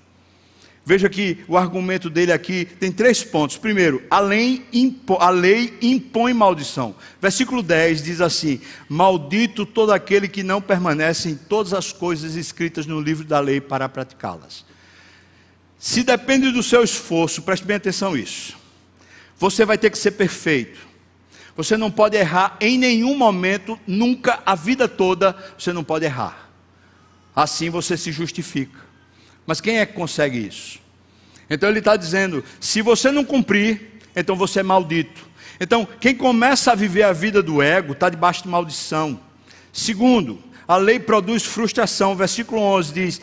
Veja 0.87 1.09
que 1.09 1.43
o 1.47 1.57
argumento 1.57 2.11
dele 2.11 2.31
aqui 2.31 2.65
tem 2.79 2.91
três 2.91 3.23
pontos. 3.23 3.57
Primeiro, 3.57 4.03
a 4.07 4.19
lei, 4.19 4.63
impo, 4.71 5.15
a 5.15 5.31
lei 5.31 5.75
impõe 5.81 6.31
maldição. 6.31 6.95
Versículo 7.19 7.63
10 7.63 8.03
diz 8.03 8.21
assim: 8.21 8.61
Maldito 8.87 9.65
todo 9.65 9.91
aquele 9.91 10.27
que 10.27 10.43
não 10.43 10.61
permanece 10.61 11.27
em 11.27 11.35
todas 11.35 11.73
as 11.73 11.91
coisas 11.91 12.35
escritas 12.35 12.85
no 12.85 13.01
livro 13.01 13.25
da 13.25 13.39
lei 13.39 13.59
para 13.59 13.89
praticá-las. 13.89 14.63
Se 15.79 16.03
depende 16.03 16.51
do 16.51 16.61
seu 16.61 16.83
esforço, 16.83 17.41
preste 17.41 17.65
bem 17.65 17.77
atenção 17.77 18.13
nisso. 18.13 18.55
Você 19.39 19.65
vai 19.65 19.79
ter 19.79 19.89
que 19.89 19.97
ser 19.97 20.11
perfeito. 20.11 20.79
Você 21.57 21.75
não 21.75 21.89
pode 21.89 22.15
errar 22.15 22.57
em 22.61 22.77
nenhum 22.77 23.17
momento, 23.17 23.79
nunca, 23.87 24.39
a 24.45 24.53
vida 24.53 24.87
toda, 24.87 25.35
você 25.57 25.73
não 25.73 25.83
pode 25.83 26.05
errar. 26.05 26.47
Assim 27.35 27.71
você 27.71 27.97
se 27.97 28.11
justifica. 28.11 28.84
Mas 29.45 29.61
quem 29.61 29.79
é 29.79 29.85
que 29.85 29.93
consegue 29.93 30.37
isso? 30.37 30.79
Então 31.49 31.69
ele 31.69 31.79
está 31.79 31.95
dizendo: 31.95 32.43
se 32.59 32.81
você 32.81 33.11
não 33.11 33.23
cumprir, 33.23 33.99
então 34.15 34.35
você 34.35 34.61
é 34.61 34.63
maldito. 34.63 35.25
Então, 35.59 35.87
quem 35.99 36.13
começa 36.13 36.71
a 36.71 36.75
viver 36.75 37.03
a 37.03 37.13
vida 37.13 37.41
do 37.41 37.61
ego 37.61 37.93
está 37.93 38.09
debaixo 38.09 38.43
de 38.43 38.49
maldição. 38.49 39.19
Segundo, 39.71 40.41
a 40.67 40.75
lei 40.77 40.99
produz 40.99 41.43
frustração. 41.43 42.15
Versículo 42.15 42.61
11 42.61 42.93
diz: 42.93 43.21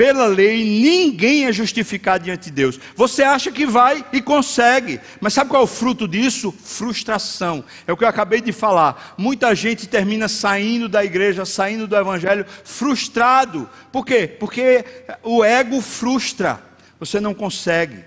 pela 0.00 0.26
lei 0.26 0.64
ninguém 0.64 1.44
é 1.44 1.52
justificado 1.52 2.24
diante 2.24 2.44
de 2.44 2.52
Deus. 2.52 2.80
Você 2.96 3.22
acha 3.22 3.52
que 3.52 3.66
vai 3.66 4.02
e 4.14 4.22
consegue, 4.22 4.98
mas 5.20 5.34
sabe 5.34 5.50
qual 5.50 5.60
é 5.60 5.64
o 5.66 5.68
fruto 5.68 6.08
disso? 6.08 6.50
Frustração. 6.50 7.62
É 7.86 7.92
o 7.92 7.96
que 7.98 8.04
eu 8.04 8.08
acabei 8.08 8.40
de 8.40 8.50
falar. 8.50 9.14
Muita 9.18 9.54
gente 9.54 9.86
termina 9.86 10.26
saindo 10.26 10.88
da 10.88 11.04
igreja, 11.04 11.44
saindo 11.44 11.86
do 11.86 11.94
evangelho 11.94 12.46
frustrado. 12.64 13.68
Por 13.92 14.06
quê? 14.06 14.26
Porque 14.26 14.86
o 15.22 15.44
ego 15.44 15.82
frustra. 15.82 16.62
Você 16.98 17.20
não 17.20 17.34
consegue. 17.34 17.98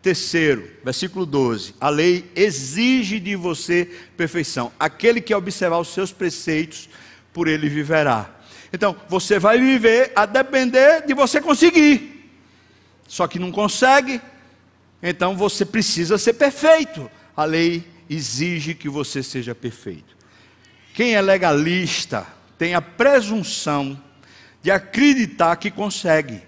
Terceiro, 0.00 0.70
versículo 0.82 1.26
12: 1.26 1.74
a 1.78 1.90
lei 1.90 2.30
exige 2.34 3.20
de 3.20 3.36
você 3.36 3.90
perfeição. 4.16 4.72
Aquele 4.80 5.20
que 5.20 5.34
observar 5.34 5.80
os 5.80 5.92
seus 5.92 6.10
preceitos, 6.12 6.88
por 7.30 7.46
ele 7.46 7.68
viverá. 7.68 8.41
Então, 8.72 8.96
você 9.08 9.38
vai 9.38 9.58
viver 9.58 10.12
a 10.16 10.24
depender 10.24 11.04
de 11.06 11.12
você 11.12 11.40
conseguir. 11.40 12.30
Só 13.06 13.26
que 13.26 13.38
não 13.38 13.52
consegue, 13.52 14.20
então 15.02 15.36
você 15.36 15.66
precisa 15.66 16.16
ser 16.16 16.32
perfeito. 16.32 17.10
A 17.36 17.44
lei 17.44 17.84
exige 18.08 18.74
que 18.74 18.88
você 18.88 19.22
seja 19.22 19.54
perfeito. 19.54 20.16
Quem 20.94 21.14
é 21.14 21.20
legalista 21.20 22.26
tem 22.56 22.74
a 22.74 22.80
presunção 22.80 24.00
de 24.62 24.70
acreditar 24.70 25.56
que 25.56 25.70
consegue, 25.70 26.40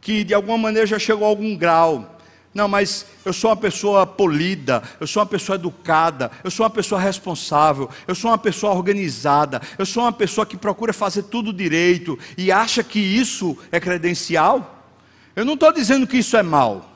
que 0.00 0.24
de 0.24 0.34
alguma 0.34 0.58
maneira 0.58 0.86
já 0.86 0.98
chegou 0.98 1.24
a 1.24 1.28
algum 1.28 1.56
grau. 1.56 2.17
Não, 2.54 2.66
mas 2.66 3.06
eu 3.24 3.32
sou 3.32 3.50
uma 3.50 3.56
pessoa 3.56 4.06
polida, 4.06 4.82
eu 4.98 5.06
sou 5.06 5.20
uma 5.20 5.28
pessoa 5.28 5.56
educada, 5.56 6.30
eu 6.42 6.50
sou 6.50 6.64
uma 6.64 6.70
pessoa 6.70 7.00
responsável, 7.00 7.88
eu 8.06 8.14
sou 8.14 8.30
uma 8.30 8.38
pessoa 8.38 8.72
organizada, 8.72 9.60
eu 9.78 9.84
sou 9.84 10.02
uma 10.02 10.12
pessoa 10.12 10.46
que 10.46 10.56
procura 10.56 10.92
fazer 10.92 11.24
tudo 11.24 11.52
direito 11.52 12.18
e 12.36 12.50
acha 12.50 12.82
que 12.82 12.98
isso 12.98 13.56
é 13.70 13.78
credencial. 13.78 14.86
Eu 15.36 15.44
não 15.44 15.54
estou 15.54 15.72
dizendo 15.72 16.06
que 16.06 16.18
isso 16.18 16.36
é 16.36 16.42
mal, 16.42 16.90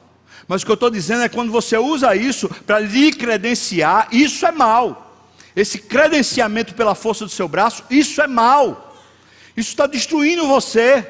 mas 0.48 0.62
o 0.62 0.64
que 0.64 0.72
eu 0.72 0.74
estou 0.74 0.90
dizendo 0.90 1.22
é 1.22 1.28
quando 1.28 1.52
você 1.52 1.76
usa 1.76 2.16
isso 2.16 2.48
para 2.66 2.80
lhe 2.80 3.12
credenciar, 3.12 4.08
isso 4.10 4.44
é 4.46 4.50
mal. 4.50 5.30
Esse 5.54 5.78
credenciamento 5.78 6.74
pela 6.74 6.94
força 6.94 7.24
do 7.24 7.30
seu 7.30 7.46
braço, 7.46 7.84
isso 7.90 8.22
é 8.22 8.26
mal. 8.26 8.96
Isso 9.56 9.70
está 9.70 9.86
destruindo 9.86 10.48
você. 10.48 11.06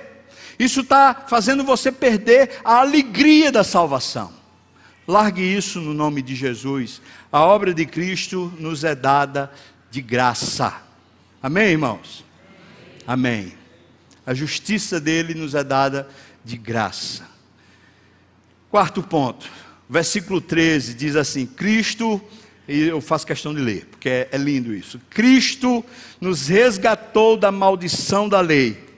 Isso 0.62 0.82
está 0.82 1.24
fazendo 1.26 1.64
você 1.64 1.90
perder 1.90 2.60
a 2.64 2.76
alegria 2.76 3.50
da 3.50 3.64
salvação. 3.64 4.32
Largue 5.08 5.42
isso 5.42 5.80
no 5.80 5.92
nome 5.92 6.22
de 6.22 6.36
Jesus. 6.36 7.02
A 7.32 7.40
obra 7.40 7.74
de 7.74 7.84
Cristo 7.84 8.52
nos 8.60 8.84
é 8.84 8.94
dada 8.94 9.52
de 9.90 10.00
graça. 10.00 10.72
Amém, 11.42 11.70
irmãos? 11.70 12.24
Amém. 13.04 13.54
A 14.24 14.32
justiça 14.34 15.00
dele 15.00 15.34
nos 15.34 15.56
é 15.56 15.64
dada 15.64 16.08
de 16.44 16.56
graça. 16.56 17.26
Quarto 18.70 19.02
ponto, 19.02 19.50
versículo 19.90 20.40
13 20.40 20.94
diz 20.94 21.16
assim: 21.16 21.44
Cristo, 21.44 22.22
e 22.68 22.82
eu 22.82 23.00
faço 23.00 23.26
questão 23.26 23.52
de 23.52 23.60
ler, 23.60 23.86
porque 23.86 24.08
é, 24.08 24.28
é 24.30 24.38
lindo 24.38 24.72
isso. 24.72 25.00
Cristo 25.10 25.84
nos 26.20 26.46
resgatou 26.46 27.36
da 27.36 27.50
maldição 27.50 28.28
da 28.28 28.40
lei, 28.40 28.91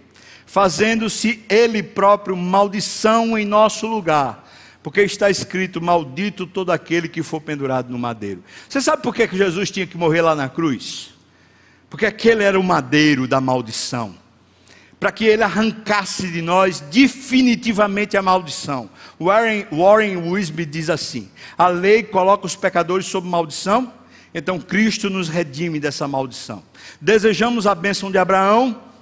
fazendo-se 0.54 1.44
Ele 1.48 1.82
próprio 1.82 2.36
maldição 2.36 3.36
em 3.36 3.44
nosso 3.44 3.88
lugar 3.88 4.48
porque 4.84 5.00
está 5.00 5.28
escrito: 5.28 5.82
Maldito 5.82 6.46
todo 6.46 6.70
aquele 6.70 7.08
que 7.08 7.24
for 7.24 7.40
pendurado 7.40 7.90
no 7.90 7.98
madeiro. 7.98 8.44
Você 8.68 8.80
sabe 8.80 9.02
por 9.02 9.12
que 9.12 9.26
Jesus 9.26 9.68
tinha 9.68 9.84
que 9.84 9.96
morrer 9.96 10.20
lá 10.20 10.36
na 10.36 10.48
cruz? 10.48 11.12
Porque 11.90 12.06
aquele 12.06 12.44
era 12.44 12.60
o 12.60 12.62
madeiro 12.62 13.26
da 13.26 13.40
maldição. 13.40 14.14
Para 15.00 15.10
que 15.10 15.24
ele 15.24 15.42
arrancasse 15.42 16.30
de 16.30 16.40
nós 16.40 16.78
definitivamente 16.78 18.16
a 18.16 18.22
maldição. 18.22 18.88
Warren, 19.18 19.66
Warren 19.72 20.30
Wisby 20.30 20.64
diz 20.64 20.88
assim: 20.88 21.28
a 21.58 21.66
lei 21.66 22.04
coloca 22.04 22.46
os 22.46 22.54
pecadores 22.54 23.06
sob 23.06 23.26
maldição, 23.26 23.92
então 24.32 24.60
Cristo 24.60 25.10
nos 25.10 25.28
redime 25.28 25.80
dessa 25.80 26.06
maldição. 26.06 26.62
Desejamos 27.00 27.66
a 27.66 27.74
bênção 27.74 28.08
de 28.08 28.18
Abraão, 28.18 28.93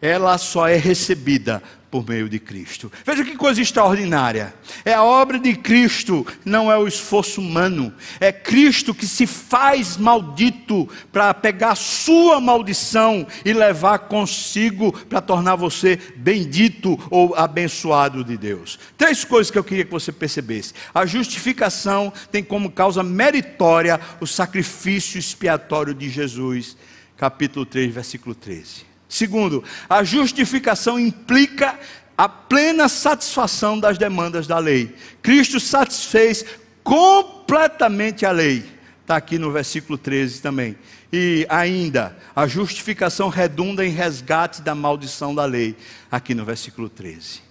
ela 0.00 0.36
só 0.38 0.68
é 0.68 0.76
recebida 0.76 1.62
por 1.90 2.06
meio 2.06 2.28
de 2.28 2.38
Cristo. 2.38 2.92
Veja 3.04 3.24
que 3.24 3.36
coisa 3.36 3.62
extraordinária. 3.62 4.54
É 4.84 4.92
a 4.92 5.02
obra 5.02 5.38
de 5.38 5.56
Cristo, 5.56 6.26
não 6.44 6.70
é 6.70 6.76
o 6.76 6.86
esforço 6.86 7.40
humano. 7.40 7.92
É 8.20 8.30
Cristo 8.30 8.94
que 8.94 9.06
se 9.06 9.26
faz 9.26 9.96
maldito 9.96 10.88
para 11.10 11.32
pegar 11.32 11.74
sua 11.74 12.40
maldição 12.40 13.26
e 13.44 13.52
levar 13.52 14.00
consigo 14.00 14.92
para 14.92 15.22
tornar 15.22 15.56
você 15.56 15.98
bendito 16.16 16.98
ou 17.10 17.34
abençoado 17.34 18.22
de 18.22 18.36
Deus. 18.36 18.78
Três 18.98 19.24
coisas 19.24 19.50
que 19.50 19.58
eu 19.58 19.64
queria 19.64 19.84
que 19.84 19.90
você 19.90 20.12
percebesse. 20.12 20.74
A 20.94 21.06
justificação 21.06 22.12
tem 22.30 22.44
como 22.44 22.70
causa 22.70 23.02
meritória 23.02 23.98
o 24.20 24.26
sacrifício 24.26 25.18
expiatório 25.18 25.94
de 25.94 26.10
Jesus, 26.10 26.76
capítulo 27.16 27.64
3, 27.64 27.94
versículo 27.94 28.34
13. 28.34 28.95
Segundo, 29.08 29.62
a 29.88 30.02
justificação 30.02 30.98
implica 30.98 31.78
a 32.16 32.28
plena 32.28 32.88
satisfação 32.88 33.78
das 33.78 33.98
demandas 33.98 34.46
da 34.46 34.58
lei. 34.58 34.94
Cristo 35.22 35.60
satisfez 35.60 36.44
completamente 36.82 38.24
a 38.24 38.30
lei. 38.30 38.64
Está 39.02 39.16
aqui 39.16 39.38
no 39.38 39.52
versículo 39.52 39.96
13 39.98 40.40
também. 40.40 40.76
E 41.12 41.46
ainda, 41.48 42.16
a 42.34 42.46
justificação 42.46 43.28
redunda 43.28 43.86
em 43.86 43.90
resgate 43.90 44.62
da 44.62 44.74
maldição 44.74 45.34
da 45.34 45.44
lei. 45.44 45.76
Aqui 46.10 46.34
no 46.34 46.44
versículo 46.44 46.88
13. 46.88 47.42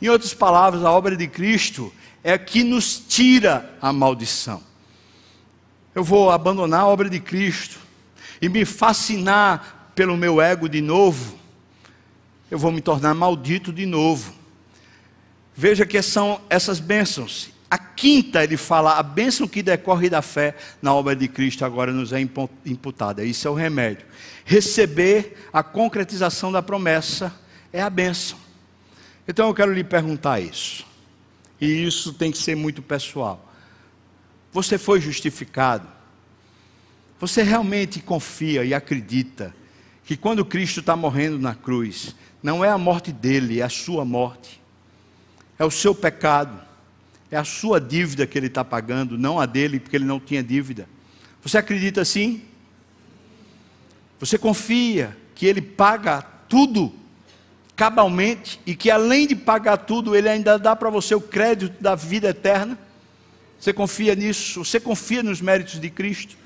Em 0.00 0.08
outras 0.08 0.32
palavras, 0.32 0.84
a 0.84 0.90
obra 0.90 1.16
de 1.16 1.26
Cristo 1.26 1.92
é 2.22 2.38
que 2.38 2.62
nos 2.62 2.98
tira 2.98 3.74
a 3.80 3.92
maldição. 3.92 4.62
Eu 5.94 6.04
vou 6.04 6.30
abandonar 6.30 6.82
a 6.82 6.86
obra 6.86 7.10
de 7.10 7.18
Cristo 7.18 7.78
e 8.40 8.48
me 8.48 8.64
fascinar 8.64 9.79
pelo 10.00 10.16
meu 10.16 10.40
ego 10.40 10.66
de 10.66 10.80
novo, 10.80 11.38
eu 12.50 12.58
vou 12.58 12.72
me 12.72 12.80
tornar 12.80 13.12
maldito 13.12 13.70
de 13.70 13.84
novo. 13.84 14.32
Veja 15.54 15.84
que 15.84 16.00
são 16.00 16.40
essas 16.48 16.80
bênçãos. 16.80 17.50
A 17.70 17.76
quinta, 17.76 18.42
ele 18.42 18.56
fala, 18.56 18.94
a 18.94 19.02
bênção 19.02 19.46
que 19.46 19.62
decorre 19.62 20.08
da 20.08 20.22
fé 20.22 20.56
na 20.80 20.94
obra 20.94 21.14
de 21.14 21.28
Cristo 21.28 21.66
agora 21.66 21.92
nos 21.92 22.14
é 22.14 22.18
imputada. 22.64 23.22
Isso 23.22 23.46
é 23.46 23.50
o 23.50 23.54
remédio. 23.54 24.06
Receber 24.42 25.36
a 25.52 25.62
concretização 25.62 26.50
da 26.50 26.62
promessa 26.62 27.38
é 27.70 27.82
a 27.82 27.90
bênção. 27.90 28.38
Então 29.28 29.48
eu 29.48 29.54
quero 29.54 29.70
lhe 29.70 29.84
perguntar 29.84 30.40
isso. 30.40 30.86
E 31.60 31.66
isso 31.66 32.14
tem 32.14 32.32
que 32.32 32.38
ser 32.38 32.56
muito 32.56 32.80
pessoal. 32.80 33.52
Você 34.50 34.78
foi 34.78 34.98
justificado? 34.98 35.86
Você 37.18 37.42
realmente 37.42 38.00
confia 38.00 38.64
e 38.64 38.72
acredita 38.72 39.59
que 40.04 40.16
quando 40.16 40.44
Cristo 40.44 40.80
está 40.80 40.96
morrendo 40.96 41.38
na 41.38 41.54
cruz, 41.54 42.14
não 42.42 42.64
é 42.64 42.68
a 42.68 42.78
morte 42.78 43.12
dele, 43.12 43.60
é 43.60 43.62
a 43.62 43.68
sua 43.68 44.04
morte, 44.04 44.60
é 45.58 45.64
o 45.64 45.70
seu 45.70 45.94
pecado, 45.94 46.60
é 47.30 47.36
a 47.36 47.44
sua 47.44 47.80
dívida 47.80 48.26
que 48.26 48.36
ele 48.38 48.48
está 48.48 48.64
pagando, 48.64 49.16
não 49.16 49.38
a 49.38 49.46
dele, 49.46 49.78
porque 49.78 49.96
ele 49.96 50.04
não 50.04 50.18
tinha 50.18 50.42
dívida. 50.42 50.88
Você 51.42 51.58
acredita 51.58 52.00
assim? 52.00 52.42
Você 54.18 54.36
confia 54.36 55.16
que 55.34 55.46
ele 55.46 55.62
paga 55.62 56.22
tudo 56.48 56.92
cabalmente 57.76 58.60
e 58.66 58.74
que 58.74 58.90
além 58.90 59.26
de 59.26 59.34
pagar 59.34 59.78
tudo, 59.78 60.14
ele 60.14 60.28
ainda 60.28 60.58
dá 60.58 60.76
para 60.76 60.90
você 60.90 61.14
o 61.14 61.20
crédito 61.20 61.80
da 61.80 61.94
vida 61.94 62.28
eterna? 62.28 62.78
Você 63.58 63.72
confia 63.72 64.14
nisso? 64.14 64.64
Você 64.64 64.80
confia 64.80 65.22
nos 65.22 65.40
méritos 65.40 65.80
de 65.80 65.88
Cristo? 65.88 66.36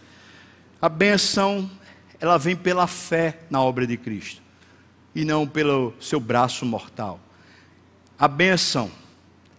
A 0.80 0.88
benção 0.88 1.68
ela 2.24 2.38
vem 2.38 2.56
pela 2.56 2.86
fé 2.86 3.40
na 3.50 3.60
obra 3.60 3.86
de 3.86 3.98
Cristo 3.98 4.40
e 5.14 5.26
não 5.26 5.46
pelo 5.46 5.92
seu 6.00 6.18
braço 6.18 6.64
mortal. 6.64 7.20
A 8.18 8.26
bênção 8.26 8.90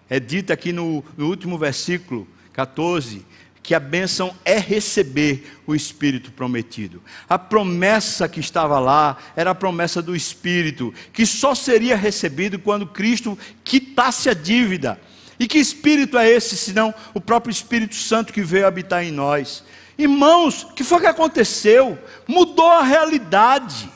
é 0.09 0.19
dita 0.19 0.53
aqui 0.53 0.73
no, 0.73 1.05
no 1.15 1.27
último 1.27 1.59
versículo 1.59 2.27
14 2.53 3.23
que 3.61 3.75
a 3.75 3.79
bênção 3.79 4.35
é 4.43 4.57
receber 4.57 5.59
o 5.67 5.75
Espírito 5.75 6.31
prometido. 6.31 7.03
A 7.29 7.37
promessa 7.37 8.27
que 8.27 8.39
estava 8.39 8.79
lá 8.79 9.17
era 9.35 9.51
a 9.51 9.55
promessa 9.55 10.01
do 10.01 10.15
Espírito, 10.15 10.91
que 11.13 11.25
só 11.25 11.53
seria 11.53 11.95
recebido 11.95 12.57
quando 12.57 12.87
Cristo 12.87 13.37
quitasse 13.63 14.27
a 14.27 14.33
dívida. 14.33 14.99
E 15.39 15.47
que 15.47 15.59
Espírito 15.59 16.17
é 16.17 16.27
esse, 16.27 16.57
senão 16.57 16.93
o 17.13 17.21
próprio 17.21 17.51
Espírito 17.51 17.93
Santo 17.93 18.33
que 18.33 18.41
veio 18.41 18.65
habitar 18.65 19.03
em 19.03 19.11
nós? 19.11 19.63
Irmãos, 19.97 20.63
o 20.63 20.73
que 20.73 20.83
foi 20.83 20.99
que 20.99 21.07
aconteceu? 21.07 21.97
Mudou 22.27 22.69
a 22.69 22.83
realidade. 22.83 23.89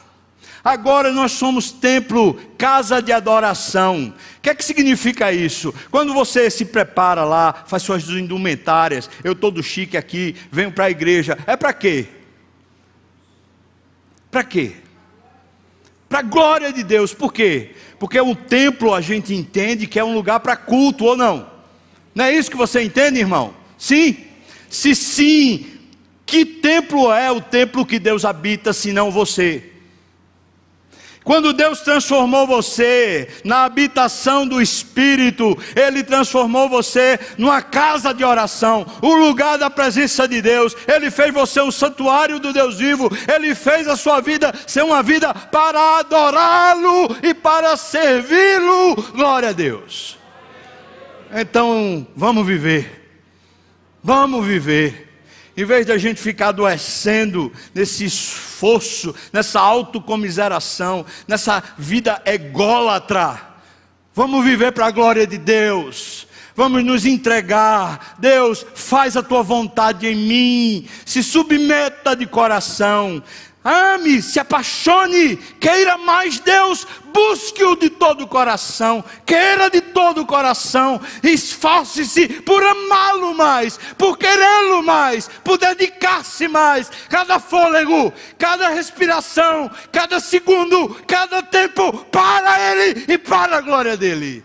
Agora 0.63 1.11
nós 1.11 1.31
somos 1.31 1.71
templo, 1.71 2.39
casa 2.57 3.01
de 3.01 3.11
adoração. 3.11 4.13
O 4.37 4.41
que 4.41 4.49
é 4.49 4.55
que 4.55 4.63
significa 4.63 5.31
isso? 5.31 5.73
Quando 5.89 6.13
você 6.13 6.49
se 6.49 6.65
prepara 6.65 7.23
lá, 7.23 7.63
faz 7.65 7.83
suas 7.83 8.07
indumentárias, 8.09 9.09
eu 9.23 9.33
todo 9.33 9.63
chique 9.63 9.97
aqui, 9.97 10.35
venho 10.51 10.71
para 10.71 10.85
a 10.85 10.91
igreja, 10.91 11.37
é 11.47 11.55
para 11.55 11.73
quê? 11.73 12.07
Para 14.29 14.43
quê? 14.43 14.73
Para 16.07 16.19
a 16.19 16.23
glória 16.23 16.73
de 16.73 16.83
Deus. 16.83 17.13
Por 17.13 17.33
quê? 17.33 17.75
Porque 17.97 18.19
o 18.19 18.35
templo 18.35 18.93
a 18.93 19.01
gente 19.01 19.33
entende 19.33 19.87
que 19.87 19.99
é 19.99 20.03
um 20.03 20.13
lugar 20.13 20.39
para 20.39 20.55
culto 20.55 21.05
ou 21.05 21.17
não? 21.17 21.49
Não 22.13 22.25
é 22.25 22.33
isso 22.33 22.51
que 22.51 22.57
você 22.57 22.81
entende, 22.81 23.19
irmão? 23.19 23.53
Sim? 23.77 24.17
Se 24.69 24.93
sim, 24.93 25.78
que 26.29 26.45
templo 26.45 27.11
é 27.11 27.31
o 27.31 27.41
templo 27.41 27.85
que 27.85 27.97
Deus 27.97 28.23
habita, 28.23 28.71
se 28.71 28.93
não 28.93 29.09
você? 29.09 29.63
Quando 31.23 31.53
Deus 31.53 31.81
transformou 31.81 32.47
você 32.47 33.27
na 33.43 33.65
habitação 33.65 34.47
do 34.47 34.61
Espírito, 34.61 35.57
Ele 35.75 36.03
transformou 36.03 36.69
você 36.69 37.19
numa 37.37 37.61
casa 37.61 38.13
de 38.13 38.23
oração, 38.23 38.85
o 39.01 39.13
lugar 39.13 39.57
da 39.57 39.69
presença 39.69 40.27
de 40.27 40.41
Deus. 40.41 40.75
Ele 40.87 41.11
fez 41.11 41.33
você 41.33 41.61
um 41.61 41.71
santuário 41.71 42.39
do 42.39 42.53
Deus 42.53 42.77
vivo. 42.77 43.09
Ele 43.27 43.53
fez 43.53 43.87
a 43.87 43.97
sua 43.97 44.21
vida 44.21 44.53
ser 44.65 44.83
uma 44.83 45.03
vida 45.03 45.33
para 45.33 45.99
adorá-lo 45.99 47.15
e 47.21 47.33
para 47.33 47.75
servi-lo. 47.75 48.95
Glória 49.13 49.49
a 49.49 49.53
Deus. 49.53 50.17
Então, 51.35 52.07
vamos 52.15 52.45
viver. 52.45 53.11
Vamos 54.01 54.45
viver 54.45 55.08
em 55.59 55.65
vez 55.65 55.85
de 55.85 55.91
a 55.91 55.97
gente 55.97 56.21
ficar 56.21 56.49
adoecendo 56.49 57.51
nesse 57.75 58.05
esforço, 58.05 59.13
nessa 59.33 59.59
autocomiseração, 59.59 61.05
nessa 61.27 61.61
vida 61.77 62.21
ególatra, 62.25 63.41
vamos 64.15 64.45
viver 64.45 64.71
para 64.71 64.87
a 64.87 64.91
glória 64.91 65.27
de 65.27 65.37
Deus. 65.37 66.25
vamos 66.55 66.83
nos 66.83 67.05
entregar. 67.05 68.15
Deus, 68.19 68.65
faz 68.73 69.15
a 69.15 69.23
tua 69.23 69.41
vontade 69.41 70.07
em 70.07 70.15
mim, 70.15 70.87
se 71.05 71.23
submeta 71.23 72.15
de 72.15 72.25
coração. 72.25 73.21
Ame, 73.63 74.21
se 74.21 74.39
apaixone, 74.39 75.35
queira 75.35 75.97
mais 75.97 76.39
Deus, 76.39 76.87
busque-o 77.13 77.75
de 77.75 77.89
todo 77.89 78.23
o 78.23 78.27
coração, 78.27 79.03
queira 79.25 79.69
de 79.69 79.81
todo 79.81 80.21
o 80.21 80.25
coração, 80.25 81.01
esforce-se 81.21 82.27
por 82.43 82.63
amá-lo 82.63 83.35
mais, 83.35 83.77
por 83.97 84.17
querê-lo 84.17 84.81
mais, 84.81 85.29
por 85.43 85.57
dedicar-se 85.57 86.47
mais. 86.47 86.89
Cada 87.09 87.37
fôlego, 87.37 88.13
cada 88.37 88.69
respiração, 88.69 89.69
cada 89.91 90.21
segundo, 90.21 90.95
cada 91.05 91.43
tempo, 91.43 91.91
para 92.05 92.59
Ele 92.71 93.05
e 93.09 93.17
para 93.17 93.57
a 93.57 93.61
glória 93.61 93.97
dEle. 93.97 94.41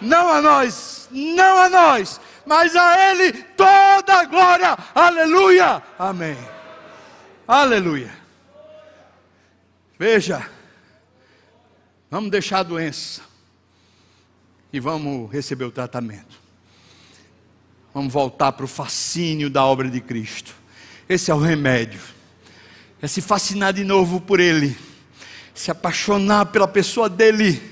Não 0.00 0.28
a 0.28 0.40
nós, 0.40 1.08
não 1.10 1.58
a 1.58 1.68
nós, 1.68 2.20
mas 2.46 2.76
a 2.76 3.10
Ele 3.10 3.32
toda 3.32 4.14
a 4.14 4.24
glória. 4.24 4.78
Aleluia. 4.94 5.82
Amém. 5.98 6.55
Aleluia. 7.48 8.10
Veja, 9.96 10.48
vamos 12.10 12.28
deixar 12.28 12.58
a 12.58 12.62
doença 12.64 13.22
e 14.72 14.80
vamos 14.80 15.30
receber 15.30 15.64
o 15.64 15.70
tratamento. 15.70 16.40
Vamos 17.94 18.12
voltar 18.12 18.50
para 18.50 18.64
o 18.64 18.68
fascínio 18.68 19.48
da 19.48 19.64
obra 19.64 19.88
de 19.88 20.00
Cristo. 20.00 20.56
Esse 21.08 21.30
é 21.30 21.34
o 21.34 21.38
remédio. 21.38 22.00
É 23.00 23.06
se 23.06 23.20
fascinar 23.20 23.72
de 23.72 23.84
novo 23.84 24.20
por 24.20 24.40
Ele, 24.40 24.76
se 25.54 25.70
apaixonar 25.70 26.46
pela 26.46 26.66
pessoa 26.66 27.08
dEle, 27.08 27.62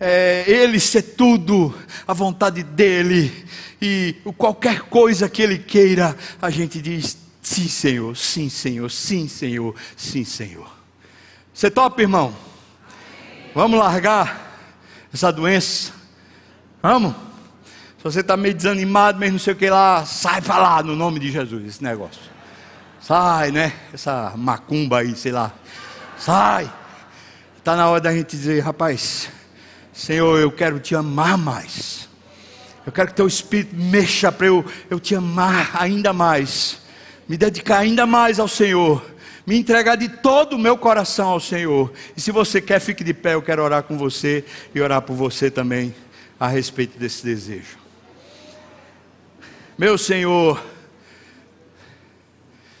é 0.00 0.44
Ele 0.46 0.80
ser 0.80 1.02
tudo, 1.02 1.74
a 2.08 2.14
vontade 2.14 2.62
dEle, 2.62 3.44
e 3.80 4.16
qualquer 4.38 4.80
coisa 4.84 5.28
que 5.28 5.42
Ele 5.42 5.58
queira, 5.58 6.16
a 6.40 6.48
gente 6.48 6.80
diz: 6.80 7.25
Sim, 7.46 7.68
Senhor, 7.68 8.16
sim, 8.16 8.48
Senhor, 8.48 8.90
sim, 8.90 9.28
Senhor, 9.28 9.72
sim, 9.96 10.24
Senhor. 10.24 10.68
Você 11.54 11.70
topa, 11.70 12.02
irmão? 12.02 12.34
Vamos 13.54 13.78
largar 13.78 14.66
essa 15.14 15.32
doença? 15.32 15.92
Vamos? 16.82 17.14
Se 17.98 18.02
você 18.02 18.18
está 18.18 18.36
meio 18.36 18.52
desanimado, 18.52 19.20
mesmo 19.20 19.34
não 19.34 19.38
sei 19.38 19.52
o 19.52 19.56
que 19.56 19.70
lá, 19.70 20.04
sai 20.04 20.42
para 20.42 20.58
lá 20.58 20.82
no 20.82 20.96
nome 20.96 21.20
de 21.20 21.30
Jesus, 21.30 21.64
esse 21.64 21.84
negócio. 21.84 22.20
Sai, 23.00 23.52
né? 23.52 23.72
Essa 23.94 24.32
macumba 24.36 24.98
aí, 24.98 25.14
sei 25.14 25.30
lá. 25.30 25.52
Sai. 26.18 26.68
Está 27.58 27.76
na 27.76 27.88
hora 27.88 28.00
da 28.00 28.12
gente 28.12 28.36
dizer, 28.36 28.58
rapaz, 28.58 29.30
Senhor, 29.92 30.36
eu 30.40 30.50
quero 30.50 30.80
te 30.80 30.96
amar 30.96 31.38
mais. 31.38 32.08
Eu 32.84 32.90
quero 32.90 33.06
que 33.06 33.14
teu 33.14 33.28
espírito 33.28 33.76
mexa 33.76 34.32
para 34.32 34.48
eu, 34.48 34.64
eu 34.90 34.98
te 34.98 35.14
amar 35.14 35.70
ainda 35.80 36.12
mais 36.12 36.84
me 37.28 37.36
dedicar 37.36 37.78
ainda 37.78 38.06
mais 38.06 38.38
ao 38.38 38.48
Senhor, 38.48 39.04
me 39.46 39.56
entregar 39.56 39.96
de 39.96 40.08
todo 40.08 40.54
o 40.54 40.58
meu 40.58 40.76
coração 40.76 41.28
ao 41.28 41.40
Senhor. 41.40 41.92
E 42.16 42.20
se 42.20 42.30
você 42.30 42.60
quer, 42.60 42.80
fique 42.80 43.02
de 43.04 43.14
pé, 43.14 43.34
eu 43.34 43.42
quero 43.42 43.62
orar 43.62 43.82
com 43.82 43.96
você 43.96 44.44
e 44.74 44.80
orar 44.80 45.02
por 45.02 45.14
você 45.14 45.50
também 45.50 45.94
a 46.38 46.48
respeito 46.48 46.98
desse 46.98 47.24
desejo. 47.24 47.78
Meu 49.78 49.98
Senhor, 49.98 50.62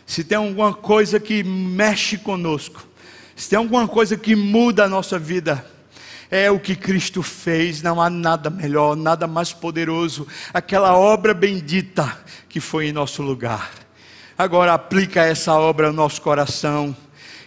se 0.06 0.24
tem 0.24 0.38
alguma 0.38 0.72
coisa 0.72 1.20
que 1.20 1.42
mexe 1.42 2.16
conosco, 2.16 2.86
se 3.34 3.50
tem 3.50 3.58
alguma 3.58 3.86
coisa 3.86 4.16
que 4.16 4.34
muda 4.34 4.84
a 4.84 4.88
nossa 4.88 5.18
vida, 5.18 5.64
é 6.30 6.50
o 6.50 6.58
que 6.58 6.74
Cristo 6.74 7.22
fez, 7.22 7.82
não 7.82 8.00
há 8.00 8.10
nada 8.10 8.50
melhor, 8.50 8.96
nada 8.96 9.26
mais 9.26 9.52
poderoso, 9.52 10.26
aquela 10.52 10.96
obra 10.96 11.34
bendita 11.34 12.18
que 12.48 12.60
foi 12.60 12.88
em 12.88 12.92
nosso 12.92 13.22
lugar. 13.22 13.85
Agora 14.38 14.74
aplica 14.74 15.22
essa 15.22 15.54
obra 15.54 15.86
ao 15.86 15.92
nosso 15.94 16.20
coração 16.20 16.94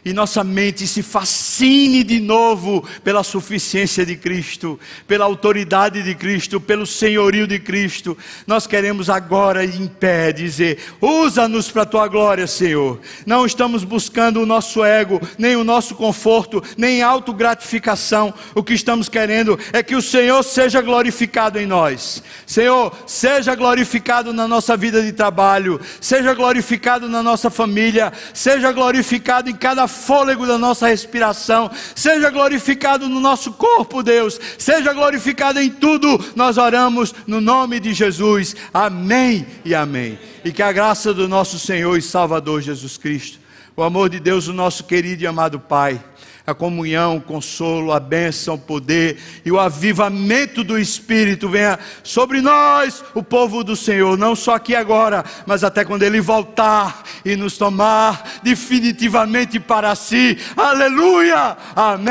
e 0.04 0.14
nossa 0.14 0.44
mente 0.44 0.88
se 0.88 1.04
fascine 1.04 2.04
de 2.04 2.20
novo 2.20 2.88
pela 3.04 3.24
suficiência 3.24 4.06
de 4.06 4.16
Cristo, 4.16 4.80
pela 5.08 5.26
autoridade 5.26 6.02
de 6.02 6.16
Cristo, 6.16 6.60
pelo 6.60 6.86
senhorio 6.86 7.46
de 7.46 7.60
Cristo. 7.60 8.18
Nós 8.48 8.66
queremos 8.66 9.10
agora 9.10 9.66
em 9.66 9.88
pé 9.88 10.32
dizer: 10.32 10.80
usa-nos 11.02 11.70
para 11.70 11.84
a 11.84 11.86
tua 11.86 12.08
glória, 12.08 12.48
Senhor. 12.48 13.00
Não 13.26 13.46
estamos 13.46 13.84
buscando 13.84 14.42
o 14.42 14.46
nosso 14.46 14.84
ego, 14.84 15.22
nem 15.38 15.56
o 15.56 15.64
nosso 15.64 15.96
conforto, 15.96 16.64
nem 16.78 17.02
autogratificação. 17.02 18.34
O 18.56 18.64
que 18.64 18.74
estamos 18.74 19.10
querendo 19.10 19.60
é 19.74 19.84
que 19.84 19.96
o 19.96 20.02
Senhor 20.02 20.44
seja 20.44 20.82
glorificado 20.82 21.60
em 21.60 21.66
nós. 21.66 22.24
Senhor, 22.46 22.96
seja 23.06 23.54
glorificado 23.54 24.32
na 24.32 24.48
nossa 24.48 24.78
vida 24.78 25.02
de 25.04 25.12
trabalho, 25.12 25.80
seja 26.00 26.34
glorificado 26.34 27.10
na 27.10 27.22
nossa 27.22 27.50
família, 27.50 28.14
seja 28.34 28.72
glorificado 28.72 29.50
em 29.50 29.56
cada 29.56 29.89
fôlego 29.90 30.48
da 30.48 30.58
nossa 30.58 30.88
respiração, 30.88 31.70
seja 31.96 32.30
glorificado 32.30 33.10
no 33.10 33.20
nosso 33.20 33.52
corpo, 33.52 34.02
Deus, 34.02 34.40
seja 34.58 34.94
glorificado 34.94 35.60
em 35.60 35.70
tudo, 35.70 36.24
nós 36.36 36.58
oramos 36.58 37.14
no 37.28 37.42
nome 37.42 37.80
de 37.80 37.94
Jesus, 37.94 38.56
amém 38.74 39.46
e 39.66 39.76
amém. 39.76 40.18
E 40.46 40.52
que 40.52 40.64
a 40.64 40.72
graça 40.72 41.14
do 41.14 41.28
nosso 41.28 41.60
Senhor 41.60 41.98
e 41.98 42.02
Salvador 42.02 42.62
Jesus 42.62 42.98
Cristo, 42.98 43.40
o 43.76 43.84
amor 43.84 44.10
de 44.10 44.20
Deus, 44.20 44.48
o 44.48 44.54
nosso 44.54 44.84
querido 44.84 45.24
e 45.24 45.28
amado 45.28 45.60
Pai, 45.60 46.02
a 46.50 46.56
comunhão, 46.56 47.18
o 47.18 47.22
consolo, 47.22 47.92
a 47.92 48.00
bênção, 48.00 48.56
o 48.56 48.60
poder 48.60 49.18
e 49.46 49.52
o 49.52 49.60
avivamento 49.60 50.64
do 50.64 50.78
Espírito 50.78 51.48
venha 51.48 51.80
sobre 52.04 52.42
nós, 52.42 53.04
o 53.14 53.24
povo 53.24 53.64
do 53.64 53.76
Senhor, 53.76 54.18
não 54.18 54.36
só 54.36 54.56
aqui 54.56 54.76
agora, 54.76 55.24
mas 55.46 55.64
até 55.64 55.86
quando 55.86 56.04
Ele 56.04 56.20
voltar 56.20 57.04
e 57.24 57.36
nos 57.36 57.58
tomar 57.58 58.40
definitivamente 58.44 59.60
para 59.60 59.96
si. 59.96 60.38
Aleluia! 60.58 61.58
Amém. 61.76 62.10